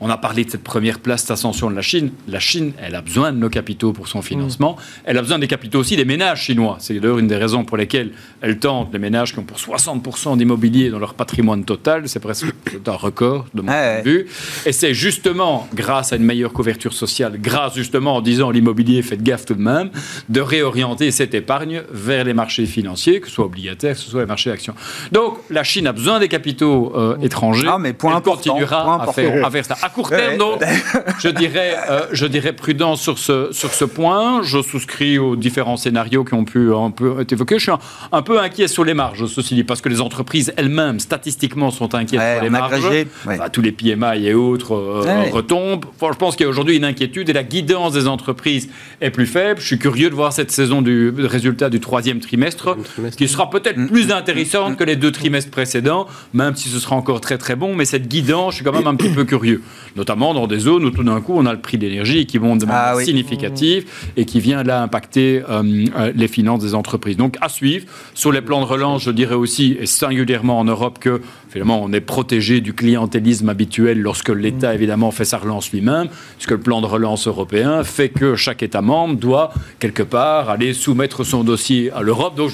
On 0.00 0.10
a 0.10 0.16
parlé 0.16 0.44
de 0.44 0.50
cette 0.50 0.64
première 0.64 0.98
place 0.98 1.26
d'ascension 1.26 1.70
de 1.70 1.76
la 1.76 1.82
Chine. 1.82 2.10
La 2.28 2.40
Chine, 2.40 2.72
elle 2.80 2.94
a 2.94 3.00
besoin 3.00 3.32
de 3.32 3.38
nos 3.38 3.48
capitaux 3.48 3.92
pour 3.92 4.08
son 4.08 4.22
financement. 4.22 4.76
Elle 5.04 5.18
a 5.18 5.22
besoin 5.22 5.38
des 5.38 5.46
capitaux 5.46 5.80
aussi 5.80 5.96
des 5.96 6.04
ménages 6.04 6.42
chinois. 6.42 6.76
C'est 6.80 6.98
d'ailleurs 6.98 7.18
une 7.18 7.26
des 7.26 7.36
raisons 7.36 7.64
pour 7.64 7.76
lesquelles 7.76 8.12
elle 8.40 8.58
tente, 8.58 8.92
les 8.92 8.98
ménages 8.98 9.32
qui 9.32 9.38
ont 9.38 9.44
pour 9.44 9.58
60% 9.58 10.36
d'immobilier 10.36 10.90
dans 10.90 10.98
leur 10.98 11.14
patrimoine 11.14 11.64
total, 11.64 12.08
c'est 12.08 12.20
presque 12.20 12.46
un 12.86 12.92
record 12.92 13.46
de 13.54 13.62
mon 13.62 13.72
Ouais, 13.72 14.02
point 14.02 14.12
de 14.12 14.18
vue. 14.18 14.26
Et 14.66 14.72
c'est 14.72 14.94
justement 14.94 15.68
grâce 15.74 16.12
à 16.12 16.16
une 16.16 16.24
meilleure 16.24 16.52
couverture 16.52 16.92
sociale, 16.92 17.38
grâce 17.40 17.74
justement 17.74 18.16
en 18.16 18.20
disant 18.20 18.50
l'immobilier, 18.50 19.02
faites 19.02 19.22
gaffe 19.22 19.46
tout 19.46 19.54
de 19.54 19.62
même, 19.62 19.90
de 20.28 20.40
réorienter 20.40 21.10
cette 21.10 21.34
épargne 21.34 21.82
vers 21.90 22.24
les 22.24 22.34
marchés 22.34 22.66
financiers, 22.66 23.20
que 23.20 23.28
ce 23.28 23.34
soit 23.34 23.46
obligataire, 23.46 23.94
que 23.94 24.00
ce 24.00 24.10
soit 24.10 24.20
les 24.20 24.26
marchés 24.26 24.50
d'actions. 24.50 24.74
Donc 25.12 25.38
la 25.50 25.64
Chine 25.64 25.86
a 25.86 25.92
besoin 25.92 26.18
des 26.18 26.28
capitaux 26.28 26.92
euh, 26.96 27.16
étrangers. 27.22 27.68
Ah, 27.70 27.78
mais 27.78 27.92
point 27.92 28.12
Elle 28.12 28.18
important, 28.18 28.52
continuera 28.54 28.84
point 28.84 29.00
à 29.00 29.12
faire, 29.12 29.46
à 29.46 29.50
faire 29.50 29.64
ça. 29.64 29.76
À 29.84 29.90
court 29.90 30.08
terme, 30.08 30.38
donc, 30.38 30.62
je 31.20 31.28
dirais, 31.28 31.76
euh, 31.90 32.06
je 32.10 32.24
dirais 32.24 32.54
prudent 32.54 32.96
sur 32.96 33.18
ce, 33.18 33.52
sur 33.52 33.74
ce 33.74 33.84
point. 33.84 34.42
Je 34.42 34.62
souscris 34.62 35.18
aux 35.18 35.36
différents 35.36 35.76
scénarios 35.76 36.24
qui 36.24 36.32
ont 36.32 36.46
pu 36.46 36.72
un 36.72 36.90
peu 36.90 37.20
être 37.20 37.32
évoqués. 37.32 37.56
Je 37.58 37.64
suis 37.64 37.70
un, 37.70 37.78
un 38.10 38.22
peu 38.22 38.40
inquiet 38.40 38.66
sur 38.66 38.82
les 38.84 38.94
marges, 38.94 39.26
ceci 39.26 39.54
dit, 39.54 39.62
parce 39.64 39.82
que 39.82 39.90
les 39.90 40.00
entreprises 40.00 40.54
elles-mêmes, 40.56 41.00
statistiquement, 41.00 41.70
sont 41.70 41.94
inquiètes 41.94 42.18
Ouais, 42.20 42.34
sur 42.36 42.44
les 42.44 42.48
marges. 42.50 42.72
agrégé, 42.72 43.08
ouais. 43.26 43.34
Enfin, 43.38 43.48
tous 43.50 43.60
les 43.60 43.72
PMI 43.72 44.26
et 44.26 44.32
autres 44.32 44.74
euh, 44.74 45.02
Ouais. 45.04 45.28
retombent. 45.30 45.84
Enfin, 46.00 46.12
je 46.12 46.18
pense 46.18 46.34
qu'il 46.36 46.44
y 46.44 46.46
a 46.46 46.50
aujourd'hui 46.50 46.76
une 46.78 46.84
inquiétude 46.84 47.28
et 47.28 47.34
la 47.34 47.42
guidance 47.44 47.92
des 47.92 48.08
entreprises 48.08 48.70
est 49.02 49.10
plus 49.10 49.26
faible. 49.26 49.60
Je 49.60 49.66
suis 49.66 49.78
curieux 49.78 50.08
de 50.08 50.14
voir 50.14 50.32
cette 50.32 50.50
saison 50.50 50.80
du 50.80 51.12
résultat 51.18 51.68
du 51.68 51.80
troisième 51.80 52.20
trimestre, 52.20 52.76
qui 53.18 53.28
sera 53.28 53.50
peut-être 53.50 53.76
Mm. 53.76 53.88
plus 53.88 54.10
intéressante 54.12 54.78
que 54.78 54.84
les 54.84 54.96
deux 54.96 55.12
trimestres 55.12 55.50
précédents, 55.50 56.06
même 56.32 56.56
si 56.56 56.70
ce 56.70 56.78
sera 56.78 56.96
encore 56.96 57.20
très 57.20 57.36
très 57.36 57.54
bon. 57.54 57.74
Mais 57.74 57.84
cette 57.84 58.08
guidance, 58.08 58.52
je 58.52 58.56
suis 58.56 58.64
quand 58.64 58.72
même 58.72 58.86
un 58.86 58.94
petit 58.94 59.10
peu 59.10 59.24
curieux, 59.24 59.62
notamment 59.96 60.34
dans 60.34 60.46
des 60.46 60.58
zones 60.58 60.84
où 60.84 60.90
tout 60.90 61.04
d'un 61.04 61.20
coup 61.20 61.34
on 61.36 61.46
a 61.46 61.52
le 61.52 61.60
prix 61.60 61.78
de 61.78 61.86
l'énergie 61.86 62.26
qui 62.26 62.38
monte 62.38 62.60
de 62.60 62.66
manière 62.66 62.82
Ah 62.86 62.96
oui. 62.96 63.04
significative 63.04 63.84
et 64.16 64.24
qui 64.24 64.40
vient 64.40 64.62
là 64.62 64.82
impacter 64.82 65.42
euh, 65.48 65.84
euh, 65.96 66.12
les 66.14 66.28
finances 66.28 66.62
des 66.62 66.74
entreprises. 66.74 67.16
Donc 67.16 67.36
à 67.40 67.48
suivre. 67.48 67.86
Sur 68.14 68.32
les 68.32 68.40
plans 68.40 68.60
de 68.60 68.66
relance, 68.66 69.02
je 69.02 69.10
dirais 69.10 69.34
aussi, 69.34 69.76
et 69.80 69.86
singulièrement 69.86 70.58
en 70.58 70.64
Europe, 70.64 70.98
que 70.98 71.20
finalement 71.54 71.80
on 71.82 71.92
est 71.92 72.00
protégé 72.00 72.60
du 72.60 72.72
clientélisme 72.74 73.48
habituel 73.48 74.00
lorsque 74.02 74.28
l'État 74.28 74.74
évidemment 74.74 75.12
fait 75.12 75.24
sa 75.24 75.38
relance 75.38 75.70
lui-même, 75.70 76.08
puisque 76.36 76.50
le 76.50 76.58
plan 76.58 76.80
de 76.80 76.86
relance 76.86 77.28
européen 77.28 77.84
fait 77.84 78.08
que 78.08 78.34
chaque 78.34 78.62
État 78.64 78.82
membre 78.82 79.14
doit 79.16 79.52
quelque 79.78 80.02
part 80.02 80.50
aller 80.50 80.72
soumettre 80.74 81.22
son 81.22 81.44
dossier 81.44 81.92
à 81.92 82.02
l'Europe. 82.02 82.34
Donc 82.34 82.50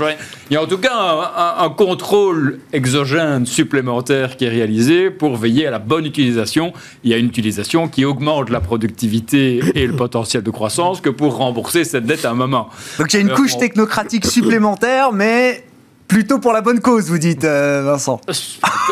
il 0.50 0.54
y 0.54 0.56
a 0.58 0.62
en 0.62 0.66
tout 0.66 0.76
cas 0.76 0.92
un, 0.94 1.62
un- 1.62 1.64
un 1.64 1.70
contrôle 1.70 2.60
exogène 2.74 3.46
supplémentaire 3.46 4.36
qui 4.36 4.44
est 4.44 4.48
réalisé 4.50 5.08
pour 5.10 5.36
veiller 5.36 5.66
à 5.66 5.70
la 5.70 5.78
bonne 5.78 6.04
utilisation. 6.04 6.74
Il 7.02 7.10
y 7.10 7.14
a 7.14 7.16
une 7.16 7.26
utilisation 7.26 7.88
qui 7.88 8.04
augmente 8.04 8.50
la 8.50 8.60
productivité 8.60 9.60
et 9.74 9.86
le 9.86 9.94
potentiel 9.96 10.42
de 10.42 10.50
croissance 10.50 11.00
que 11.00 11.08
pour 11.08 11.36
rembourser 11.38 11.84
cette 11.84 12.04
dette 12.04 12.26
à 12.26 12.30
un 12.32 12.34
moment. 12.34 12.68
Donc 12.98 13.12
il 13.12 13.16
y 13.16 13.18
a 13.18 13.22
une 13.22 13.30
Euh, 13.30 13.34
couche 13.34 13.54
on- 13.56 13.60
technocratique 13.60 14.26
supplémentaire, 14.26 15.12
mais 15.12 15.64
plutôt 16.10 16.38
pour 16.40 16.52
la 16.52 16.60
bonne 16.60 16.80
cause, 16.80 17.08
vous 17.08 17.18
dites, 17.18 17.44
euh, 17.44 17.82
Vincent. 17.84 18.20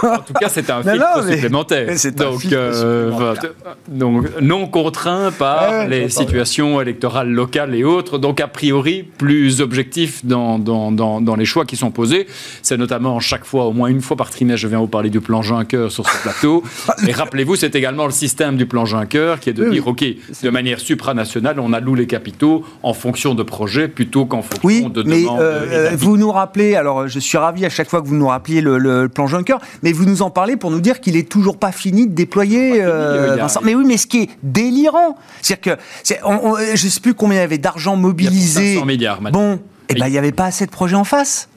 En 0.03 0.19
tout 0.19 0.33
cas, 0.41 0.49
c'est 0.49 0.71
un 0.71 0.77
Non, 0.83 0.93
filtre 0.93 1.07
non, 1.17 1.23
mais- 1.27 1.33
supplémentaire. 1.35 1.89
un 1.89 2.11
donc, 2.31 2.41
filtre 2.41 2.57
euh, 2.57 3.11
supplémentaire. 3.11 3.51
voilà, 3.63 3.77
donc, 3.89 4.27
non 4.41 4.67
contraint 4.69 5.33
par 5.33 5.71
Ouais, 5.71 5.89
les 5.89 6.09
situations 6.09 6.81
électorales 6.81 7.29
locales 7.31 7.75
et 7.75 7.83
autres. 7.83 8.19
Donc, 8.19 8.41
a 8.41 8.47
priori, 8.47 9.03
plus 9.03 9.61
objectif 9.61 10.25
dans, 10.25 10.59
dans, 10.61 10.93
dans, 10.93 11.21
dans 11.21 11.35
les 11.35 11.45
choix 11.45 11.65
qui 11.65 11.77
sont 11.77 11.91
posés. 11.91 12.27
C'est 12.63 12.77
notamment 12.77 13.19
chaque 13.19 13.45
fois, 13.45 13.65
au 13.67 13.73
moins 13.73 13.89
une 13.89 14.01
fois 14.01 14.17
par 14.17 14.31
trimestre, 14.31 14.61
je 14.63 14.69
viens 14.69 14.79
vous 14.79 14.87
parler 14.87 15.11
du 15.11 15.21
plan 15.21 15.43
Juncker 15.43 15.89
sur 15.91 16.09
ce 16.09 16.17
plateau. 16.23 16.63
et 17.07 17.13
rappelez-vous, 17.13 17.57
c'est 17.57 17.75
également 17.75 18.07
le 18.07 18.13
système 18.13 18.57
du 18.57 18.67
plan 18.67 18.85
Juncker 18.87 19.37
qui 19.41 19.51
est 19.51 19.55
de 19.55 19.65
Oui, 19.65 19.71
dire, 19.73 19.89
OK, 19.89 20.05
de 20.43 20.51
manière 20.51 20.79
supranationale, 20.79 21.59
on 21.59 21.73
alloue 21.73 21.97
les 21.97 22.07
capitaux 22.07 22.65
en 22.85 22.95
fonction 22.95 23.35
de 23.35 23.43
projets 23.43 23.89
plutôt 23.89 24.25
qu'en 24.25 24.43
fonction 24.43 24.61
Oui, 24.63 24.87
de 24.89 25.03
mais 25.03 25.23
demandes. 25.23 25.41
euh, 25.41 25.65
euh, 25.67 25.85
d'habitudes. 25.87 25.99
vous 26.09 26.17
nous 26.17 26.31
rappelez, 26.31 26.77
alors 26.77 27.08
je 27.09 27.19
suis 27.19 27.37
ravi 27.39 27.65
à 27.67 27.71
chaque 27.71 27.89
fois 27.89 28.01
que 28.03 28.07
vous 28.07 28.15
nous 28.15 28.29
rappeliez 28.29 28.61
le, 28.61 28.79
le 28.79 29.09
plan 29.09 29.27
Juncker, 29.27 29.57
mais 29.83 29.93
vous 29.93 30.05
nous 30.05 30.23
en 30.23 30.31
parlez 30.31 30.57
pour 30.57 30.71
nous 30.71 30.81
dire 30.81 31.01
qu'il 31.01 31.17
est 31.17 31.29
toujours 31.29 31.57
pas 31.59 31.73
fini 31.73 32.07
de 32.07 32.15
déployer, 32.15 32.83
euh, 32.83 33.33
il 33.35 33.41
Vincent. 33.41 33.61
Mais 33.65 33.75
oui, 33.75 33.85
mais 33.87 33.97
ce 33.97 34.07
qui 34.07 34.23
est 34.23 34.31
délirant, 34.43 35.17
c'est-à-dire 35.43 35.77
que, 35.77 35.83
c'est- 36.03 36.21
on, 36.25 36.53
on- 36.53 36.57
je 36.75 36.89
sais 36.89 37.01
plus 37.01 37.15
combien 37.15 37.39
il 37.39 37.41
y 37.41 37.45
avait 37.45 37.59
d'argent 37.59 37.93
Il 37.95 37.97
y 37.97 37.99
a 37.99 38.03
mobilisé. 38.03 38.75
500 38.75 38.87
milliards 38.87 39.21
maintenant. 39.23 39.41
Bon, 39.55 39.61
eh 39.89 39.95
ben 39.95 40.07
il 40.07 40.13
n'y 40.13 40.19
avait 40.19 40.33
pas 40.33 40.45
assez 40.47 40.67
de 40.67 40.71
projets 40.71 40.97
en 40.97 41.05
face. 41.05 41.49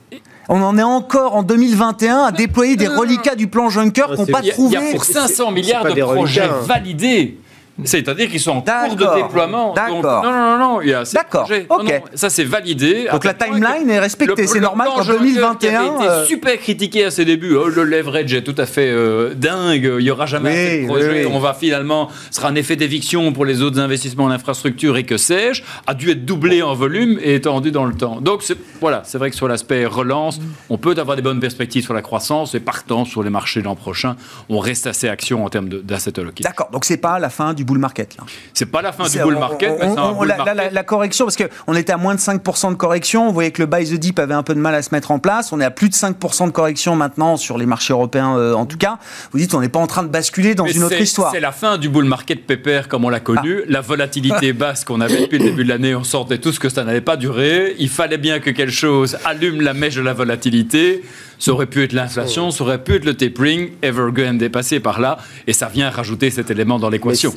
On 0.49 0.61
en 0.63 0.77
est 0.77 0.83
encore 0.83 1.35
en 1.35 1.43
2021 1.43 2.23
à 2.25 2.31
déployer 2.31 2.75
des 2.75 2.87
reliquats 2.87 3.35
du 3.35 3.47
plan 3.47 3.69
Juncker 3.69 4.07
Non, 4.09 4.15
qu'on 4.17 4.25
c'est- 4.25 4.31
pas 4.31 4.39
Il 4.41 4.47
il 4.47 4.51
trouvé. 4.53 4.73
y 4.73 4.77
a 4.77 4.91
pour 4.91 5.05
C'est- 5.05 5.13
500 5.13 5.45
c'est 5.47 5.53
milliards 5.53 5.83
de 5.85 6.01
projets 6.01 6.41
hein. 6.41 6.55
validés. 6.65 7.37
C'est-à-dire 7.83 8.29
qu'ils 8.29 8.39
sont 8.39 8.51
en 8.51 8.61
cours 8.61 8.95
de 8.95 9.21
déploiement. 9.21 9.73
D'accord. 9.73 10.23
non, 10.23 10.31
non, 10.31 10.57
non, 10.57 10.79
D'accord, 11.13 11.49
ok. 11.49 11.67
Non, 11.69 11.83
non, 11.83 11.91
ça, 12.13 12.29
c'est 12.29 12.43
validé. 12.43 13.07
Donc 13.11 13.23
la 13.23 13.33
timeline 13.33 13.89
est 13.89 13.99
respectée. 13.99 14.47
C'est 14.47 14.59
normal 14.59 14.87
qu'en 14.95 15.03
Juncker 15.03 15.19
2021. 15.19 15.55
Qui 15.57 15.67
avait 15.67 15.95
été 15.95 16.07
euh, 16.07 16.25
super 16.25 16.57
critiqué 16.57 17.05
à 17.05 17.11
ses 17.11 17.25
débuts. 17.25 17.55
Oh, 17.55 17.67
le 17.67 17.83
leverage 17.83 18.33
est 18.33 18.43
tout 18.43 18.55
à 18.57 18.65
fait 18.65 18.89
euh, 18.89 19.33
dingue. 19.33 19.91
Il 19.99 20.03
n'y 20.03 20.11
aura 20.11 20.25
jamais 20.25 20.49
Oui, 20.51 20.55
assez 20.57 20.75
de 20.77 20.81
oui, 20.81 20.87
projets. 20.87 21.25
oui. 21.25 21.31
On 21.33 21.39
va 21.39 21.53
finalement. 21.53 22.09
Ce 22.29 22.37
sera 22.37 22.49
un 22.49 22.55
effet 22.55 22.75
d'éviction 22.75 23.31
pour 23.33 23.45
les 23.45 23.61
autres 23.61 23.79
investissements 23.79 24.25
en 24.25 24.31
infrastructure 24.31 24.97
et 24.97 25.03
que 25.03 25.17
sais-je. 25.17 25.63
A 25.87 25.93
dû 25.93 26.09
être 26.11 26.25
doublé 26.25 26.61
en 26.61 26.73
volume 26.75 27.19
et 27.21 27.35
étendu 27.35 27.71
dans 27.71 27.85
le 27.85 27.93
temps. 27.95 28.19
Donc 28.21 28.43
voilà, 28.79 29.01
c'est 29.05 29.17
vrai 29.17 29.29
que 29.29 29.35
sur 29.35 29.47
l'aspect 29.47 29.85
relance, 29.85 30.39
on 30.69 30.77
peut 30.77 30.95
avoir 30.97 31.15
des 31.15 31.21
bonnes 31.21 31.39
perspectives 31.39 31.83
sur 31.83 31.93
la 31.93 32.01
croissance 32.01 32.55
et 32.55 32.59
partant 32.59 33.05
sur 33.05 33.23
les 33.23 33.29
marchés 33.29 33.61
l'an 33.61 33.75
prochain, 33.75 34.15
on 34.49 34.59
reste 34.59 34.87
assez 34.87 35.07
action 35.07 35.43
en 35.45 35.49
termes 35.49 35.69
de- 35.69 35.79
d'assets 35.79 36.19
alloqués. 36.19 36.43
D'accord, 36.43 36.69
donc 36.71 36.85
c'est 36.85 36.97
pas 36.97 37.19
la 37.19 37.29
fin 37.29 37.53
du 37.53 37.63
bull 37.71 37.79
market 37.79 38.17
là. 38.17 38.23
C'est 38.53 38.65
pas 38.65 38.81
la 38.81 38.91
fin 38.91 39.07
du 39.07 39.17
bull 39.19 39.35
on- 39.35 39.39
market, 39.39 39.71
on- 39.71 39.77
mais 39.79 39.97
un 39.99 40.03
on- 40.03 40.11
bull 40.13 40.27
la, 40.27 40.37
la- 40.37 40.43
market. 40.45 40.55
la- 40.65 40.69
la 40.71 40.83
correction, 40.83 41.25
parce 41.25 41.37
qu'on 41.37 41.73
était 41.75 41.93
à 41.93 41.97
moins 41.97 42.15
de 42.15 42.19
5% 42.19 42.71
de 42.71 42.75
correction, 42.75 43.27
vous 43.27 43.33
voyez 43.33 43.51
que 43.51 43.61
le 43.61 43.65
buy 43.65 43.85
the 43.85 43.93
dip 43.99 44.19
avait 44.19 44.33
un 44.33 44.43
peu 44.43 44.53
de 44.53 44.59
mal 44.59 44.75
à 44.75 44.81
se 44.81 44.89
mettre 44.93 45.11
en 45.11 45.19
place, 45.19 45.51
on 45.53 45.59
est 45.61 45.65
à 45.65 45.71
plus 45.71 45.89
de 45.89 45.93
5% 45.95 46.47
de 46.47 46.51
correction 46.51 46.95
maintenant 46.95 47.37
sur 47.37 47.57
les 47.57 47.65
marchés 47.65 47.93
européens 47.93 48.37
euh, 48.37 48.53
en 48.53 48.65
tout 48.65 48.77
cas. 48.77 48.97
Vous 49.31 49.39
dites 49.39 49.53
on 49.53 49.61
n'est 49.61 49.69
pas 49.69 49.79
en 49.79 49.87
train 49.87 50.03
de 50.03 50.09
basculer 50.09 50.55
dans 50.55 50.65
Mais 50.65 50.71
une 50.73 50.83
autre 50.83 50.99
histoire. 50.99 51.29
Ah. 51.29 51.33
C'est 51.33 51.39
la 51.41 51.51
fin 51.51 51.77
du 51.77 51.89
bull 51.89 52.05
market 52.05 52.45
pépère 52.45 52.87
comme 52.87 53.05
on 53.05 53.09
l'a 53.09 53.19
connu. 53.19 53.61
La 53.67 53.81
volatilité 53.81 54.53
basse 54.53 54.83
qu'on 54.85 55.01
avait 55.01 55.21
depuis 55.21 55.39
le 55.39 55.45
début 55.45 55.63
de 55.63 55.69
l'année, 55.69 55.95
on 55.95 56.03
sentait 56.03 56.37
tous 56.39 56.59
que 56.59 56.69
ça 56.69 56.83
n'allait 56.83 57.01
pas 57.01 57.15
durer. 57.17 57.75
Il 57.79 57.89
fallait 57.89 58.17
bien 58.17 58.39
que 58.39 58.49
quelque 58.49 58.71
chose 58.71 59.17
allume 59.25 59.61
la 59.61 59.73
mèche 59.73 59.95
de 59.95 60.01
la 60.01 60.13
volatilité. 60.13 61.03
Ça 61.41 61.51
aurait 61.53 61.65
pu 61.65 61.81
être 61.83 61.93
l'inflation, 61.93 62.51
ça 62.51 62.63
aurait 62.63 62.83
pu 62.83 62.93
être 62.93 63.03
le 63.05 63.15
tapering. 63.15 63.71
Evergrande 63.81 64.41
est 64.43 64.49
passé 64.49 64.79
par 64.79 64.99
là 65.01 65.17
et 65.47 65.53
ça 65.53 65.67
vient 65.69 65.89
rajouter 65.89 66.29
cet 66.29 66.51
élément 66.51 66.77
dans 66.77 66.89
l'équation. 66.89 67.33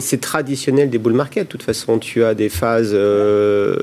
c'est- 0.00 0.18
traditionnel 0.18 0.90
des 0.90 0.98
bull 0.98 1.12
market. 1.12 1.44
De 1.46 1.48
toute 1.52 1.62
façon, 1.62 1.98
tu 2.00 2.24
as 2.24 2.34
des 2.34 2.48
phases. 2.48 2.90
euh, 2.92 3.76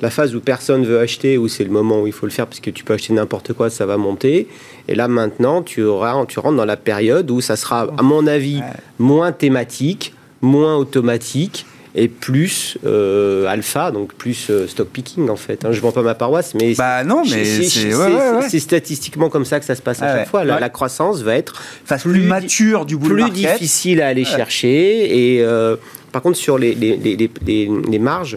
la 0.00 0.08
phase 0.08 0.34
où 0.34 0.40
personne 0.40 0.86
veut 0.86 0.98
acheter, 0.98 1.36
où 1.36 1.46
c'est 1.46 1.62
le 1.64 1.68
moment 1.70 2.00
où 2.00 2.06
il 2.06 2.12
faut 2.14 2.24
le 2.24 2.32
faire, 2.32 2.46
parce 2.46 2.60
que 2.60 2.70
tu 2.70 2.84
peux 2.84 2.94
acheter 2.94 3.12
n'importe 3.12 3.52
quoi, 3.52 3.68
ça 3.68 3.84
va 3.84 3.98
monter. 3.98 4.48
Et 4.88 4.94
là, 4.94 5.08
maintenant, 5.08 5.60
tu, 5.60 5.82
auras, 5.82 6.24
tu 6.24 6.38
rentres 6.38 6.56
dans 6.56 6.64
la 6.64 6.78
période 6.78 7.30
où 7.30 7.42
ça 7.42 7.56
sera, 7.56 7.82
à 7.98 8.02
mon 8.02 8.26
avis, 8.26 8.60
moins 8.98 9.30
thématique, 9.32 10.14
moins 10.40 10.76
automatique 10.76 11.66
et 11.94 12.08
plus 12.08 12.78
euh, 12.86 13.46
alpha, 13.46 13.90
donc 13.90 14.14
plus 14.14 14.48
euh, 14.50 14.66
stock 14.68 14.88
picking 14.88 15.28
en 15.28 15.36
fait. 15.36 15.64
hein. 15.64 15.72
Je 15.72 15.80
vends 15.80 15.90
pas 15.92 16.02
ma 16.02 16.14
paroisse, 16.14 16.54
mais 16.54 16.74
Bah 16.74 17.02
non, 17.04 17.22
mais 17.28 17.44
c'est- 17.44 17.94
ouais, 17.94 18.06
ouais, 18.06 18.30
ouais. 18.52 18.58
statistiquement 18.60 19.28
comme 19.28 19.44
ça 19.44 19.58
que 19.58 19.66
ça 19.66 19.74
se 19.74 19.82
passe 19.82 20.00
à 20.02 20.06
Ah 20.06 20.16
chaque 20.18 20.28
fois. 20.28 20.44
La, 20.44 20.68
croissance 20.68 21.22
va 21.22 21.34
être 21.34 21.60
plus 22.02 22.22
mature 22.22 22.86
du 22.86 22.96
bull 22.96 23.12
plus 23.14 23.22
market. 23.22 23.52
difficile 23.54 24.00
à 24.02 24.06
aller 24.08 24.24
chercher. 24.24 25.34
Et 25.36 25.42
euh, 25.42 25.76
par 26.12 26.22
contre, 26.22 26.38
sur 26.38 26.58
les, 26.58 26.74
les- 26.74 26.96
les- 26.96 27.70
les 27.90 27.98
marges, 27.98 28.36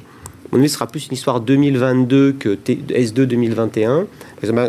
mon 0.53 0.59
avis, 0.59 0.69
ce 0.69 0.75
sera 0.75 0.85
plus 0.87 1.07
une 1.07 1.13
histoire 1.13 1.39
2022 1.41 2.33
que 2.33 2.49
T- 2.49 2.79
S2 2.89 3.23
2021. 3.23 4.05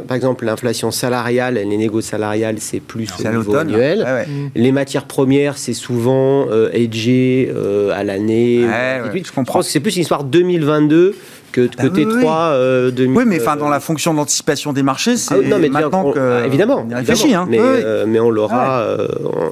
Par 0.06 0.16
exemple, 0.16 0.44
l'inflation 0.46 0.90
salariale, 0.90 1.54
les 1.54 1.64
négociations 1.76 2.16
salariales, 2.16 2.56
c'est 2.58 2.80
plus 2.80 3.08
au 3.22 3.28
niveau 3.28 3.56
annuel. 3.56 3.98
Ouais, 3.98 4.04
ouais. 4.04 4.26
Les 4.54 4.72
matières 4.72 5.04
premières, 5.04 5.58
c'est 5.58 5.74
souvent 5.74 6.46
euh, 6.48 6.70
hedgé 6.72 7.50
euh, 7.54 7.90
à 7.92 8.02
l'année. 8.02 8.64
Ouais, 8.64 9.00
je 9.22 9.30
comprends. 9.32 9.58
pense 9.58 9.66
que 9.66 9.72
c'est 9.72 9.80
plus 9.80 9.96
une 9.96 10.02
histoire 10.02 10.24
2022 10.24 11.14
que, 11.54 11.68
bah 11.76 11.88
que 11.88 11.94
oui, 11.94 12.04
T3 12.04 12.16
oui. 12.16 12.24
euh, 12.26 12.90
2000. 12.90 13.16
Oui, 13.16 13.24
mais 13.26 13.40
enfin, 13.40 13.56
euh, 13.56 13.60
dans 13.60 13.68
la 13.68 13.78
fonction 13.80 14.12
de 14.12 14.18
l'anticipation 14.18 14.72
des 14.72 14.82
marchés, 14.82 15.16
c'est 15.16 15.34
ah 15.34 15.38
mais 15.40 15.58
bien, 15.68 15.68
maintenant 15.70 16.06
on- 16.06 16.12
que 16.12 16.18
ah, 16.42 16.46
évidemment, 16.46 16.84
on 16.86 16.90
y 16.90 16.94
réfléchit. 16.94 17.24
évidemment. 17.24 17.42
hein. 17.44 17.48
mais, 17.50 17.58
Oui, 17.60 17.64
euh, 17.66 18.04
mais 18.08 18.18
on 18.20 18.30
l'aura. 18.30 18.80
euh, 18.80 19.08
on- 19.24 19.50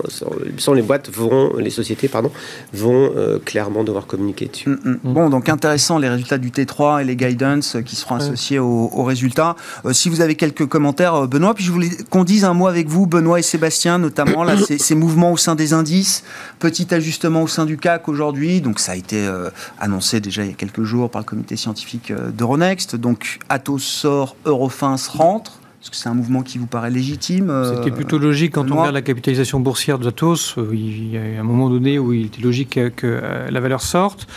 sans 0.58 0.72
les 0.72 0.82
boîtes 0.82 1.10
vont, 1.10 1.52
les 1.58 1.70
sociétés, 1.70 2.08
pardon, 2.08 2.30
vont 2.72 3.10
euh, 3.16 3.38
clairement 3.38 3.84
devoir 3.84 4.06
communiquer 4.06 4.46
dessus. 4.46 4.68
Mm, 4.70 4.76
mm. 4.84 4.98
Bon, 5.04 5.30
donc 5.30 5.48
intéressant 5.48 5.98
les 5.98 6.08
résultats 6.08 6.38
du 6.38 6.50
T3 6.50 7.02
et 7.02 7.04
les 7.04 7.16
guidance 7.16 7.76
euh, 7.76 7.82
qui 7.82 7.94
seront 7.96 8.16
associés 8.16 8.58
aux, 8.58 8.90
aux 8.92 9.04
résultats. 9.04 9.54
Euh, 9.86 9.92
si 9.92 10.08
vous 10.08 10.20
avez 10.20 10.34
quelques 10.34 10.66
commentaires, 10.66 11.14
euh, 11.14 11.26
Benoît, 11.26 11.54
puis 11.54 11.64
je 11.64 11.70
voulais 11.72 11.90
qu'on 12.10 12.24
dise 12.24 12.44
un 12.44 12.54
mot 12.54 12.66
avec 12.66 12.88
vous, 12.88 13.06
Benoît 13.06 13.38
et 13.38 13.42
Sébastien, 13.42 13.98
notamment 13.98 14.42
là, 14.44 14.56
ces, 14.66 14.78
ces 14.78 14.94
mouvements 14.94 15.32
au 15.32 15.36
sein 15.36 15.54
des 15.54 15.72
indices, 15.72 16.24
petit 16.58 16.92
ajustement 16.94 17.42
au 17.42 17.48
sein 17.48 17.64
du 17.64 17.76
CAC 17.78 18.08
aujourd'hui. 18.08 18.60
Donc 18.60 18.80
ça 18.80 18.92
a 18.92 18.96
été 18.96 19.16
euh, 19.26 19.50
annoncé 19.80 20.20
déjà 20.20 20.42
il 20.42 20.48
y 20.48 20.52
a 20.52 20.54
quelques 20.54 20.82
jours 20.82 21.10
par 21.10 21.20
le 21.22 21.26
comité 21.26 21.56
scientifique 21.56 21.91
euh, 22.10 22.30
d'Euronext. 22.30 22.96
Donc 22.96 23.38
Atos 23.48 23.78
sort, 23.78 24.36
Eurofins 24.44 24.96
rentre. 25.10 25.58
Est-ce 25.82 25.90
que 25.90 25.96
c'est 25.96 26.08
un 26.08 26.14
mouvement 26.14 26.42
qui 26.42 26.58
vous 26.58 26.66
paraît 26.66 26.90
légitime 26.90 27.50
euh, 27.50 27.74
C'était 27.74 27.90
plutôt 27.90 28.16
logique 28.16 28.52
quand 28.52 28.70
on 28.70 28.76
regarde 28.76 28.94
la 28.94 29.02
capitalisation 29.02 29.58
boursière 29.58 29.98
d'Atos. 29.98 30.54
Il 30.72 31.10
y 31.10 31.18
a 31.18 31.40
un 31.40 31.42
moment 31.42 31.68
donné 31.68 31.98
où 31.98 32.12
il 32.12 32.26
était 32.26 32.40
logique 32.40 32.70
que, 32.70 32.88
que, 32.88 33.06
euh, 33.06 33.50
la 33.50 33.58
valeur 33.58 33.82
sorte. 33.82 34.28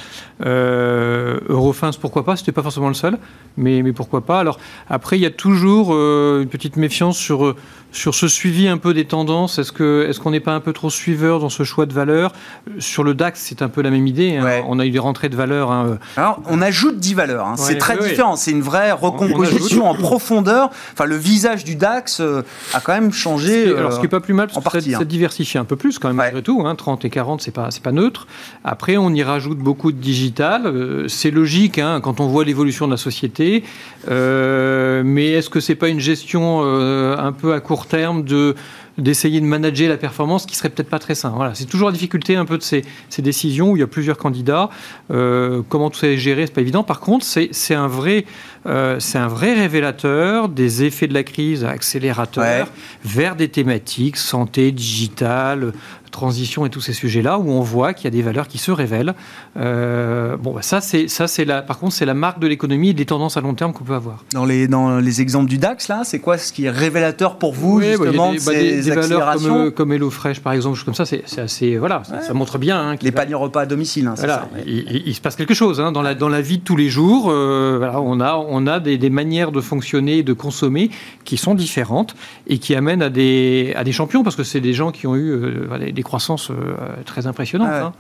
Euh, 0.45 1.39
Eurofins, 1.49 1.91
pourquoi 1.99 2.25
pas 2.25 2.35
C'était 2.35 2.51
pas 2.51 2.61
forcément 2.63 2.87
le 2.89 2.93
seul, 2.93 3.17
mais, 3.57 3.81
mais 3.83 3.93
pourquoi 3.93 4.21
pas 4.25 4.39
Alors 4.39 4.59
après, 4.89 5.17
il 5.17 5.21
y 5.21 5.25
a 5.25 5.29
toujours 5.31 5.89
euh, 5.93 6.41
une 6.41 6.49
petite 6.49 6.75
méfiance 6.75 7.17
sur, 7.17 7.45
euh, 7.45 7.55
sur 7.91 8.13
ce 8.15 8.27
suivi 8.27 8.67
un 8.67 8.77
peu 8.77 8.93
des 8.93 9.05
tendances. 9.05 9.59
Est-ce 9.59 9.71
que 9.71 10.05
est-ce 10.09 10.19
qu'on 10.19 10.31
n'est 10.31 10.39
pas 10.41 10.53
un 10.53 10.59
peu 10.59 10.73
trop 10.73 10.89
suiveur 10.89 11.39
dans 11.39 11.49
ce 11.49 11.63
choix 11.63 11.85
de 11.85 11.93
valeur 11.93 12.33
Sur 12.79 13.03
le 13.03 13.13
DAX, 13.13 13.39
c'est 13.39 13.61
un 13.61 13.69
peu 13.69 13.81
la 13.81 13.89
même 13.91 14.07
idée. 14.07 14.35
hein. 14.35 14.43
Ouais. 14.43 14.63
On 14.67 14.79
a 14.79 14.85
eu 14.85 14.91
des 14.91 14.99
rentrées 14.99 15.29
de 15.29 15.35
valeur. 15.37 15.71
hein, 15.71 15.97
Alors, 16.17 16.41
on 16.47 16.61
ajoute 16.61 16.97
10 16.99 17.13
valeurs. 17.13 17.45
hein. 17.47 17.55
c'est 17.57 17.77
très 17.77 17.97
différent. 17.97 18.35
C'est 18.35 18.51
une 18.51 18.61
vraie 18.61 18.91
recomposition 18.91 19.87
en 19.87 19.95
profondeur. 19.95 20.69
Enfin, 20.93 21.05
le 21.05 21.15
visage 21.15 21.63
du 21.63 21.75
DAX 21.75 22.19
euh, 22.19 22.41
a 22.73 22.81
quand 22.81 22.93
même 22.93 23.13
changé. 23.13 23.73
Alors, 23.75 23.93
ce 23.93 23.99
qui 23.99 24.05
est 24.05 24.09
pas 24.09 24.19
plus 24.19 24.33
mal, 24.33 24.47
parce 24.47 24.57
en 24.57 24.61
que 24.61 24.65
ça, 24.65 24.71
partie, 24.71 24.91
ça 24.91 25.05
diversifie 25.05 25.57
un 25.57 25.65
peu 25.65 25.75
plus 25.77 25.97
quand 25.99 26.09
même, 26.09 26.17
malgré 26.17 26.41
tout. 26.41 26.61
Hein, 26.65 26.75
30 26.75 27.05
et 27.05 27.09
40, 27.09 27.41
c'est 27.41 27.51
pas, 27.51 27.71
c'est 27.71 27.83
pas 27.83 27.93
neutre. 27.93 28.27
Après, 28.65 28.97
on 28.97 29.11
y 29.11 29.23
rajoute 29.23 29.59
beaucoup 29.59 29.91
de 29.93 29.97
digital. 30.29 30.65
Euh, 30.65 31.07
c'est 31.07 31.31
logique 31.31 31.77
hein, 31.77 31.99
quand 32.01 32.19
on 32.19 32.27
voit 32.27 32.43
l'évolution 32.43 32.85
de 32.87 32.91
la 32.91 32.97
société. 32.97 33.63
Euh, 34.09 35.03
mais 35.05 35.31
est-ce 35.31 35.49
que 35.49 35.59
c'est 35.59 35.75
pas 35.75 35.89
une 35.89 35.99
gestion 35.99 36.61
euh, 36.63 37.15
un 37.17 37.31
peu 37.31 37.53
à 37.53 37.59
court 37.59 37.85
terme 37.87 38.23
de 38.23 38.55
d'essayer 38.97 39.41
de 39.41 39.45
manager 39.45 39.89
la 39.89 39.97
performance 39.97 40.45
qui 40.45 40.55
serait 40.55 40.69
peut-être 40.69 40.89
pas 40.89 40.99
très 40.99 41.15
sain? 41.15 41.33
Voilà, 41.35 41.53
c'est 41.53 41.65
toujours 41.65 41.89
la 41.89 41.93
difficulté 41.93 42.37
un 42.37 42.45
peu 42.45 42.57
de 42.57 42.63
ces, 42.63 42.85
ces 43.09 43.21
décisions 43.21 43.71
où 43.71 43.75
il 43.75 43.81
y 43.81 43.83
a 43.83 43.87
plusieurs 43.87 44.17
candidats. 44.17 44.69
Euh, 45.11 45.61
comment 45.67 45.89
tout 45.89 45.99
ça 45.99 46.07
est 46.07 46.15
géré, 46.17 46.45
c'est 46.45 46.53
pas 46.53 46.61
évident. 46.61 46.83
Par 46.83 47.01
contre, 47.01 47.25
c'est 47.25 47.49
c'est 47.51 47.75
un 47.75 47.87
vrai, 47.87 48.23
euh, 48.67 48.95
c'est 49.01 49.17
un 49.17 49.27
vrai 49.27 49.53
révélateur 49.53 50.47
des 50.47 50.85
effets 50.85 51.07
de 51.07 51.13
la 51.13 51.23
crise 51.23 51.65
accélérateur 51.65 52.43
Ouais. 52.45 52.63
vers 53.03 53.35
des 53.35 53.49
thématiques 53.49 54.15
santé, 54.15 54.71
digital, 54.71 55.73
transition 56.15 56.65
et 56.65 56.69
tous 56.69 56.81
ces 56.81 56.93
sujets-là 56.93 57.37
où 57.37 57.49
on 57.51 57.61
voit 57.61 57.93
qu'il 57.93 58.05
y 58.05 58.07
a 58.07 58.11
des 58.11 58.21
valeurs 58.23 58.47
qui 58.47 58.57
se 58.57 58.71
révèlent. 58.71 59.13
Euh, 59.57 60.35
bon, 60.37 60.53
bah, 60.53 60.61
ça 60.61 60.81
c'est 60.81 61.07
ça 61.07 61.27
c'est 61.27 61.45
la. 61.45 61.61
Par 61.61 61.79
contre, 61.79 61.93
c'est 61.93 62.05
la 62.05 62.13
marque 62.13 62.39
de 62.39 62.47
l'économie 62.47 62.89
et 62.89 62.93
des 62.93 63.05
tendances 63.05 63.37
à 63.37 63.41
long 63.41 63.53
terme 63.53 63.73
qu'on 63.73 63.83
peut 63.83 63.93
avoir. 63.93 64.23
Dans 64.33 64.45
les, 64.45 64.67
dans 64.67 64.97
les 64.99 65.21
exemples 65.21 65.49
du 65.49 65.57
DAX, 65.57 65.87
là, 65.87 66.01
c'est 66.03 66.19
quoi 66.19 66.37
ce 66.37 66.51
qui 66.51 66.65
est 66.65 66.69
révélateur 66.69 67.37
pour 67.37 67.53
vous, 67.53 67.77
Oui, 67.79 67.85
justement, 67.91 68.29
a 68.29 68.31
des, 68.33 68.39
de 68.39 68.45
bah, 68.45 68.51
des- 68.53 68.81
ces 68.81 68.89
des 68.89 68.95
valeurs 68.95 69.33
comme, 69.35 69.45
euh, 69.51 69.71
comme 69.71 69.91
HelloFresh, 69.93 70.39
par 70.41 70.53
exemple, 70.53 70.79
comme 70.83 70.93
ça, 70.93 71.05
c'est 71.05 71.23
assez. 71.39 71.77
Voilà, 71.77 72.03
ça, 72.03 72.21
ça 72.21 72.33
montre 72.33 72.57
bien. 72.57 72.79
hein, 72.79 72.95
Les 73.01 73.09
va- 73.11 73.21
paniers 73.21 73.35
repas 73.35 73.61
à 73.61 73.65
domicile, 73.65 74.07
hein, 74.07 74.15
Voilà, 74.17 74.35
ça. 74.35 74.49
ouais. 74.55 74.63
il, 74.65 75.13
se 75.15 75.21
passe 75.21 75.35
quelque 75.35 75.53
chose 75.53 75.79
hein, 75.79 75.91
dans, 75.91 76.01
la, 76.01 76.15
dans 76.15 76.29
la 76.29 76.41
vie 76.41 76.57
de 76.57 76.63
tous 76.63 76.75
les 76.75 76.89
jours. 76.89 77.29
euh, 77.29 77.75
voilà, 77.77 78.01
on 78.01 78.19
a, 78.19 78.35
on 78.35 78.67
a 78.67 78.79
des, 78.79 78.97
des 78.97 79.09
manières 79.09 79.51
de 79.51 79.61
fonctionner, 79.61 80.23
de 80.23 80.33
consommer 80.33 80.89
qui 81.23 81.37
sont 81.37 81.55
différentes 81.55 82.15
et 82.47 82.57
qui 82.57 82.75
amènent 82.75 83.01
à 83.01 83.09
des, 83.09 83.73
à 83.75 83.83
des 83.83 83.91
champions 83.91 84.23
parce 84.23 84.35
que 84.35 84.43
c'est 84.43 84.61
des 84.61 84.73
gens 84.73 84.91
qui 84.91 85.07
ont 85.07 85.15
eu 85.15 85.31
euh, 85.31 85.91
des 85.91 86.03
croissances 86.05 86.49
euh, 86.51 86.77
très 87.05 87.27
impressionnantes. 87.27 87.67
Ah 87.69 87.77
ouais. 87.79 87.85
hein. 87.87 87.93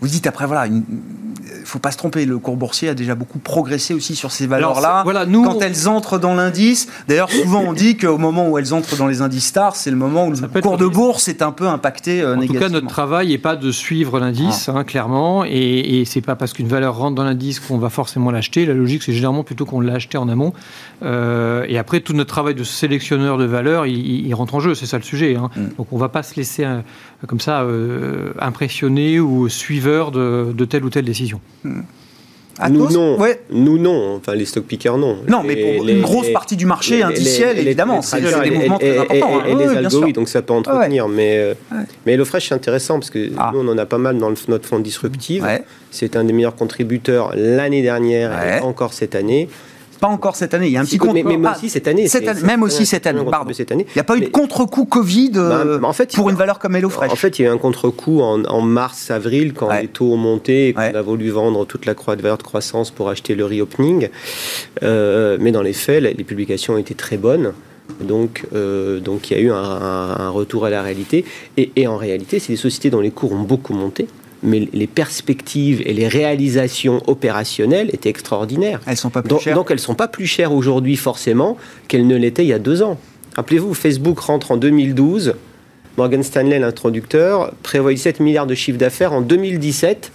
Vous 0.00 0.08
dites 0.08 0.26
après, 0.26 0.46
voilà, 0.46 0.66
il 0.68 0.82
faut 1.64 1.78
pas 1.78 1.90
se 1.90 1.96
tromper, 1.98 2.24
le 2.24 2.38
cours 2.38 2.56
boursier 2.56 2.88
a 2.88 2.94
déjà 2.94 3.14
beaucoup 3.14 3.38
progressé 3.38 3.92
aussi 3.94 4.14
sur 4.16 4.30
ces 4.32 4.46
valeurs-là. 4.46 5.02
voilà, 5.04 5.26
nous, 5.26 5.42
quand 5.44 5.56
on- 5.56 5.60
elles 5.60 5.88
entrent 5.88 6.18
dans 6.18 6.34
l'indice, 6.34 6.88
d'ailleurs, 7.08 7.30
souvent 7.30 7.60
on 7.66 7.72
dit 7.72 7.96
qu'au 7.96 8.16
moment 8.16 8.48
où 8.48 8.56
elles 8.58 8.72
entrent 8.72 8.96
dans 8.96 9.06
les 9.06 9.20
indices 9.22 9.46
stars, 9.46 9.76
c'est 9.76 9.90
le 9.90 9.96
moment 9.96 10.26
où 10.26 10.30
le 10.32 10.60
cours 10.60 10.78
de 10.78 10.86
bourse 10.86 11.28
est 11.28 11.42
un 11.42 11.50
peu 11.52 11.66
impacté 11.68 12.22
euh, 12.22 12.30
En 12.32 12.34
tout 12.36 12.40
négativement. 12.42 12.66
cas, 12.68 12.72
notre 12.72 12.86
travail 12.86 13.28
n'est 13.28 13.38
pas 13.38 13.56
de 13.56 13.70
suivre 13.70 14.18
l'indice, 14.20 14.68
hein, 14.68 14.84
clairement, 14.84 15.44
et, 15.44 15.50
et 16.00 16.04
c'est 16.04 16.20
pas 16.22 16.36
parce 16.36 16.52
qu'une 16.52 16.68
valeur 16.68 16.96
rentre 16.96 17.16
dans 17.16 17.24
l'indice 17.24 17.60
qu'on 17.60 17.78
va 17.78 17.90
forcément 17.90 18.30
l'acheter. 18.30 18.64
La 18.64 18.74
logique, 18.74 19.02
c'est 19.02 19.12
généralement 19.12 19.44
plutôt 19.44 19.66
qu'on 19.66 19.80
l'a 19.80 19.94
acheté 19.94 20.16
en 20.16 20.28
amont. 20.28 20.52
Euh, 21.02 21.64
et 21.68 21.76
après, 21.78 22.00
tout 22.00 22.12
notre 22.12 22.30
travail 22.30 22.54
de 22.54 22.64
sélectionneur 22.64 23.36
de 23.36 23.44
valeurs, 23.44 23.86
il, 23.86 24.32
rentre 24.34 24.54
en 24.54 24.60
jeu. 24.60 24.74
C'est 24.74 24.86
ça 24.86 24.96
le 24.96 25.02
sujet. 25.04 25.36
hein. 25.36 25.50
Mm. 25.56 25.60
Donc, 25.76 25.88
on 25.92 25.96
ne 25.96 26.00
va 26.00 26.08
pas 26.08 26.22
se 26.22 26.34
laisser 26.36 26.64
euh, 26.64 26.80
comme 27.26 27.40
ça 27.40 27.62
euh, 27.62 28.32
impressionner 28.40 29.20
ou 29.20 29.48
de, 30.10 30.52
de 30.52 30.64
telle 30.64 30.84
ou 30.84 30.90
telle 30.90 31.04
décision. 31.04 31.40
Nous, 31.64 31.82
Atos 32.60 32.92
non. 32.92 33.16
Ouais. 33.20 33.40
Nous, 33.52 33.78
non. 33.78 34.16
Enfin, 34.16 34.34
les 34.34 34.44
stock 34.44 34.64
pickers, 34.64 34.98
non. 34.98 35.18
Non, 35.28 35.44
mais 35.44 35.54
Les- 35.54 35.62
pour 35.76 35.84
les- 35.84 35.92
une 35.92 36.02
grosse 36.02 36.26
les- 36.26 36.32
partie 36.32 36.56
du 36.56 36.66
marché 36.66 36.96
les- 36.96 37.02
indiciel, 37.04 37.50
les- 37.56 37.62
les- 37.62 37.66
évidemment, 37.68 37.96
les 37.96 38.02
c'est 38.02 38.20
des 38.20 38.28
et- 38.48 38.50
mouvements 38.50 38.78
et- 38.80 38.84
très 38.84 38.88
et- 38.88 38.98
importants. 38.98 39.14
Et, 39.14 39.22
hein. 39.22 39.42
les 39.46 39.52
Oui, 39.54 39.62
bien 39.70 39.76
algos, 39.76 39.90
sûr. 39.90 40.02
oui, 40.02 40.12
donc 40.12 40.28
ça 40.28 40.42
peut 40.42 40.52
entretenir. 40.54 41.06
Mais, 41.06 41.38
euh, 41.38 41.54
Ouais. 41.70 41.78
mais 42.04 42.12
HelloFresh, 42.14 42.48
c'est 42.48 42.54
intéressant 42.56 42.98
parce 42.98 43.10
que 43.10 43.30
Ah. 43.38 43.52
nous, 43.54 43.60
on 43.60 43.68
en 43.68 43.78
a 43.78 43.86
pas 43.86 43.98
mal 43.98 44.18
dans 44.18 44.28
le- 44.30 44.34
notre 44.48 44.66
fonds 44.66 44.80
disruptif. 44.80 45.44
Ouais. 45.44 45.62
C'est 45.92 46.16
un 46.16 46.24
des 46.24 46.32
meilleurs 46.32 46.56
contributeurs 46.56 47.32
l'année 47.36 47.82
dernière 47.82 48.30
Ouais. 48.30 48.58
et 48.58 48.60
encore 48.62 48.92
cette 48.92 49.14
année. 49.14 49.48
Pas 50.00 50.06
encore 50.06 50.36
cette 50.36 50.54
année. 50.54 50.66
Il 50.66 50.72
y 50.72 50.76
a 50.76 50.80
un 50.80 50.84
Si, 50.84 50.90
petit 50.90 50.98
contre 50.98 51.14
mais, 51.14 51.22
mais 51.24 51.48
ah, 51.48 51.54
aussi 51.56 51.68
cette 51.68 51.88
année. 51.88 52.06
cette 52.08 52.26
année- 52.28 52.42
même 52.42 52.62
aussi 52.62 52.86
cette 52.86 53.06
année, 53.06 53.20
pardon. 53.28 53.52
cette 53.52 53.72
année. 53.72 53.84
Il 53.88 53.92
n'y 53.96 54.00
a 54.00 54.04
pas 54.04 54.16
eu 54.16 54.20
de 54.20 54.26
contre-coup 54.28 54.84
Covid 54.84 55.32
euh, 55.36 55.78
Bah, 55.78 55.88
en 55.88 55.92
fait, 55.92 56.12
pour 56.14 56.30
une 56.30 56.36
valeur 56.36 56.58
comme 56.58 56.76
HelloFresh. 56.76 57.10
En 57.10 57.16
fait, 57.16 57.38
il 57.38 57.42
y 57.42 57.44
a 57.46 57.50
eu 57.50 57.52
un 57.52 57.58
contre-coup 57.58 58.20
en, 58.20 58.44
en 58.44 58.60
mars-avril 58.60 59.54
quand 59.54 59.68
Ouais. 59.68 59.82
les 59.82 59.88
taux 59.88 60.12
ont 60.12 60.16
monté 60.16 60.68
et 60.68 60.72
qu'on 60.72 60.80
Ouais. 60.80 60.94
a 60.94 61.02
voulu 61.02 61.30
vendre 61.30 61.64
toute 61.66 61.84
la 61.86 61.94
croix 61.94 62.14
de 62.16 62.22
valeur 62.22 62.38
de 62.38 62.42
croissance 62.44 62.90
pour 62.90 63.08
acheter 63.08 63.34
le 63.34 63.44
reopening. 63.44 64.08
Euh, 64.82 65.36
mais 65.40 65.50
dans 65.52 65.62
les 65.62 65.72
faits, 65.72 66.02
les 66.02 66.24
publications 66.24 66.74
ont 66.74 66.78
été 66.78 66.94
très 66.94 67.16
bonnes. 67.16 67.52
Donc, 68.00 68.44
euh, 68.54 69.00
donc 69.00 69.30
il 69.30 69.36
y 69.36 69.40
a 69.40 69.42
eu 69.42 69.50
un, 69.50 69.54
un- 69.56 70.16
un 70.20 70.28
retour 70.30 70.64
à 70.66 70.70
la 70.70 70.82
réalité. 70.82 71.24
Et, 71.56 71.72
et 71.74 71.86
en 71.86 71.96
réalité, 71.96 72.38
c'est 72.38 72.52
des 72.52 72.56
sociétés 72.58 72.90
dont 72.90 73.00
les 73.00 73.10
cours 73.10 73.32
ont 73.32 73.40
beaucoup 73.42 73.72
monté, 73.74 74.06
mais 74.42 74.68
les 74.72 74.86
perspectives 74.86 75.82
et 75.84 75.92
les 75.92 76.08
réalisations 76.08 77.02
opérationnelles 77.06 77.90
étaient 77.92 78.08
extraordinaires. 78.08 78.80
Elles 78.86 78.96
sont 78.96 79.10
pas 79.10 79.22
plus 79.22 79.28
Donc, 79.30 79.40
chères. 79.40 79.54
donc 79.54 79.70
elles 79.70 79.76
ne 79.76 79.82
sont 79.82 79.94
pas 79.94 80.08
plus 80.08 80.26
chères 80.26 80.52
aujourd'hui 80.52 80.96
forcément 80.96 81.56
qu'elles 81.88 82.06
ne 82.06 82.16
l'étaient 82.16 82.44
il 82.44 82.48
y 82.48 82.52
a 82.52 82.58
deux 82.58 82.82
ans. 82.82 82.98
Rappelez-vous, 83.36 83.74
Facebook 83.74 84.18
rentre 84.20 84.50
en 84.52 84.56
2012, 84.56 85.34
Morgan 85.96 86.22
Stanley, 86.22 86.58
l'introducteur, 86.58 87.52
prévoit 87.62 87.92
17 87.92 88.20
milliards 88.20 88.46
de 88.46 88.54
chiffre 88.54 88.78
d'affaires 88.78 89.12
en 89.12 89.20
2017. 89.20 90.12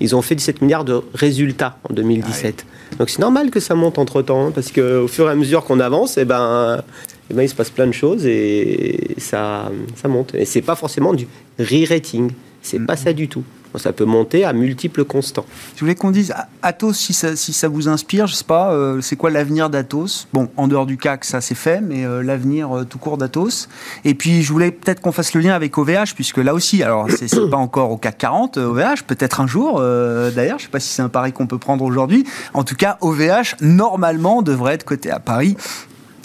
Ils 0.00 0.14
ont 0.14 0.22
fait 0.22 0.34
17 0.34 0.62
milliards 0.62 0.84
de 0.84 1.02
résultats 1.12 1.78
en 1.88 1.92
2017. 1.92 2.64
Donc 2.98 3.10
c'est 3.10 3.18
normal 3.18 3.50
que 3.50 3.60
ça 3.60 3.74
monte 3.74 3.98
entre-temps, 3.98 4.46
hein, 4.46 4.52
parce 4.54 4.70
qu'au 4.72 5.08
fur 5.08 5.28
et 5.28 5.32
à 5.32 5.34
mesure 5.34 5.64
qu'on 5.64 5.80
avance, 5.80 6.16
eh 6.18 6.24
ben, 6.24 6.82
eh 7.30 7.34
ben, 7.34 7.42
il 7.42 7.48
se 7.48 7.54
passe 7.54 7.70
plein 7.70 7.86
de 7.86 7.92
choses 7.92 8.24
et 8.26 9.16
ça, 9.18 9.70
ça 9.96 10.08
monte. 10.08 10.34
Et 10.34 10.44
c'est 10.44 10.62
pas 10.62 10.76
forcément 10.76 11.12
du 11.12 11.26
re-rating, 11.58 12.30
c'est 12.62 12.84
pas 12.86 12.96
ça 12.96 13.12
du 13.12 13.28
tout. 13.28 13.42
Ça 13.76 13.92
peut 13.92 14.04
monter 14.06 14.44
à 14.44 14.52
multiples 14.52 15.04
constants. 15.04 15.44
Je 15.76 15.80
voulais 15.80 15.94
qu'on 15.94 16.10
dise, 16.10 16.30
A- 16.32 16.48
Atos, 16.62 16.96
si 16.96 17.12
ça, 17.12 17.36
si 17.36 17.52
ça 17.52 17.68
vous 17.68 17.88
inspire, 17.88 18.26
je 18.26 18.34
sais 18.34 18.44
pas, 18.44 18.72
euh, 18.72 19.00
c'est 19.00 19.14
quoi 19.16 19.30
l'avenir 19.30 19.70
d'Atos? 19.70 20.26
Bon, 20.32 20.48
en 20.56 20.66
dehors 20.68 20.86
du 20.86 20.96
CAC, 20.96 21.24
ça 21.24 21.40
c'est 21.40 21.54
fait, 21.54 21.80
mais 21.80 22.04
euh, 22.04 22.22
l'avenir 22.22 22.76
euh, 22.76 22.84
tout 22.84 22.98
court 22.98 23.18
d'Atos. 23.18 23.68
Et 24.04 24.14
puis, 24.14 24.42
je 24.42 24.52
voulais 24.52 24.70
peut-être 24.70 25.00
qu'on 25.00 25.12
fasse 25.12 25.34
le 25.34 25.40
lien 25.42 25.54
avec 25.54 25.76
OVH, 25.78 26.14
puisque 26.14 26.38
là 26.38 26.54
aussi, 26.54 26.82
alors 26.82 27.06
c'est 27.10 27.28
c'est 27.28 27.48
pas 27.50 27.56
encore 27.56 27.90
au 27.90 27.96
CAC 27.98 28.18
40, 28.18 28.56
euh, 28.58 28.66
OVH, 28.68 29.02
peut-être 29.06 29.40
un 29.40 29.46
jour, 29.46 29.80
d'ailleurs, 29.80 30.58
je 30.58 30.64
sais 30.64 30.70
pas 30.70 30.80
si 30.80 30.88
c'est 30.88 31.02
un 31.02 31.08
pari 31.08 31.32
qu'on 31.32 31.46
peut 31.46 31.58
prendre 31.58 31.84
aujourd'hui. 31.84 32.24
En 32.54 32.64
tout 32.64 32.74
cas, 32.74 32.96
OVH, 33.00 33.56
normalement, 33.60 34.42
devrait 34.42 34.74
être 34.74 34.84
coté 34.84 35.10
à 35.10 35.20
Paris. 35.20 35.56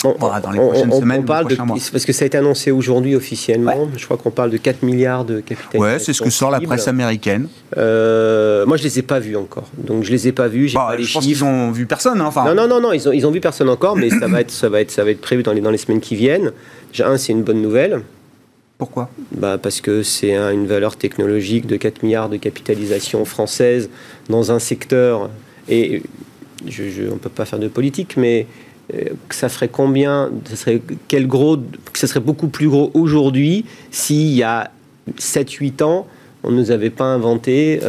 On, 0.03 0.13
dans 0.39 0.51
les 0.51 0.59
prochaines 0.59 0.91
semaines 0.91 1.25
parle 1.25 1.43
les 1.45 1.49
de, 1.51 1.55
prochains 1.55 1.65
mois. 1.65 1.77
c'est 1.79 1.91
parce 1.91 2.05
que 2.05 2.11
ça 2.13 2.23
a 2.23 2.27
été 2.27 2.37
annoncé 2.37 2.71
aujourd'hui 2.71 3.15
officiellement. 3.15 3.89
Je 3.95 4.03
crois 4.05 4.17
qu'on 4.17 4.31
parle 4.31 4.49
de 4.51 4.57
4 4.57 4.83
milliards 4.83 5.23
de 5.25 5.39
capitalisation. 5.39 5.79
Ouais, 5.79 5.99
c'est 5.99 6.13
ce 6.13 6.21
que 6.21 6.29
sort 6.29 6.51
la 6.51 6.59
presse 6.59 6.87
américaine. 6.87 7.47
Euh, 7.77 8.65
moi, 8.65 8.77
je 8.77 8.83
les 8.83 8.99
ai 8.99 9.01
pas 9.01 9.19
vus 9.19 9.35
encore. 9.37 9.67
Donc, 9.77 10.03
je 10.03 10.11
les 10.11 10.27
ai 10.27 10.31
pas 10.31 10.47
vus. 10.47 10.71
Bah, 10.73 10.87
pas 10.89 10.95
les 10.97 11.03
je 11.03 11.13
pense 11.13 11.23
chiffres. 11.23 11.39
qu'ils 11.39 11.45
ont 11.45 11.71
vu 11.71 11.85
personne, 11.85 12.19
hein. 12.21 12.29
Non, 12.35 12.53
non, 12.55 12.67
non, 12.67 12.81
non, 12.81 12.91
ils 12.93 13.07
ont, 13.07 13.11
ils 13.11 13.25
ont 13.27 13.31
vu 13.31 13.39
personne 13.39 13.69
encore, 13.69 13.95
mais 13.95 14.09
ça 14.09 14.27
va 14.27 14.41
être, 14.41 14.51
ça 14.51 14.69
va 14.69 14.81
être, 14.81 14.91
ça 14.91 15.03
va 15.03 15.11
être 15.11 15.21
prévu 15.21 15.43
dans 15.43 15.53
les, 15.53 15.61
dans 15.61 15.71
les 15.71 15.77
semaines 15.77 16.01
qui 16.01 16.15
viennent. 16.15 16.51
Déjà, 16.91 17.07
un, 17.09 17.17
c'est 17.17 17.31
une 17.33 17.43
bonne 17.43 17.61
nouvelle. 17.61 18.01
Pourquoi? 18.77 19.09
Bah, 19.31 19.57
parce 19.61 19.81
que 19.81 20.03
c'est 20.03 20.35
un- 20.35 20.51
une 20.51 20.67
valeur 20.67 20.97
technologique 20.97 21.65
de 21.67 21.77
4 21.77 22.03
milliards 22.03 22.29
de 22.29 22.37
capitalisation 22.37 23.23
française 23.23 23.89
dans 24.29 24.51
un 24.51 24.59
secteur. 24.59 25.29
Et 25.69 26.03
je, 26.67 26.89
je- 26.89 27.03
on 27.09 27.13
ne 27.13 27.19
peut 27.19 27.29
pas 27.29 27.45
faire 27.45 27.59
de 27.59 27.67
politique, 27.67 28.17
mais 28.17 28.47
ça 29.29 29.49
ferait 29.49 29.69
combien, 29.69 30.31
ça 30.45 30.55
serait 30.55 30.81
quel 31.07 31.27
gros, 31.27 31.57
ça 31.93 32.07
serait 32.07 32.19
beaucoup 32.19 32.47
plus 32.47 32.67
gros 32.67 32.91
aujourd'hui 32.93 33.65
s'il 33.91 34.33
y 34.33 34.43
a 34.43 34.71
7-8 35.17 35.83
ans, 35.83 36.07
on 36.43 36.51
ne 36.51 36.57
nous 36.57 36.71
avait 36.71 36.89
pas 36.89 37.05
inventé 37.05 37.79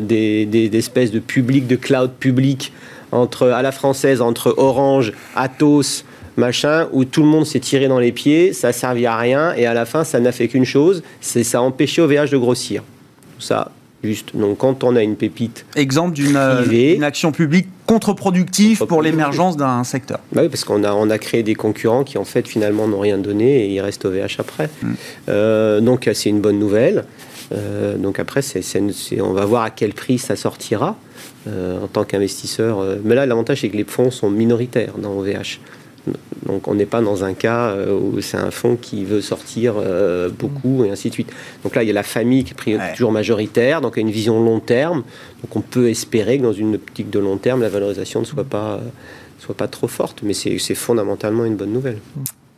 des, 0.00 0.46
des, 0.46 0.76
espèces 0.76 1.12
de 1.12 1.20
public, 1.20 1.66
de 1.66 1.76
cloud 1.76 2.10
public 2.18 2.72
entre, 3.12 3.48
à 3.48 3.62
la 3.62 3.72
française 3.72 4.20
entre 4.20 4.54
Orange, 4.58 5.12
Atos, 5.36 6.04
machin, 6.38 6.88
où 6.92 7.04
tout 7.04 7.22
le 7.22 7.28
monde 7.28 7.46
s'est 7.46 7.60
tiré 7.60 7.88
dans 7.88 7.98
les 7.98 8.12
pieds, 8.12 8.52
ça 8.52 8.68
a 8.68 8.72
servi 8.72 9.06
à 9.06 9.16
rien, 9.16 9.52
et 9.54 9.66
à 9.66 9.74
la 9.74 9.84
fin, 9.84 10.04
ça 10.04 10.20
n'a 10.20 10.32
fait 10.32 10.48
qu'une 10.48 10.64
chose, 10.64 11.02
c'est 11.20 11.44
ça 11.44 11.58
a 11.58 11.60
empêché 11.62 12.00
OVH 12.00 12.30
de 12.30 12.36
grossir. 12.36 12.82
Ça, 13.38 13.72
juste. 14.02 14.36
Donc, 14.36 14.58
quand 14.58 14.84
on 14.84 14.96
a 14.96 15.02
une 15.02 15.16
pépite. 15.16 15.66
Exemple 15.76 16.14
d'une 16.14 16.36
euh, 16.36 17.00
action 17.02 17.32
publique 17.32 17.68
contre-productive 17.86 18.84
pour 18.86 19.02
l'émergence 19.02 19.56
d'un 19.56 19.84
secteur. 19.84 20.20
Bah 20.32 20.42
oui, 20.42 20.48
parce 20.48 20.64
qu'on 20.64 20.84
a, 20.84 20.92
on 20.92 21.10
a 21.10 21.18
créé 21.18 21.42
des 21.42 21.54
concurrents 21.54 22.04
qui, 22.04 22.18
en 22.18 22.24
fait, 22.24 22.46
finalement, 22.46 22.86
n'ont 22.86 23.00
rien 23.00 23.18
donné 23.18 23.64
et 23.64 23.68
ils 23.68 23.80
restent 23.80 24.04
OVH 24.04 24.36
après. 24.38 24.68
Hmm. 24.82 24.92
Euh, 25.28 25.80
donc, 25.80 26.08
c'est 26.12 26.28
une 26.28 26.40
bonne 26.40 26.58
nouvelle. 26.58 27.04
Euh, 27.52 27.96
donc, 27.96 28.18
après, 28.18 28.42
c'est, 28.42 28.62
on 29.20 29.32
va 29.32 29.44
voir 29.44 29.62
à 29.62 29.70
quel 29.70 29.94
prix 29.94 30.18
ça 30.18 30.36
sortira. 30.36 30.96
en 31.46 31.86
tant 31.86 32.04
qu'investisseur. 32.04 32.84
Mais 33.04 33.14
là, 33.14 33.24
l'avantage, 33.24 33.62
c'est 33.62 33.70
que 33.70 33.76
les 33.76 33.84
fonds 33.84 34.10
sont 34.10 34.28
minoritaires 34.28 34.98
dans 34.98 35.16
OVH. 35.16 35.60
Donc 36.46 36.68
on 36.68 36.74
n'est 36.74 36.86
pas 36.86 37.00
dans 37.00 37.24
un 37.24 37.34
cas 37.34 37.70
euh, 37.70 37.98
où 37.98 38.20
c'est 38.20 38.36
un 38.36 38.50
fonds 38.50 38.76
qui 38.76 39.04
veut 39.04 39.20
sortir 39.20 39.74
euh, 39.76 40.28
beaucoup 40.28 40.84
et 40.84 40.90
ainsi 40.90 41.08
de 41.08 41.14
suite. 41.14 41.30
Donc 41.64 41.74
là, 41.74 41.82
il 41.82 41.86
y 41.86 41.90
a 41.90 41.94
la 41.94 42.02
famille 42.02 42.44
qui 42.44 42.70
est 42.70 42.92
toujours 42.94 43.12
majoritaire, 43.12 43.80
donc 43.80 43.94
il 43.96 44.00
y 44.00 44.04
a 44.04 44.06
une 44.06 44.14
vision 44.14 44.42
long 44.42 44.60
terme. 44.60 45.02
Donc 45.42 45.56
on 45.56 45.60
peut 45.60 45.88
espérer 45.88 46.38
que 46.38 46.42
dans 46.42 46.52
une 46.52 46.76
optique 46.76 47.10
de 47.10 47.18
long 47.18 47.38
terme, 47.38 47.62
la 47.62 47.68
valorisation 47.68 48.20
ne 48.20 48.24
soit 48.24 48.44
pas, 48.44 48.80
soit 49.38 49.56
pas 49.56 49.68
trop 49.68 49.88
forte, 49.88 50.22
mais 50.22 50.34
c'est 50.34 50.74
fondamentalement 50.74 51.44
une 51.44 51.56
bonne 51.56 51.72
nouvelle. 51.72 51.98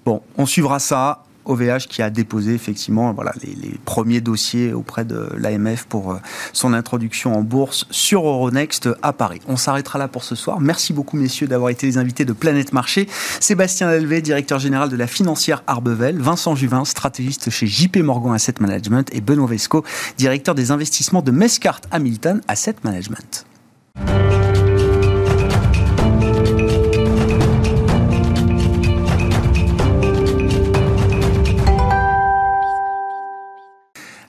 Bon, 0.04 0.22
on 0.36 0.46
suivra 0.46 0.78
ça. 0.78 1.24
OVH 1.44 1.86
qui 1.88 2.02
a 2.02 2.10
déposé 2.10 2.54
effectivement 2.54 3.12
voilà, 3.12 3.32
les, 3.42 3.78
premiers 3.84 4.20
dossiers 4.20 4.72
auprès 4.72 5.04
de 5.04 5.28
l'AMF 5.36 5.84
pour 5.84 6.12
euh, 6.12 6.16
son 6.52 6.72
introduction 6.72 7.34
en 7.34 7.42
bourse 7.42 7.86
sur 7.90 8.26
Euronext 8.26 8.88
à 9.02 9.12
Paris. 9.12 9.40
On 9.48 9.56
s'arrêtera 9.56 9.98
là 9.98 10.08
pour 10.08 10.24
ce 10.24 10.34
soir. 10.34 10.60
Merci 10.60 10.92
beaucoup 10.92 11.16
messieurs 11.16 11.46
d'avoir 11.46 11.70
été 11.70 11.86
les 11.86 11.98
invités 11.98 12.24
de 12.24 12.32
Planète 12.32 12.72
Marché. 12.72 13.08
Sébastien 13.40 13.90
Delvé, 13.90 14.22
directeur 14.22 14.58
général 14.58 14.88
de 14.88 14.96
la 14.96 15.06
financière 15.06 15.62
Arbevel, 15.66 16.18
Vincent 16.18 16.54
Juvin, 16.54 16.84
stratégiste 16.84 17.50
chez 17.50 17.66
JP 17.66 17.98
Morgan 17.98 18.34
Asset 18.34 18.54
Management 18.60 19.08
et 19.12 19.20
Benoît 19.20 19.48
Vesco, 19.48 19.84
directeur 20.18 20.54
des 20.54 20.70
investissements 20.70 21.22
de 21.22 21.30
Mescart 21.30 21.80
Hamilton 21.90 22.40
Asset 22.48 22.76
Management. 22.84 23.46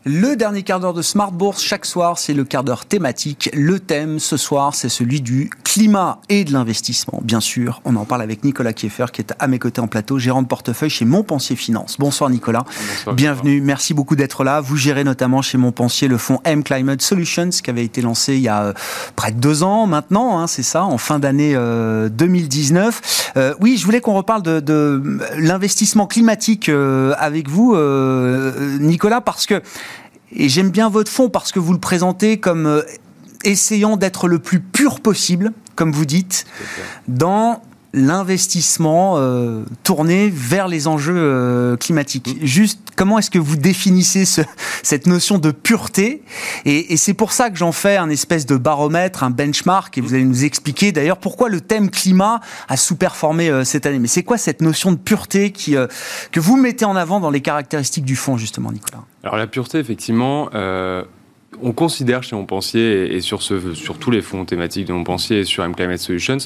Le 0.04 0.36
dernier 0.36 0.64
quart 0.64 0.80
d'heure 0.80 0.96
de 0.96 1.04
Smart 1.04 1.32
Bourse, 1.32 1.62
chaque 1.62 1.86
soir, 1.86 2.18
c'est 2.18 2.34
le 2.34 2.44
quart 2.44 2.64
d'heure 2.64 2.86
thématique. 2.86 3.52
Le 3.54 3.80
thème 3.80 4.18
ce 4.18 4.36
soir, 4.36 4.74
c'est 4.74 4.90
celui 4.90 5.22
du 5.22 5.52
climat 5.64 6.20
et 6.28 6.44
de 6.44 6.52
l'investissement. 6.54 7.20
Bien 7.24 7.40
sûr, 7.40 7.82
on 7.86 7.96
en 7.96 8.04
parle 8.04 8.24
avec 8.24 8.44
Nicolas 8.44 8.74
Kieffer, 8.74 9.06
qui 9.14 9.22
est 9.22 9.32
à 9.38 9.48
mes 9.48 9.60
côtés 9.60 9.80
en 9.80 9.88
plateau, 9.88 10.18
gérant 10.18 10.42
de 10.42 10.48
portefeuille 10.48 10.90
chez 10.90 11.06
Montpensier 11.06 11.56
Finance. 11.56 11.98
Bonsoir 12.00 12.32
Nicolas. 12.32 12.66
Bienvenue, 13.14 13.62
merci 13.62 13.94
beaucoup 13.94 14.16
d'être 14.16 14.44
là. 14.44 14.60
Vous 14.60 14.76
gérez 14.76 15.04
notamment 15.04 15.44
chez 15.44 15.60
Montpensier 15.60 16.08
le 16.08 16.18
fonds 16.18 16.40
M 16.46 16.64
Climate 16.64 17.04
Solutions, 17.04 17.50
qui 17.50 17.70
avait 17.70 17.86
été 17.86 18.02
lancé 18.02 18.34
il 18.34 18.42
y 18.42 18.48
a 18.48 18.64
euh, 18.64 18.74
près 19.16 19.32
de 19.32 19.40
deux 19.40 19.62
ans 19.62 19.86
maintenant, 19.86 20.40
hein, 20.40 20.48
c'est 20.48 20.64
ça, 20.64 20.84
en 20.84 20.98
fin 20.98 21.20
d'année 21.20 21.54
2019. 21.54 23.02
Euh, 23.38 23.40
euh, 23.40 23.54
oui, 23.62 23.78
je 23.78 23.86
voulais 23.86 24.02
qu'on 24.02 24.16
reparle 24.16 24.42
de, 24.42 24.60
de 24.60 25.20
l'investissement 25.38 26.08
climatique 26.08 26.70
avec 26.70 27.48
vous, 27.48 27.78
Nicolas, 28.80 29.22
parce 29.22 29.46
que 29.46 29.62
et 30.36 30.50
j'aime 30.50 30.70
bien 30.70 30.90
votre 30.90 31.12
fonds 31.12 31.30
parce 31.30 31.52
que 31.52 31.60
vous 31.60 31.74
le 31.74 31.80
présentez 31.80 32.40
comme 32.40 32.66
euh, 32.66 32.82
essayant 33.44 33.98
d'être 33.98 34.28
le 34.28 34.40
plus 34.40 34.60
pur 34.60 35.00
possible, 35.00 35.52
comme 35.76 35.92
vous 35.92 36.06
dites, 36.06 36.46
dans 37.08 37.62
l'investissement 37.94 39.16
euh, 39.18 39.64
tourné 39.84 40.32
vers 40.34 40.70
les 40.70 40.88
enjeux 40.88 41.18
euh, 41.18 41.76
climatiques. 41.76 42.38
Juste, 42.42 42.80
comment 42.96 43.20
est-ce 43.20 43.30
que 43.30 43.40
vous 43.40 43.58
définissez 43.58 44.24
ce, 44.24 44.40
cette 44.82 45.08
notion 45.08 45.40
de 45.40 45.52
pureté? 45.52 46.24
Et, 46.64 46.96
c'est 46.96 47.14
pour 47.14 47.34
ça 47.34 47.50
que 47.50 47.58
j'en 47.58 47.74
fais 47.74 47.98
un 47.98 48.10
espèce 48.10 48.46
de 48.46 48.56
baromètre, 48.56 49.24
un 49.24 49.30
benchmark, 49.30 49.98
et 49.98 50.02
vous 50.02 50.14
allez 50.14 50.24
nous 50.24 50.46
expliquer 50.46 50.94
d'ailleurs 50.94 51.18
pourquoi 51.18 51.50
le 51.50 51.60
thème 51.60 51.90
climat 51.90 52.40
a 52.70 52.78
sous-performé 52.78 53.66
cette 53.66 53.86
année. 53.86 54.00
Mais 54.00 54.08
c'est 54.08 54.24
quoi 54.24 54.38
cette 54.38 54.62
notion 54.62 54.94
de 54.94 54.98
pureté 54.98 55.52
qui, 55.52 55.76
que 56.32 56.40
vous 56.40 56.56
mettez 56.56 56.86
en 56.86 56.96
avant 56.96 57.20
dans 57.20 57.30
les 57.30 57.42
caractéristiques 57.42 58.06
du 58.06 58.16
fonds, 58.16 58.38
justement, 58.38 58.72
Nicolas? 58.72 59.04
Alors 59.24 59.38
la 59.38 59.48
pureté, 59.48 59.78
effectivement 59.80 60.50
on 61.62 61.74
considère 61.74 62.24
chez 62.24 62.36
Montpensier 62.36 63.14
et 63.14 63.22
sur, 63.22 63.42
ce, 63.42 63.74
sur 63.74 63.98
tous 63.98 64.12
les 64.12 64.22
fonds 64.22 64.46
thématiques 64.46 64.86
de 64.86 64.94
Montpensier 64.94 65.40
et 65.40 65.46
sur 65.46 65.64
M 65.64 65.76
Climate 65.76 66.00
Solutions 66.00 66.38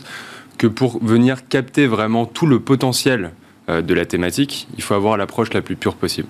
que 0.58 0.68
pour 0.68 1.04
venir 1.04 1.48
capter 1.48 1.86
vraiment 1.86 2.26
tout 2.26 2.48
le 2.48 2.60
potentiel 2.60 3.32
euh, 3.70 3.82
de 3.82 3.94
la 3.94 4.06
thématique, 4.06 4.68
il 4.78 4.84
faut 4.84 4.94
avoir 4.94 5.18
l'approche 5.18 5.54
la 5.54 5.62
plus 5.62 5.76
pure 5.76 5.96
possible. 5.96 6.30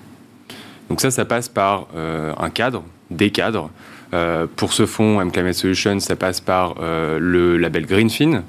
Donc 0.90 1.00
ça, 1.00 1.10
ça 1.10 1.24
passe 1.24 1.48
par 1.48 1.86
euh, 1.94 2.32
un 2.38 2.50
cadre, 2.50 2.82
des 3.10 3.30
cadres. 3.30 3.70
Euh, 4.14 4.46
pour 4.56 4.72
ce 4.72 4.86
fonds 4.86 5.20
M 5.20 5.32
Climate 5.32 5.54
Solutions, 5.54 6.00
ça 6.00 6.16
passe 6.16 6.40
par 6.40 6.76
le 6.80 7.56
label 7.56 7.86
Greenfin, 7.86 8.42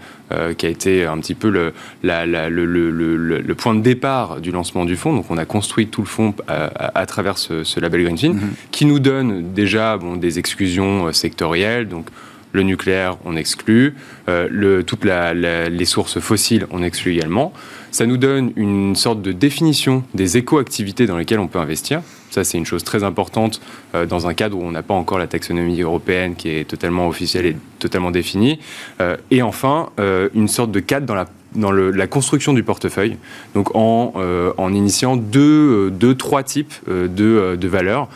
qui 0.58 0.66
a 0.66 0.70
été 0.70 1.06
un 1.06 1.18
petit 1.20 1.36
peu 1.36 1.50
le, 1.50 1.74
le, 2.04 3.54
point 3.56 3.74
de 3.74 3.82
départ 3.82 4.40
du 4.40 4.52
lancement 4.52 4.86
du 4.86 4.96
fonds. 4.96 5.14
Donc 5.14 5.26
on 5.30 5.38
a 5.38 5.46
construit 5.46 5.88
tout 5.88 6.02
le 6.02 6.08
fonds 6.08 6.34
à, 6.48 7.06
travers 7.06 7.38
ce, 7.38 7.80
label 7.80 8.04
Greenfin, 8.04 8.34
mm-hmm. 8.34 8.70
qui 8.72 8.86
nous 8.86 9.00
donne 9.00 9.54
déjà 9.54 9.98
bon, 9.98 10.16
des 10.16 10.40
exclusions 10.40 11.12
sectorielles. 11.12 11.88
Donc 11.88 12.08
le 12.52 12.64
nucléaire, 12.64 13.18
on 13.26 13.36
exclut. 13.36 13.96
Euh, 14.30 14.82
toutes 14.84 15.06
les 15.06 15.86
sources 15.86 16.20
fossiles, 16.20 16.68
on 16.72 16.84
exclut 16.84 17.14
également. 17.14 17.54
Ça 17.92 18.06
nous 18.06 18.18
donne 18.18 18.52
une 18.56 18.96
sorte 18.96 19.22
de 19.22 19.32
définition 19.32 20.04
des 20.14 20.38
éco-activités 20.38 21.06
dans 21.06 21.18
lesquelles 21.18 21.40
on 21.40 21.48
peut 21.48 21.60
investir. 21.60 22.02
Ça, 22.30 22.44
c'est 22.44 22.58
une 22.58 22.66
chose 22.66 22.84
très 22.84 23.04
importante 23.04 23.62
euh, 23.96 24.06
dans 24.06 24.28
un 24.28 24.34
cadre 24.34 24.58
où 24.58 24.62
on 24.62 24.72
n'a 24.72 24.84
pas 24.84 24.94
encore 24.94 25.18
la 25.18 25.28
taxonomie 25.28 25.82
européenne 25.82 26.36
qui 26.36 26.50
est 26.50 26.66
totalement 26.66 27.08
officielle 27.08 27.46
et 27.46 27.56
totalement 27.80 28.12
définie. 28.12 28.60
Euh, 29.02 29.18
et 29.32 29.42
enfin, 29.42 29.90
une 30.34 30.48
sorte 30.48 30.72
de 30.72 30.80
cadre 30.80 31.26
dans 31.56 31.72
la 31.72 32.08
construction 32.08 32.54
du 32.54 32.64
portefeuille, 32.64 33.18
donc 33.56 33.70
en, 33.74 34.74
initiant 34.74 35.16
deux, 35.16 35.90
deux, 35.92 36.16
trois 36.16 36.44
types 36.44 36.74
de, 36.88 37.68
valeurs 37.68 38.10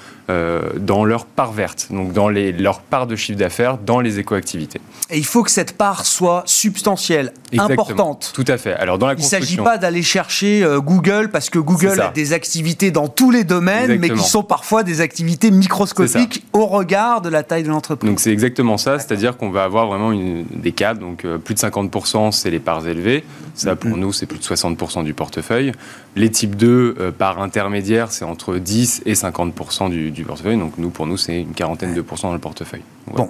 dans 0.78 1.06
leur 1.06 1.26
part 1.26 1.52
verte, 1.52 1.88
donc 1.92 2.14
dans 2.14 2.30
les, 2.30 2.52
leur 2.52 2.82
part 2.82 3.08
de 3.08 3.16
chiffre 3.16 3.40
d'affaires 3.40 3.78
dans 3.78 4.00
les 4.00 4.20
écoactivités. 4.20 4.82
Et 5.10 5.18
il 5.18 5.26
faut 5.26 5.44
que 5.44 5.52
cette 5.52 5.78
part 5.78 6.06
soit 6.06 6.44
substantielle, 6.46 7.34
importante. 7.58 8.32
Tout 8.34 8.46
à 8.48 8.58
fait. 8.58 8.74
Alors 8.76 8.98
dans 8.98 9.08
la 9.08 9.14
il 9.14 9.18
ne 9.18 9.24
s'agit 9.24 9.58
pas 9.58 9.78
d'aller 9.78 10.04
chercher 10.04 10.64
euh, 10.64 10.80
Google 10.80 11.30
parce 11.32 11.50
que 11.50 11.60
Google 11.60 12.00
a 12.00 12.10
des 12.10 12.34
activités 12.34 12.92
dans 12.92 13.08
tous 13.08 13.32
les 13.32 13.44
domaines, 13.44 14.00
mais 14.00 14.10
qui 14.10 14.24
sont 14.24 14.44
parfois 14.44 14.84
des 14.84 15.02
activités 15.02 15.52
microscopiques 15.52 16.46
au 16.54 16.66
regard 16.66 17.22
de 17.22 17.30
la 17.30 17.44
taille 17.44 17.64
de 17.64 17.70
l'entreprise. 17.70 18.10
Donc 18.10 18.20
c'est 18.20 18.32
exactement 18.32 18.78
ça, 18.78 19.00
c'est-à-dire 19.00 19.38
qu'on 19.38 19.50
va 19.50 19.64
avoir 19.64 19.88
vraiment 19.88 20.12
une, 20.12 20.46
des 20.54 20.72
cas, 20.72 20.94
donc 20.94 21.26
euh, 21.26 21.38
plus 21.38 21.56
de 21.56 21.60
50% 21.60 22.32
c'est 22.32 22.50
les 22.50 22.60
parts 22.60 22.88
élevées, 22.88 23.24
ça 23.54 23.76
pour 23.76 23.92
mm-hmm. 23.92 24.00
nous 24.00 24.14
c'est 24.14 24.26
plus 24.26 24.40
de 24.40 24.44
60% 24.44 25.04
du 25.04 25.14
portefeuille. 25.14 25.72
Les 26.16 26.30
types 26.30 26.56
2 26.56 27.14
par 27.18 27.42
intermédiaire 27.42 28.12
c'est 28.12 28.26
entre 28.26 28.56
10 28.56 29.04
et 29.06 29.14
50% 29.14 29.90
du 29.90 30.21
portefeuille. 30.26 30.58
Donc 30.58 30.74
nous, 30.78 30.90
pour 30.90 31.06
nous, 31.06 31.18
c'est 31.18 31.42
une 31.42 31.54
quarantaine 31.54 31.94
de 31.94 32.02
pourcents 32.02 32.30
dans 32.30 32.34
le 32.34 32.40
portefeuille. 32.40 32.84
Bon. 33.14 33.30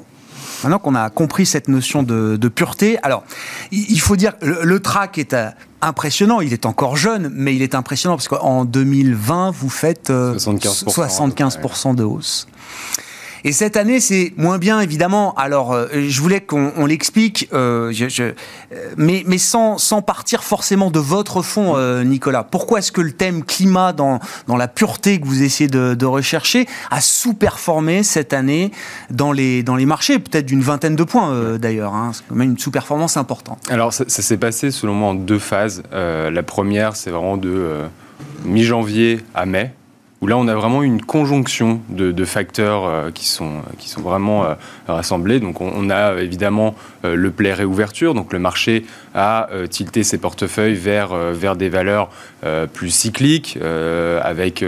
Maintenant 0.63 0.79
qu'on 0.79 0.95
a 0.95 1.09
compris 1.09 1.45
cette 1.45 1.67
notion 1.67 2.03
de, 2.03 2.37
pureté, 2.47 2.99
alors 3.01 3.23
il 3.71 3.99
faut 3.99 4.15
dire 4.15 4.33
le, 4.41 4.63
le 4.63 4.79
track 4.79 5.17
est 5.17 5.33
euh, 5.33 5.49
impressionnant. 5.81 6.41
Il 6.41 6.53
est 6.53 6.65
encore 6.65 6.97
jeune, 6.97 7.31
mais 7.33 7.55
il 7.55 7.61
est 7.61 7.75
impressionnant 7.75 8.15
parce 8.15 8.27
qu'en 8.27 8.65
2020, 8.65 9.51
vous 9.51 9.69
faites 9.69 10.09
75%, 10.09 10.11
euh, 10.11 10.89
75 10.89 11.59
de 11.95 12.03
hausse. 12.03 12.47
Et 13.43 13.51
cette 13.51 13.77
année, 13.77 13.99
c'est 13.99 14.33
moins 14.37 14.57
bien, 14.57 14.79
évidemment. 14.79 15.33
Alors, 15.35 15.73
euh, 15.73 15.87
je 15.93 16.21
voulais 16.21 16.41
qu'on 16.41 16.85
l'explique, 16.85 17.49
euh, 17.53 17.91
euh, 18.19 18.33
mais, 18.97 19.37
sans, 19.37 19.77
partir 20.01 20.43
forcément 20.43 20.91
de 20.91 20.99
votre 20.99 21.41
fond, 21.41 21.77
Nicolas. 22.03 22.43
Pourquoi 22.43 22.79
est-ce 22.79 22.91
que 22.91 23.01
le 23.01 23.11
thème 23.11 23.43
climat, 23.43 23.93
dans, 23.93 24.19
la 24.47 24.67
pureté 24.67 25.19
que 25.19 25.25
vous 25.25 25.43
essayez 25.43 25.69
de, 25.69 26.05
rechercher, 26.05 26.67
a 26.89 27.01
sous-performé 27.01 28.03
cette 28.03 28.33
année 28.33 28.71
dans 29.09 29.31
les, 29.31 29.63
marchés 29.85 30.19
Peut-être 30.19 30.45
d'une 30.45 30.61
vingtaine 30.61 30.95
de 30.95 31.03
points, 31.03 31.57
d'ailleurs. 31.57 31.95
Hein. 31.95 32.11
C'est 32.13 32.23
quand 32.27 32.35
même 32.35 32.51
une 32.51 32.59
sous-performance 32.59 33.17
importante. 33.17 33.59
Alors, 33.69 33.93
ça 33.93 34.05
s'est 34.07 34.37
passé, 34.37 34.71
selon 34.71 34.93
moi, 34.93 35.09
en 35.09 35.15
deux 35.15 35.39
phases. 35.39 35.83
la 35.91 36.43
première, 36.43 36.95
c'est 36.95 37.11
vraiment 37.11 37.37
de 37.37 37.81
mi-janvier 38.45 39.21
à 39.33 39.45
mai 39.45 39.73
où 40.21 40.27
là 40.27 40.37
on 40.37 40.47
a 40.47 40.53
vraiment 40.53 40.83
une 40.83 41.01
conjonction 41.01 41.81
de, 41.89 42.25
facteurs 42.25 42.85
euh, 42.85 43.11
qui, 43.11 43.25
sont, 43.25 43.61
qui 43.79 43.89
sont 43.89 44.01
vraiment 44.01 44.45
euh, 44.45 44.53
rassemblés. 44.87 45.39
Donc 45.39 45.59
on, 45.61 45.89
a 45.89 46.21
évidemment 46.21 46.75
euh, 47.03 47.15
le 47.15 47.31
play 47.31 47.53
réouverture, 47.53 48.13
donc 48.13 48.31
le 48.31 48.39
marché 48.39 48.85
a 49.15 49.49
tilté 49.69 50.03
ses 50.03 50.19
portefeuilles 50.19 50.75
vers, 50.75 51.13
vers 51.15 51.55
des 51.55 51.67
valeurs 51.67 52.09
plus 52.71 52.91
cycliques, 52.91 53.57
avec 54.21 54.63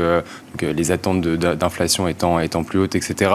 les 0.61 0.91
attentes 0.91 1.21
d'inflation 1.21 2.07
étant, 2.09 2.39
étant 2.39 2.63
plus 2.63 2.79
hautes, 2.79 2.95
etc. 2.95 3.31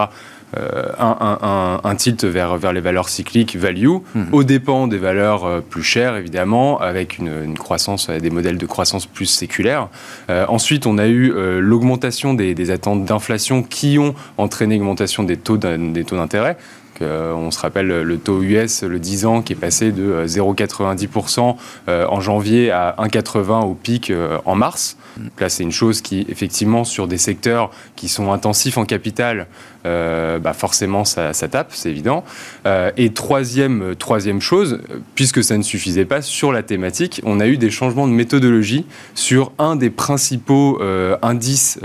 Euh, 0.57 0.92
un, 0.99 1.94
tilt 1.96 2.24
vers, 2.24 2.57
vers 2.57 2.72
les 2.72 2.80
valeurs 2.80 3.11
cycliques 3.11 3.57
value, 3.57 3.99
mhm. 4.14 4.28
au 4.32 4.44
dépend 4.44 4.86
des 4.86 4.96
valeurs 4.96 5.44
euh, 5.44 5.61
plus 5.61 5.82
chères, 5.82 6.16
évidemment, 6.16 6.80
avec 6.80 7.18
une, 7.18 7.57
croissance, 7.59 8.09
euh, 8.09 8.18
des 8.18 8.30
modèles 8.30 8.57
de 8.57 8.64
croissance 8.64 9.05
plus 9.05 9.26
séculaires. 9.26 9.88
ensuite, 10.28 10.86
on 10.86 10.99
a 10.99 11.07
eu 11.07 11.32
l'augmentation 11.61 12.34
des, 12.34 12.70
attentes 12.70 13.05
d'inflation 13.05 13.62
qui 13.62 13.99
ont 13.99 14.14
entraîné 14.36 14.78
l'augmentation 14.78 15.22
des 15.22 15.36
taux 15.36 15.57
d'intérêt. 15.57 16.57
on 17.01 17.51
se 17.51 17.59
rappelle 17.59 17.86
le 17.86 18.18
taux 18.18 18.42
US, 18.42 18.82
le 18.82 18.99
10 18.99 19.26
ans, 19.26 19.42
qui 19.42 19.53
est 19.53 19.57
passé 19.57 19.92
de 19.92 20.24
0,90% 20.26 21.57
en 21.88 22.20
janvier 22.20 22.70
à 22.70 22.94
1,80 22.99 23.64
au 23.64 23.74
pic 23.74 24.12
en 24.44 24.55
mars. 24.55 24.97
Là, 25.38 25.48
c'est 25.48 25.62
une 25.62 25.72
chose 25.72 26.00
qui, 26.00 26.26
effectivement, 26.28 26.84
sur 26.84 27.06
des 27.06 27.18
secteurs 27.18 27.70
qui 27.96 28.08
sont 28.08 28.32
intensifs 28.32 28.78
en 28.78 28.84
capital, 28.84 29.46
euh, 29.86 30.38
bah 30.38 30.52
forcément 30.52 31.04
ça, 31.04 31.32
tape, 31.32 31.70
c'est 31.72 31.90
évident. 31.90 32.24
Euh, 32.66 32.90
et 32.96 33.12
troisième, 33.12 33.94
troisième 33.96 34.40
chose, 34.40 34.80
puisque 35.14 35.42
ça 35.42 35.56
ne 35.56 35.62
suffisait 35.62 36.04
pas, 36.04 36.22
sur 36.22 36.52
la 36.52 36.62
thématique, 36.62 37.20
on 37.24 37.40
a 37.40 37.46
eu 37.46 37.56
des 37.56 37.70
changements 37.70 38.08
de 38.08 38.12
méthodologie 38.12 38.86
sur 39.14 39.52
un 39.58 39.76
des 39.76 39.90
principaux 39.90 40.78
euh, 40.80 41.16
indices 41.22 41.78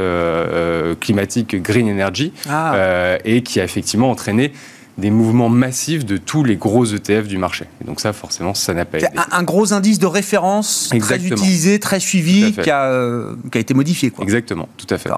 climatiques 0.99 1.61
Green 1.61 1.89
Energy, 1.89 2.33
ah. 2.49 3.17
et 3.25 3.43
qui 3.43 3.59
a 3.59 3.63
effectivement 3.63 4.09
entraîné 4.09 4.53
des 4.97 5.09
mouvements 5.09 5.49
massifs 5.49 6.05
de 6.05 6.17
tous 6.17 6.43
les 6.43 6.55
gros 6.55 6.85
ETF 6.85 7.27
du 7.27 7.37
marché. 7.37 7.65
Et 7.81 7.85
donc 7.85 7.99
ça, 7.99 8.13
forcément, 8.13 8.53
ça 8.53 8.73
n'a 8.73 8.85
pas 8.85 8.99
été. 8.99 9.07
Un, 9.17 9.39
un, 9.39 9.43
gros 9.43 9.73
indice 9.73 9.99
de 9.99 10.05
référence 10.05 10.91
très 10.99 11.25
utilisé, 11.25 11.79
très 11.79 11.99
suivi, 11.99 12.53
qui 12.53 12.69
a, 12.69 13.31
qui 13.51 13.57
a, 13.57 13.61
été 13.61 13.73
modifié. 13.73 14.11
Quoi. 14.11 14.23
Exactement, 14.23 14.69
tout 14.77 14.87
à 14.89 14.97
fait. 14.97 15.09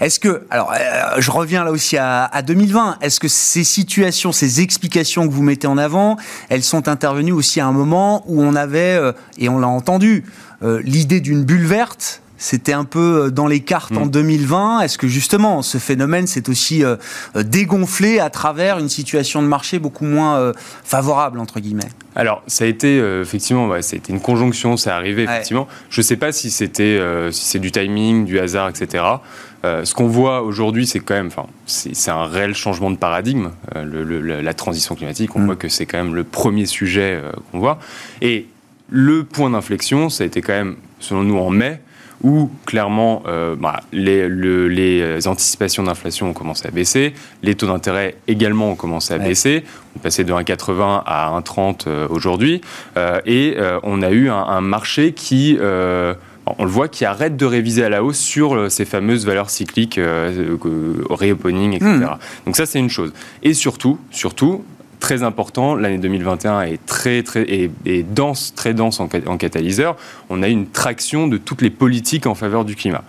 Est-ce 0.00 0.18
que, 0.18 0.46
alors, 0.50 0.72
euh, 0.72 1.20
je 1.20 1.30
reviens 1.30 1.62
là 1.62 1.70
aussi 1.70 1.98
à, 1.98 2.42
2020. 2.42 2.98
Est-ce 3.02 3.20
que 3.20 3.28
ces 3.28 3.64
situations, 3.64 4.32
ces 4.32 4.62
explications 4.62 5.28
que 5.28 5.32
vous 5.32 5.42
mettez 5.42 5.66
en 5.66 5.76
avant, 5.76 6.16
elles 6.48 6.62
sont 6.62 6.88
intervenues 6.88 7.32
aussi 7.32 7.60
à 7.60 7.66
un 7.66 7.72
moment 7.72 8.24
où 8.26 8.42
on 8.42 8.54
avait, 8.54 8.96
euh, 8.96 9.12
et 9.36 9.50
on 9.50 9.58
l'a 9.58 9.68
entendu, 9.68 10.24
euh, 10.62 10.80
l'idée 10.84 11.20
d'une 11.20 11.44
bulle 11.44 11.66
verte 11.66 12.22
c'était 12.42 12.72
un 12.72 12.84
peu 12.84 13.30
dans 13.30 13.46
les 13.46 13.60
cartes 13.60 13.96
en 13.96 14.06
2020. 14.06 14.78
Mm. 14.78 14.82
Est-ce 14.82 14.98
que 14.98 15.06
justement 15.06 15.62
ce 15.62 15.78
phénomène 15.78 16.26
s'est 16.26 16.48
aussi 16.48 16.82
dégonflé 17.36 18.18
à 18.18 18.30
travers 18.30 18.78
une 18.78 18.88
situation 18.88 19.42
de 19.42 19.46
marché 19.46 19.78
beaucoup 19.78 20.04
moins 20.04 20.52
favorable 20.84 21.38
entre 21.38 21.60
guillemets? 21.60 21.88
Alors 22.16 22.42
ça 22.46 22.64
a 22.64 22.66
été 22.66 22.98
effectivement, 23.20 23.68
ouais, 23.68 23.82
ça 23.82 23.94
a 23.94 23.98
été 23.98 24.12
une 24.12 24.20
conjonction, 24.20 24.76
c'est 24.76 24.90
arrivé 24.90 25.22
effectivement. 25.24 25.68
Je 25.90 26.00
ne 26.00 26.04
sais 26.04 26.16
pas 26.16 26.32
si 26.32 26.50
c'était 26.50 26.98
si 27.30 27.44
c'est 27.44 27.58
du 27.58 27.70
timing, 27.70 28.24
du 28.24 28.38
hasard, 28.38 28.68
etc. 28.68 29.04
Euh, 29.64 29.84
ce 29.84 29.94
qu'on 29.94 30.06
voit 30.06 30.42
aujourd'hui, 30.42 30.86
c'est 30.86 31.00
quand 31.00 31.14
même, 31.14 31.26
enfin, 31.26 31.46
c'est 31.66 32.10
un 32.10 32.24
réel 32.24 32.54
changement 32.54 32.90
de 32.90 32.96
paradigme, 32.96 33.50
euh, 33.76 34.42
la 34.42 34.54
transition 34.54 34.94
climatique. 34.94 35.36
On 35.36 35.40
mm. 35.40 35.46
voit 35.46 35.56
que 35.56 35.68
c'est 35.68 35.86
quand 35.86 35.98
même 35.98 36.14
le 36.14 36.24
premier 36.24 36.66
sujet 36.66 37.20
euh, 37.22 37.32
qu'on 37.50 37.58
voit. 37.58 37.78
Et 38.22 38.46
le 38.88 39.24
point 39.24 39.50
d'inflexion, 39.50 40.08
ça 40.08 40.24
a 40.24 40.26
été 40.26 40.40
quand 40.40 40.54
même, 40.54 40.76
selon 40.98 41.22
nous, 41.22 41.36
en 41.36 41.50
mai, 41.50 41.80
où 42.22 42.50
clairement 42.66 43.22
bah, 43.58 43.80
les, 43.92 44.28
les, 44.28 45.28
anticipations 45.28 45.82
d'inflation 45.82 46.30
ont 46.30 46.32
commencé 46.32 46.66
à 46.66 46.70
baisser, 46.70 47.14
les 47.42 47.54
taux 47.54 47.66
d'intérêt 47.66 48.16
également 48.28 48.70
ont 48.70 48.74
commencé 48.74 49.14
à 49.14 49.18
baisser, 49.18 49.64
on 49.94 49.98
est 49.98 50.02
passé 50.02 50.24
de 50.24 50.32
1,80 50.32 51.02
à 51.06 51.40
1,30 51.40 52.08
aujourd'hui, 52.08 52.60
et 53.26 53.56
on 53.82 54.02
a 54.02 54.10
eu 54.10 54.28
un, 54.28 54.34
un 54.34 54.60
marché 54.60 55.12
qui 55.12 55.58
on 56.58 56.64
le 56.64 56.70
voit, 56.70 56.88
qui 56.88 57.04
arrête 57.04 57.36
de 57.36 57.46
réviser 57.46 57.84
à 57.84 57.88
la 57.88 58.02
hausse 58.02 58.18
sur 58.18 58.54
euh, 58.54 58.68
ces 58.68 58.84
fameuses 58.84 59.26
valeurs 59.26 59.50
cycliques, 59.50 59.98
euh, 59.98 60.56
euh 60.64 61.04
reopening, 61.08 61.74
etc. 61.74 61.90
Hmm. 61.90 62.18
Donc 62.46 62.56
ça, 62.56 62.66
c'est 62.66 62.78
une 62.78 62.90
chose. 62.90 63.12
Et 63.42 63.54
surtout, 63.54 63.98
surtout, 64.10 64.64
très 65.00 65.22
important. 65.22 65.74
L'année 65.74 65.98
2021 65.98 66.62
est 66.62 66.84
très, 66.86 67.22
très 67.22 67.42
et, 67.42 68.02
dense, 68.02 68.54
très 68.54 68.74
dense 68.74 69.00
en, 69.00 69.08
catalyseur. 69.08 69.96
On 70.28 70.42
a 70.42 70.48
une 70.48 70.68
traction 70.68 71.26
de 71.26 71.36
toutes 71.36 71.62
les 71.62 71.70
politiques 71.70 72.26
en 72.26 72.34
faveur 72.34 72.64
du 72.64 72.76
climat. 72.76 73.02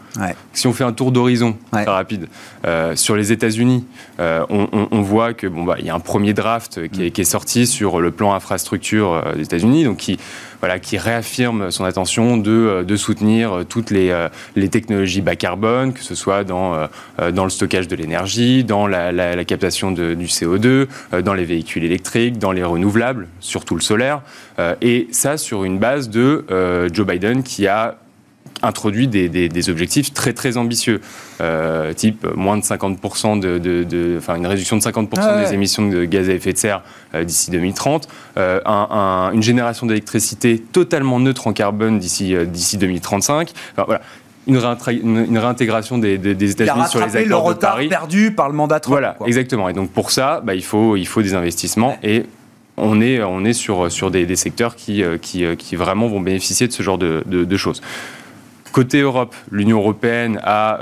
Si 0.53 0.67
on 0.67 0.73
fait 0.73 0.83
un 0.83 0.93
tour 0.93 1.11
d'horizon 1.11 1.55
très 1.71 1.85
rapide 1.85 2.27
euh, 2.65 2.95
sur 2.95 3.15
les 3.15 3.31
États-Unis, 3.31 3.85
on, 4.19 5.01
voit 5.01 5.33
que 5.33 5.47
bon 5.47 5.63
bah 5.63 5.75
il 5.79 5.85
y 5.85 5.89
a 5.89 5.95
un 5.95 5.99
premier 5.99 6.33
draft 6.33 6.87
qui 6.89 7.05
est, 7.05 7.11
qui 7.11 7.21
est 7.21 7.25
sorti 7.25 7.67
sur 7.67 7.99
le 7.99 8.11
plan 8.11 8.33
infrastructure 8.33 9.33
des 9.35 9.43
États-Unis, 9.43 9.83
donc 9.83 9.97
qui 9.97 10.17
voilà, 10.61 10.79
qui 10.79 10.97
réaffirme 10.97 11.71
son 11.71 11.83
attention 11.83 12.37
de, 12.37 12.51
euh, 12.51 12.97
soutenir 12.97 13.51
euh, 13.51 13.63
toutes 13.63 13.89
les, 13.89 14.11
euh, 14.11 14.29
les, 14.55 14.69
technologies 14.69 15.21
bas 15.21 15.35
carbone, 15.35 15.91
que 15.91 16.01
ce 16.01 16.15
soit 16.15 16.43
dans, 16.43 16.87
le 17.17 17.49
stockage 17.49 17.87
de 17.87 17.95
l'énergie, 17.95 18.63
dans 18.63 18.87
la, 18.87 19.43
captation 19.43 19.91
du 19.91 20.25
CO2, 20.25 20.87
dans 21.23 21.33
les 21.33 21.45
véhicules 21.45 21.83
électriques, 21.83 22.37
dans 22.37 22.51
les 22.51 22.63
renouvelables, 22.63 23.27
surtout 23.39 23.75
le 23.75 23.81
solaire. 23.81 24.21
Et 24.81 25.07
ça 25.11 25.37
sur 25.37 25.63
une 25.63 25.79
base 25.79 26.09
de 26.09 26.45
Joe 26.93 27.07
Biden 27.07 27.43
qui 27.43 27.67
a 27.67 27.97
introduit 28.61 29.07
des, 29.07 29.29
des, 29.29 29.69
objectifs 29.69 30.13
très 30.13 30.33
très 30.33 30.57
ambitieux, 30.57 31.01
euh, 31.39 31.93
type 31.93 32.27
moins 32.35 32.57
de 32.57 32.63
50%, 32.63 33.39
de, 33.39 33.57
de, 33.57 34.15
enfin 34.17 34.35
une 34.35 34.45
réduction 34.45 34.77
de 34.77 34.81
50% 34.81 35.07
ah 35.17 35.43
des 35.43 35.53
émissions 35.53 35.87
de 35.87 36.05
gaz 36.05 36.29
à 36.29 36.33
effet 36.33 36.53
de 36.53 36.57
serre 36.57 36.83
euh, 37.13 37.23
d'ici 37.23 37.51
2030, 37.51 38.07
euh, 38.37 38.59
un, 38.65 39.31
une 39.33 39.41
génération 39.41 39.85
d'électricité 39.85 40.59
totalement 40.59 41.19
neutre 41.19 41.47
en 41.47 41.53
carbone 41.53 41.99
d'ici 41.99 42.35
d'ici 42.47 42.77
2035. 42.77 43.51
Enfin, 43.73 43.83
voilà. 43.85 44.01
Une, 44.47 44.57
une, 44.57 45.37
réintégration 45.37 45.99
des, 45.99 46.17
des 46.17 46.51
États-Unis 46.51 46.87
sur 46.89 46.99
les 46.99 47.15
accords 47.15 47.27
le 47.27 47.35
retard 47.35 47.77
perdu 47.87 48.31
par 48.31 48.49
le 48.49 48.55
mandat 48.55 48.79
Trump. 48.79 48.93
Voilà, 48.93 49.15
exactement. 49.27 49.69
Et 49.69 49.73
donc 49.73 49.91
pour 49.91 50.09
ça, 50.09 50.41
bah, 50.43 50.55
il 50.55 50.63
faut 50.63 50.95
il 50.95 51.05
faut 51.05 51.21
des 51.21 51.35
investissements 51.35 51.95
et 52.01 52.25
on 52.75 53.01
est, 53.01 53.21
on 53.21 53.45
est 53.45 53.53
sur, 53.53 53.91
sur 53.91 54.09
des, 54.09 54.25
des 54.25 54.35
secteurs 54.35 54.75
qui, 54.75 55.03
qui, 55.21 55.45
qui, 55.57 55.75
vraiment 55.75 56.07
vont 56.07 56.21
bénéficier 56.21 56.67
de 56.67 56.73
ce 56.73 56.81
genre 56.81 56.97
de, 56.97 57.21
de, 57.27 57.45
de 57.45 57.57
choses. 57.57 57.81
Côté 58.71 59.01
Europe, 59.01 59.35
l'Union 59.51 59.79
européenne 59.79 60.39
a 60.43 60.79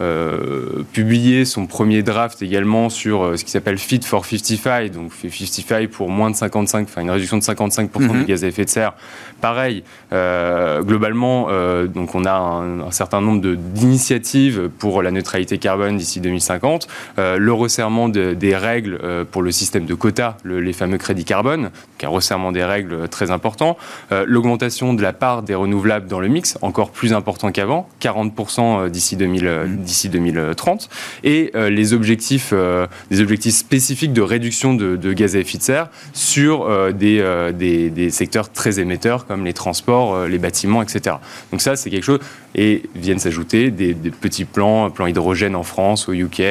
euh, 0.00 0.82
publié 0.94 1.44
son 1.44 1.66
premier 1.66 2.02
draft 2.02 2.40
également 2.40 2.88
sur 2.88 3.22
euh, 3.22 3.36
ce 3.36 3.44
qui 3.44 3.50
s'appelle 3.50 3.76
Fit 3.76 4.00
for 4.02 4.24
55, 4.24 4.90
donc 4.92 5.12
55 5.12 5.88
pour 5.90 6.08
moins 6.08 6.30
de 6.30 6.36
55, 6.36 6.88
enfin 6.88 7.02
une 7.02 7.10
réduction 7.10 7.36
de 7.36 7.42
55% 7.42 7.88
mm 7.98 8.22
de 8.22 8.24
gaz 8.24 8.44
à 8.44 8.48
effet 8.48 8.64
de 8.64 8.70
serre. 8.70 8.94
Pareil, 9.42 9.84
euh, 10.12 10.82
globalement, 10.82 11.48
donc 11.86 12.14
on 12.14 12.24
a 12.24 12.32
un, 12.32 12.90
certain 12.90 13.20
nombre 13.20 13.40
d'initiatives 13.54 14.68
pour 14.78 15.02
la 15.02 15.10
neutralité 15.10 15.56
carbone 15.58 15.96
d'ici 15.96 16.20
2050, 16.20 16.86
le 17.16 17.52
resserrement 17.52 18.10
des 18.10 18.56
règles 18.56 19.00
pour 19.30 19.40
le 19.42 19.50
système 19.50 19.86
de 19.86 19.94
quotas, 19.94 20.36
les 20.44 20.74
fameux 20.74 20.98
crédits 20.98 21.24
carbone, 21.24 21.62
donc 21.62 22.04
un 22.04 22.08
resserrement 22.08 22.52
des 22.52 22.64
règles 22.64 23.08
très 23.08 23.30
important, 23.30 23.78
l'augmentation 24.26 24.92
de 24.92 25.00
la 25.00 25.14
part 25.14 25.42
des 25.42 25.54
renouvelables 25.54 26.06
dans 26.06 26.20
le 26.20 26.28
mix, 26.28 26.58
encore 26.60 26.90
plus 26.90 27.14
important 27.14 27.50
qu'avant, 27.50 27.88
40% 28.02 28.90
d'ici 28.90 29.16
2000 29.16 29.78
d'ici 29.90 30.08
2030 30.08 30.88
et 31.24 31.50
euh, 31.54 31.68
les 31.68 31.92
objectifs, 31.92 32.50
euh, 32.52 32.86
des 33.10 33.20
objectifs 33.20 33.54
spécifiques 33.54 34.12
de 34.12 34.22
réduction 34.22 34.74
de, 34.74 35.12
gaz 35.12 35.34
à 35.34 35.40
effet 35.40 35.58
de 35.58 35.62
serre 35.62 35.88
sur 36.12 36.62
euh, 36.62 36.92
des, 36.92 37.20
des, 37.58 37.90
des, 37.90 38.10
secteurs 38.10 38.52
très 38.52 38.78
émetteurs 38.78 39.26
comme 39.26 39.44
les 39.44 39.52
transports, 39.52 40.26
les 40.26 40.38
bâtiments, 40.38 40.82
etc. 40.82 41.16
Donc 41.50 41.60
ça, 41.60 41.74
c'est 41.76 41.90
quelque 41.90 42.04
chose 42.04 42.20
et 42.54 42.82
viennent 42.94 43.18
s'ajouter 43.18 43.70
des, 43.70 43.94
petits 43.94 44.44
plans, 44.44 44.90
plans 44.90 45.06
hydrogène 45.06 45.56
en 45.56 45.62
France, 45.62 46.08
au 46.08 46.12
UK, 46.12 46.42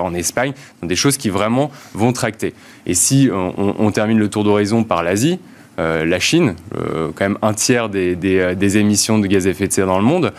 en 0.00 0.14
Espagne, 0.14 0.52
des 0.82 0.96
choses 0.96 1.16
qui 1.16 1.30
vraiment 1.30 1.70
vont 1.94 2.12
tracter. 2.12 2.54
Et 2.86 2.94
si 2.94 3.28
on 3.32 3.90
termine 3.90 4.18
le 4.18 4.28
tour 4.28 4.44
d'horizon 4.44 4.84
par 4.84 5.02
l'Asie, 5.02 5.38
euh, 5.78 6.04
la 6.04 6.18
Chine, 6.18 6.54
euh, 6.76 7.10
quand 7.14 7.24
même 7.24 7.38
un 7.42 7.54
tiers 7.54 7.88
des, 7.88 8.16
euh, 8.24 8.54
des, 8.54 8.78
émissions 8.78 9.18
de 9.18 9.26
gaz 9.26 9.46
à 9.46 9.50
effet 9.50 9.68
de 9.68 9.72
serre 9.72 9.86
dans 9.86 9.98
le 9.98 10.04
monde, 10.04 10.32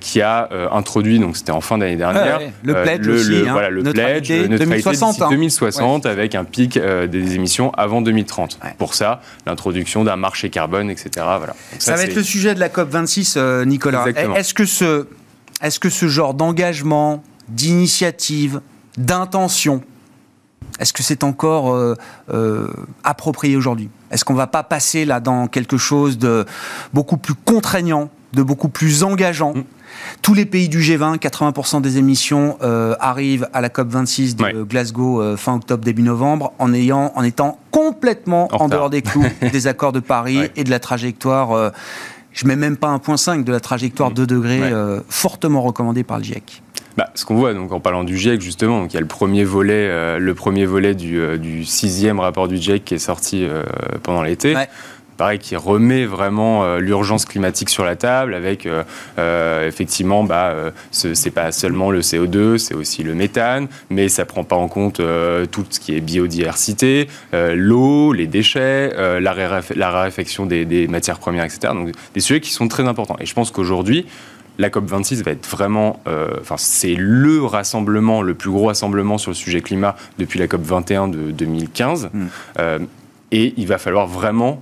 qui 0.00 0.20
a 0.20 0.48
introduit, 0.72 1.18
donc 1.18 1.36
c'était 1.36 1.52
en 1.52 1.60
fin 1.60 1.78
d'année 1.78 1.96
dernière, 1.96 2.40
le 2.62 2.74
pledge 2.82 3.08
aussi, 3.08 3.44
hein. 3.46 3.52
voilà, 3.52 3.70
le 3.70 3.82
pledge, 3.82 4.28
2060, 4.28 5.30
2060 5.30 6.06
hein. 6.06 6.10
avec 6.10 6.34
un 6.34 6.44
pic 6.44 6.78
des 6.78 7.34
émissions 7.34 7.70
avant 7.72 8.02
2030. 8.02 8.58
Pour 8.78 8.94
ça, 8.94 9.20
l'introduction 9.46 10.04
d'un 10.04 10.16
marché 10.16 10.50
carbone, 10.50 10.90
etc. 10.90 11.10
Voilà. 11.16 11.54
ça, 11.78 11.94
va 11.94 12.04
être 12.04 12.14
le 12.14 12.22
sujet 12.22 12.54
de 12.54 12.60
la 12.60 12.68
COP 12.68 12.90
26, 12.90 13.36
Nicolas. 13.66 14.06
Est-ce 14.36 14.54
que 14.54 14.64
ce, 14.64 15.06
est-ce 15.62 15.78
que 15.78 15.90
ce 15.90 16.08
genre 16.08 16.34
d'engagement, 16.34 17.22
d'initiative, 17.48 18.60
d'intention 18.96 19.82
est-ce 20.78 20.92
que 20.92 21.02
c'est 21.02 21.24
encore 21.24 21.74
euh, 21.74 21.94
euh, 22.30 22.68
approprié 23.04 23.56
aujourd'hui? 23.56 23.90
Est-ce 24.10 24.24
qu'on 24.24 24.32
ne 24.34 24.38
va 24.38 24.46
pas 24.46 24.62
passer 24.62 25.04
là 25.04 25.20
dans 25.20 25.46
quelque 25.48 25.76
chose 25.76 26.18
de 26.18 26.44
beaucoup 26.92 27.16
plus 27.16 27.34
contraignant 27.34 28.08
de 28.34 28.42
beaucoup 28.42 28.68
plus 28.68 29.04
engageant. 29.04 29.54
Mm. 29.54 29.64
Tous 30.20 30.34
les 30.34 30.44
pays 30.44 30.68
du 30.68 30.80
G20, 30.80 31.16
80% 31.18 31.80
des 31.80 31.96
émissions 31.96 32.58
euh, 32.62 32.94
arrivent 33.00 33.48
à 33.54 33.62
la 33.62 33.70
COP 33.70 33.88
26 33.88 34.36
de 34.36 34.42
Ouais. 34.44 34.54
Glasgow 34.68 35.22
euh, 35.22 35.36
fin 35.38 35.54
octobre 35.54 35.82
début 35.82 36.02
novembre 36.02 36.52
en 36.58 36.74
ayant 36.74 37.10
en 37.16 37.22
étant 37.22 37.58
complètement 37.70 38.48
En 38.52 38.68
dehors 38.68 38.90
des 38.90 39.00
clous 39.00 39.24
des 39.52 39.66
accords 39.66 39.92
de 39.92 40.00
Paris 40.00 40.38
Ouais. 40.40 40.52
et 40.56 40.64
de 40.64 40.70
la 40.70 40.78
trajectoire. 40.78 41.52
euh, 41.52 41.70
je 42.32 42.46
mets 42.46 42.54
même 42.56 42.76
pas 42.76 42.94
1.5 42.94 43.44
de 43.44 43.50
la 43.52 43.60
trajectoire 43.60 44.10
2 44.10 44.26
degrés. 44.26 44.60
Ouais. 44.74 45.00
fortement 45.08 45.62
recommandée 45.62 46.04
par 46.04 46.18
le 46.18 46.24
GIEC. 46.24 46.62
Bah, 46.98 47.08
ce 47.14 47.24
qu'on 47.24 47.36
voit 47.36 47.54
donc 47.54 47.70
en 47.70 47.78
parlant 47.78 48.02
du 48.02 48.18
GIEC 48.18 48.40
justement, 48.40 48.80
donc 48.80 48.92
il 48.92 48.94
y 48.94 48.98
a 48.98 49.00
le 49.00 49.06
premier 49.06 49.44
volet, 49.44 49.86
euh, 49.88 50.18
le 50.18 50.34
premier 50.34 50.66
volet 50.66 50.96
du, 50.96 51.20
euh, 51.20 51.36
du 51.38 51.64
sixième 51.64 52.18
rapport 52.18 52.48
du 52.48 52.56
GIEC 52.56 52.84
qui 52.84 52.94
est 52.94 52.98
sorti 52.98 53.44
euh, 53.44 53.62
pendant 54.02 54.22
l'été. 54.22 54.52
Ouais. 54.56 54.68
Pareil, 55.16 55.38
qui 55.38 55.54
remet 55.54 56.06
vraiment 56.06 56.64
euh, 56.64 56.78
l'urgence 56.80 57.24
climatique 57.24 57.70
sur 57.70 57.84
la 57.84 57.94
table 57.94 58.34
avec 58.34 58.66
euh, 58.66 58.82
euh, 59.20 59.68
effectivement, 59.68 60.24
bah, 60.24 60.52
ce- 60.90 61.14
c'est 61.14 61.30
pas 61.30 61.52
seulement 61.52 61.92
le 61.92 62.00
CO2, 62.00 62.58
c'est 62.58 62.74
aussi 62.74 63.04
le 63.04 63.14
méthane, 63.14 63.68
mais 63.90 64.08
ça 64.08 64.24
prend 64.24 64.42
pas 64.42 64.56
en 64.56 64.66
compte 64.66 65.00
tout 65.52 65.64
ce 65.70 65.78
qui 65.78 65.96
est 65.96 66.00
biodiversité, 66.00 67.06
l'eau, 67.32 68.12
les 68.12 68.26
déchets, 68.26 68.92
la, 69.20 69.32
raréf- 69.34 69.76
la 69.76 69.90
raréfaction 69.90 70.46
des, 70.46 70.64
des 70.64 70.88
matières 70.88 71.20
premières, 71.20 71.44
etc. 71.44 71.72
Donc 71.74 71.90
des 72.14 72.20
sujets 72.20 72.40
qui 72.40 72.50
sont 72.52 72.66
très 72.66 72.88
importants. 72.88 73.16
Et 73.20 73.26
je 73.26 73.34
pense 73.34 73.52
qu'aujourd'hui, 73.52 74.06
la 74.58 74.70
COP26 74.70 75.22
va 75.22 75.30
être 75.30 75.46
vraiment, 75.46 76.00
euh, 76.08 76.28
enfin 76.40 76.56
c'est 76.58 76.94
le 76.96 77.42
rassemblement, 77.44 78.22
le 78.22 78.34
plus 78.34 78.50
gros 78.50 78.66
rassemblement 78.66 79.16
sur 79.18 79.30
le 79.30 79.36
sujet 79.36 79.60
climat 79.60 79.94
depuis 80.18 80.38
la 80.38 80.46
COP21 80.48 81.10
de 81.10 81.30
2015. 81.30 82.10
Mm. 82.12 82.26
Euh, 82.58 82.78
et 83.30 83.54
il 83.56 83.66
va 83.66 83.78
falloir 83.78 84.06
vraiment 84.06 84.60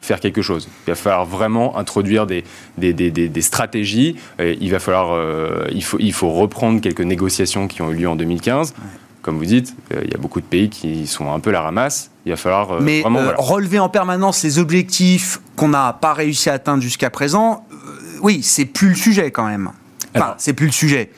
faire 0.00 0.20
quelque 0.20 0.42
chose. 0.42 0.68
Il 0.86 0.90
va 0.90 0.94
falloir 0.96 1.24
vraiment 1.24 1.76
introduire 1.78 2.26
des, 2.26 2.44
des, 2.78 2.92
des, 2.92 3.10
des- 3.10 3.28
des 3.28 3.42
stratégies. 3.42 4.16
Et 4.38 4.56
il 4.60 4.70
va 4.70 4.78
falloir, 4.78 5.12
euh, 5.12 5.66
il, 5.72 5.82
faut, 5.84 5.98
il 6.00 6.12
faut 6.12 6.30
reprendre 6.30 6.80
quelques 6.80 7.00
négociations 7.00 7.66
qui 7.68 7.82
ont 7.82 7.90
eu 7.90 7.94
lieu 7.96 8.08
en 8.08 8.16
2015. 8.16 8.74
Comme 9.22 9.38
vous 9.38 9.44
dites, 9.44 9.74
euh, 9.92 10.02
il 10.04 10.10
y 10.12 10.14
a 10.14 10.18
beaucoup 10.18 10.40
de 10.40 10.46
pays 10.46 10.70
qui 10.70 11.08
sont 11.08 11.32
un 11.32 11.40
peu 11.40 11.50
la 11.50 11.60
ramasse. 11.60 12.12
Il 12.24 12.30
va 12.30 12.36
falloir 12.36 12.70
euh, 12.74 12.78
Mais 12.80 13.00
vraiment 13.00 13.18
euh, 13.18 13.24
voilà. 13.24 13.38
relever 13.40 13.80
en 13.80 13.88
permanence 13.88 14.44
les 14.44 14.60
objectifs 14.60 15.40
qu'on 15.56 15.68
n'a 15.70 15.92
pas 15.92 16.12
réussi 16.14 16.48
à 16.50 16.52
atteindre 16.52 16.82
jusqu'à 16.82 17.10
présent, 17.10 17.65
oui, 18.22 18.42
c'est 18.42 18.64
plus 18.64 18.88
le 18.90 18.94
sujet 18.94 19.30
quand 19.30 19.46
même. 19.46 19.70
Enfin, 20.14 20.34
c'est 20.38 20.52
plus 20.54 20.66
le 20.66 20.72
sujet. 20.72 21.10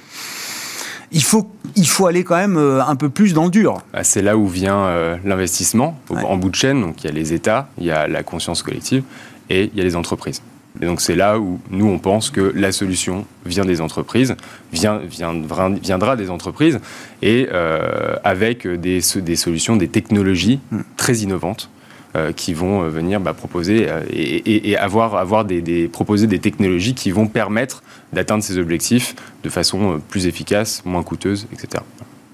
Il 1.10 1.22
faut, 1.22 1.50
il 1.76 1.88
faut 1.88 2.06
aller 2.06 2.22
quand 2.22 2.36
même 2.36 2.56
euh, 2.58 2.82
un 2.84 2.94
peu 2.96 3.08
plus 3.08 3.32
dans 3.32 3.44
le 3.44 3.50
dur. 3.50 3.78
Bah, 3.92 4.04
C'est 4.04 4.20
là 4.22 4.36
où 4.36 4.46
vient 4.46 4.76
euh, 4.84 5.16
l'investissement. 5.24 5.98
Ouais. 6.10 6.22
En 6.22 6.36
bout 6.36 6.50
de 6.50 6.54
chaîne, 6.54 6.80
donc 6.82 7.02
il 7.02 7.06
y 7.06 7.10
a 7.10 7.12
les 7.12 7.32
États, 7.32 7.68
il 7.78 7.84
y 7.86 7.90
a 7.90 8.06
la 8.08 8.22
conscience 8.22 8.62
collective 8.62 9.04
et 9.48 9.70
il 9.72 9.78
y 9.78 9.80
a 9.80 9.84
les 9.84 9.96
entreprises. 9.96 10.42
Et 10.82 10.86
donc 10.86 11.00
c'est 11.00 11.16
là 11.16 11.38
où 11.38 11.60
nous 11.70 11.86
on 11.86 11.98
pense 11.98 12.30
que 12.30 12.52
la 12.54 12.72
solution 12.72 13.24
vient 13.46 13.64
des 13.64 13.80
entreprises, 13.80 14.36
vient, 14.72 14.98
viendra, 14.98 15.70
viendra 15.70 16.14
des 16.14 16.28
entreprises 16.30 16.78
et 17.22 17.48
euh, 17.52 18.16
avec 18.22 18.66
des, 18.68 19.00
so- 19.00 19.20
des 19.20 19.34
solutions, 19.36 19.76
des 19.76 19.88
technologies 19.88 20.60
Mm. 20.70 20.80
très 20.96 21.14
innovantes. 21.16 21.70
Euh, 22.16 22.32
qui 22.32 22.54
vont 22.54 22.82
euh, 22.82 22.88
venir 22.88 23.20
bah, 23.20 23.34
proposer 23.34 23.86
euh, 23.86 24.00
et, 24.10 24.78
avoir, 24.78 25.14
avoir 25.14 25.44
des, 25.44 25.88
proposer 25.88 26.26
des 26.26 26.38
technologies 26.38 26.94
qui 26.94 27.10
vont 27.10 27.26
permettre 27.26 27.82
d'atteindre 28.14 28.42
ces 28.42 28.56
objectifs 28.56 29.14
de 29.44 29.50
façon 29.50 30.00
plus 30.08 30.26
efficace, 30.26 30.82
moins 30.86 31.02
coûteuse, 31.02 31.46
etc. 31.52 31.84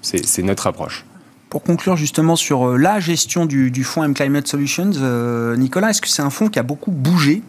C'est 0.01 0.43
notre 0.43 0.67
approche. 0.67 1.03
Pour 1.49 1.61
conclure 1.61 1.97
justement 1.97 2.37
sur 2.37 2.77
la 2.77 3.01
gestion 3.01 3.45
du, 3.45 3.69
du 3.69 3.83
fonds 3.83 4.05
M 4.05 4.13
Climate 4.13 4.47
Solutions, 4.47 4.91
Nicolas, 5.57 5.89
est-ce 5.89 6.01
que 6.01 6.07
c'est 6.07 6.21
un 6.21 6.29
fonds 6.29 6.47
qui 6.47 6.57
a 6.57 6.63
beaucoup 6.63 6.91
bougé? 6.91 7.43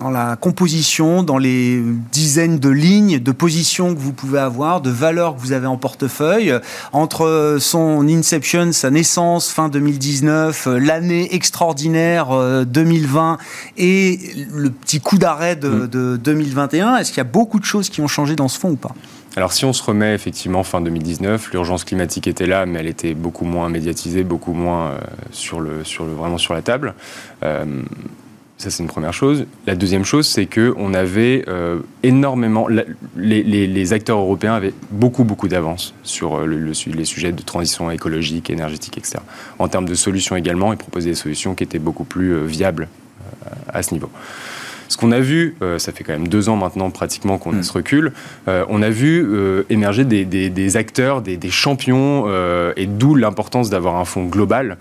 Dans 0.00 0.10
la 0.10 0.36
composition, 0.36 1.22
dans 1.22 1.38
les 1.38 1.82
dizaines 2.12 2.58
de 2.58 2.68
lignes, 2.68 3.18
de 3.18 3.32
positions 3.32 3.94
que 3.94 4.00
vous 4.00 4.12
pouvez 4.12 4.38
avoir, 4.38 4.80
de 4.80 4.90
valeurs 4.90 5.36
que 5.36 5.40
vous 5.40 5.52
avez 5.52 5.66
en 5.66 5.76
portefeuille, 5.76 6.50
euh, 6.50 6.60
entre 6.92 7.26
euh, 7.26 7.58
son 7.58 8.06
inception, 8.08 8.72
sa 8.72 8.90
naissance 8.90 9.50
fin 9.50 9.68
2019, 9.68 10.66
euh, 10.66 10.78
l'année 10.78 11.34
extraordinaire 11.34 12.30
euh, 12.30 12.64
2020 12.64 13.38
et 13.76 14.18
le 14.52 14.70
petit 14.70 15.00
coup 15.00 15.18
d'arrêt 15.18 15.56
de, 15.56 15.70
Mm. 15.70 15.86
de 15.88 16.16
2021 16.16 16.96
Est-ce 16.96 17.10
qu'il 17.10 17.18
y 17.18 17.20
a 17.20 17.24
beaucoup 17.24 17.58
de 17.58 17.64
choses 17.64 17.88
qui 17.88 18.00
ont 18.00 18.08
changé 18.08 18.36
dans 18.36 18.48
ce 18.48 18.58
fonds 18.58 18.70
ou 18.70 18.76
pas? 18.76 18.94
Alors 19.36 19.52
si 19.52 19.64
on 19.64 19.72
se 19.72 19.82
remet 19.82 20.14
effectivement 20.14 20.64
fin 20.64 20.80
2019, 20.80 21.52
l'urgence 21.52 21.84
climatique 21.84 22.26
était 22.26 22.46
là, 22.46 22.66
mais 22.66 22.80
elle 22.80 22.88
était 22.88 23.14
beaucoup 23.14 23.44
moins 23.44 23.68
médiatisée, 23.68 24.24
beaucoup 24.24 24.54
moins 24.54 24.90
euh, 24.90 24.98
sur 25.30 25.60
le, 25.60 25.84
sur 25.84 26.04
le, 26.04 26.12
vraiment 26.12 26.38
sur 26.38 26.52
la 26.52 26.62
table. 26.62 26.94
Euh, 27.44 27.64
ça 28.60 28.68
c'est 28.70 28.82
une 28.82 28.88
première 28.88 29.14
chose. 29.14 29.46
La 29.66 29.74
deuxième 29.74 30.04
chose, 30.04 30.26
c'est 30.28 30.44
que 30.46 30.74
on 30.76 30.92
avait 30.92 31.44
euh, 31.48 31.78
énormément, 32.02 32.68
la- 32.68 32.84
les, 33.16 33.42
les- 33.42 33.66
les 33.66 33.92
acteurs 33.94 34.18
européens 34.18 34.52
avaient 34.54 34.74
beaucoup 34.90 35.24
beaucoup 35.24 35.48
d'avance 35.48 35.94
sur 36.02 36.34
euh, 36.40 36.46
le- 36.46 36.58
le 36.58 36.74
su- 36.74 36.90
les 36.90 37.06
sujets 37.06 37.32
de 37.32 37.42
transition 37.42 37.90
écologique, 37.90 38.50
énergétique, 38.50 38.98
etc. 38.98 39.18
En 39.58 39.68
termes 39.68 39.86
de 39.88 39.94
solutions 39.94 40.36
également, 40.36 40.72
ils 40.74 40.78
proposaient 40.78 41.10
des 41.10 41.14
solutions 41.16 41.54
qui 41.54 41.64
étaient 41.64 41.78
beaucoup 41.78 42.04
plus 42.04 42.34
euh, 42.34 42.44
viables 42.44 42.88
euh, 43.46 43.50
à 43.72 43.82
ce 43.82 43.94
niveau. 43.94 44.10
Ce 44.88 44.96
qu'on 44.98 45.12
a 45.12 45.20
vu, 45.20 45.54
euh, 45.62 45.78
ça 45.78 45.92
fait 45.92 46.02
quand 46.04 46.12
même 46.12 46.28
deux 46.28 46.48
ans 46.50 46.56
maintenant 46.56 46.90
pratiquement 46.90 47.38
qu'on 47.38 47.52
Mm. 47.52 47.58
a 47.60 47.62
ce 47.62 47.72
recul, 47.72 48.12
euh, 48.48 48.64
on 48.68 48.82
a 48.82 48.90
vu 48.90 49.24
euh, 49.24 49.62
émerger 49.70 50.04
des, 50.04 50.24
des- 50.26 50.50
des 50.50 50.76
acteurs, 50.76 51.22
des, 51.22 51.36
des 51.38 51.50
champions, 51.50 52.26
et 52.76 52.86
d'où 52.86 53.14
l'importance 53.14 53.70
d'avoir 53.70 53.96
un 53.96 54.04
fonds 54.04 54.24
global, 54.26 54.76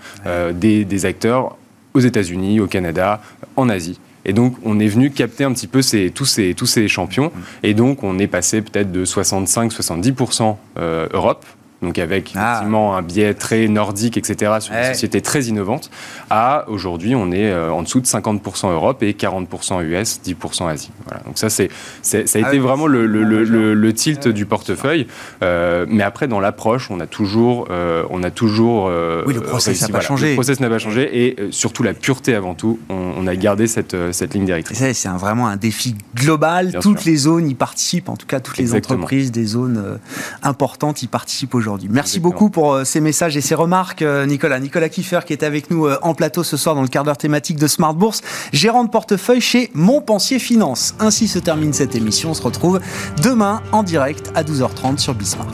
des 0.53 1.05
acteurs 1.05 1.55
aux 1.93 1.99
États-Unis, 1.99 2.59
au 2.59 2.67
Canada, 2.67 3.21
en 3.55 3.69
Asie. 3.69 3.99
Et 4.25 4.33
donc, 4.33 4.55
on 4.63 4.79
est 4.79 4.87
venu 4.87 5.11
capter 5.11 5.43
un 5.43 5.53
petit 5.53 5.67
peu 5.67 5.81
ces, 5.81 6.11
tous, 6.11 6.25
ces, 6.25 6.53
tous 6.53 6.65
ces 6.65 6.87
champions. 6.87 7.31
Et 7.63 7.73
donc, 7.73 8.03
on 8.03 8.19
est 8.19 8.27
passé 8.27 8.61
peut-être 8.61 8.91
de 8.91 9.05
65-70% 9.05 10.55
euh, 10.77 11.07
Europe, 11.13 11.45
donc 11.81 11.97
avec 11.97 12.33
Ah. 12.35 12.51
effectivement 12.51 12.95
un 12.97 13.01
biais 13.01 13.33
très 13.33 13.67
nordique, 13.67 14.17
etc., 14.17 14.53
sur 14.59 14.73
Ouais. 14.73 14.81
des 14.89 14.93
sociétés 14.93 15.21
très 15.21 15.43
innovantes, 15.45 15.89
à 16.29 16.65
aujourd'hui, 16.67 17.15
on 17.15 17.31
est 17.31 17.49
euh, 17.51 17.71
en 17.71 17.83
dessous 17.83 18.01
de 18.01 18.05
50% 18.05 18.71
Europe 18.71 19.01
et 19.03 19.13
40% 19.13 19.81
US, 19.81 20.19
10% 20.23 20.67
Asie. 20.67 20.91
Voilà. 21.05 21.23
Donc 21.23 21.37
ça, 21.37 21.49
c'est, 21.49 21.69
ça 22.01 22.17
a 22.17 22.21
Ah 22.21 22.39
été 22.39 22.49
oui, 22.51 22.57
vraiment 22.59 22.87
le, 22.87 23.05
le- 23.05 23.23
le- 23.23 23.43
le- 23.43 23.73
le 23.73 23.93
tilt 23.93 24.27
du 24.27 24.45
portefeuille. 24.45 25.07
Euh, 25.43 25.85
mais 25.89 26.03
après, 26.03 26.27
dans 26.27 26.39
l'approche, 26.39 26.91
on 26.91 26.99
a 26.99 27.07
toujours, 27.07 27.67
euh, 27.69 28.03
on 28.09 28.23
a 28.23 28.31
toujours. 28.31 28.87
euh, 28.89 29.23
Oui, 29.25 29.33
le 29.33 29.41
process 29.41 29.81
n'a 29.81 29.87
pas 29.87 29.91
Voilà. 29.93 30.07
changé. 30.07 30.29
Le 30.29 30.33
process 30.35 30.59
n'a 30.59 30.69
pas 30.69 30.79
changé 30.79 31.27
et 31.27 31.35
surtout 31.51 31.83
la 31.83 31.93
pureté 31.93 32.35
avant 32.35 32.53
tout. 32.55 32.79
On, 32.89 33.13
on 33.17 33.27
a 33.27 33.35
gardé 33.35 33.67
cette, 33.67 33.95
cette 34.11 34.33
ligne 34.33 34.43
Et 34.43 34.47
directrice. 34.47 34.77
ça, 34.79 34.93
C'est 34.93 35.09
vraiment 35.09 35.47
un 35.47 35.55
défi 35.57 35.95
global. 36.15 36.71
Bien 36.71 36.79
toutes 36.81 36.99
sûr. 36.99 37.11
les 37.11 37.17
zones 37.17 37.49
y 37.49 37.55
participent, 37.55 38.09
en 38.09 38.17
tout 38.17 38.27
cas 38.27 38.39
toutes 38.39 38.57
les 38.57 38.63
Exactement. 38.63 38.99
entreprises 38.99 39.31
des 39.31 39.45
zones 39.45 39.99
importantes 40.43 41.03
y 41.03 41.07
participent 41.07 41.55
aujourd'hui. 41.55 41.68
Merci 41.77 42.17
Exactement. 42.17 42.29
beaucoup 42.29 42.49
pour 42.49 42.73
euh, 42.73 42.83
ces 42.83 43.01
messages 43.01 43.37
et 43.37 43.41
ces 43.41 43.55
remarques, 43.55 44.01
euh, 44.01 44.25
Nicolas. 44.25 44.59
Nicolas 44.59 44.89
Kiffer 44.89 45.19
qui 45.25 45.33
est 45.33 45.43
avec 45.43 45.69
nous 45.69 45.85
euh, 45.85 45.97
en 46.01 46.13
plateau 46.13 46.43
ce 46.43 46.57
soir 46.57 46.75
dans 46.75 46.81
le 46.81 46.87
quart 46.87 47.03
d'heure 47.03 47.17
thématique 47.17 47.57
de 47.57 47.67
Smart 47.67 47.93
Bourse, 47.93 48.21
gérant 48.53 48.83
de 48.83 48.89
portefeuille 48.89 49.41
chez 49.41 49.69
Montpensier 49.73 50.39
Finance. 50.39 50.95
Ainsi 50.99 51.27
se 51.27 51.39
termine 51.39 51.73
cette 51.73 51.95
émission. 51.95 52.31
On 52.31 52.33
se 52.33 52.41
retrouve 52.41 52.79
demain 53.23 53.61
en 53.71 53.83
direct 53.83 54.31
à 54.35 54.43
12h30 54.43 54.97
sur 54.97 55.13
Bismart. 55.13 55.47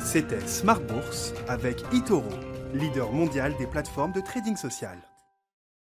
C'était 0.00 0.46
Smart 0.46 0.80
Bourse 0.80 1.34
avec 1.48 1.84
Itoro, 1.92 2.24
leader 2.74 3.12
mondial 3.12 3.54
des 3.58 3.66
plateformes 3.66 4.12
de 4.12 4.20
trading 4.20 4.56
social. 4.56 5.07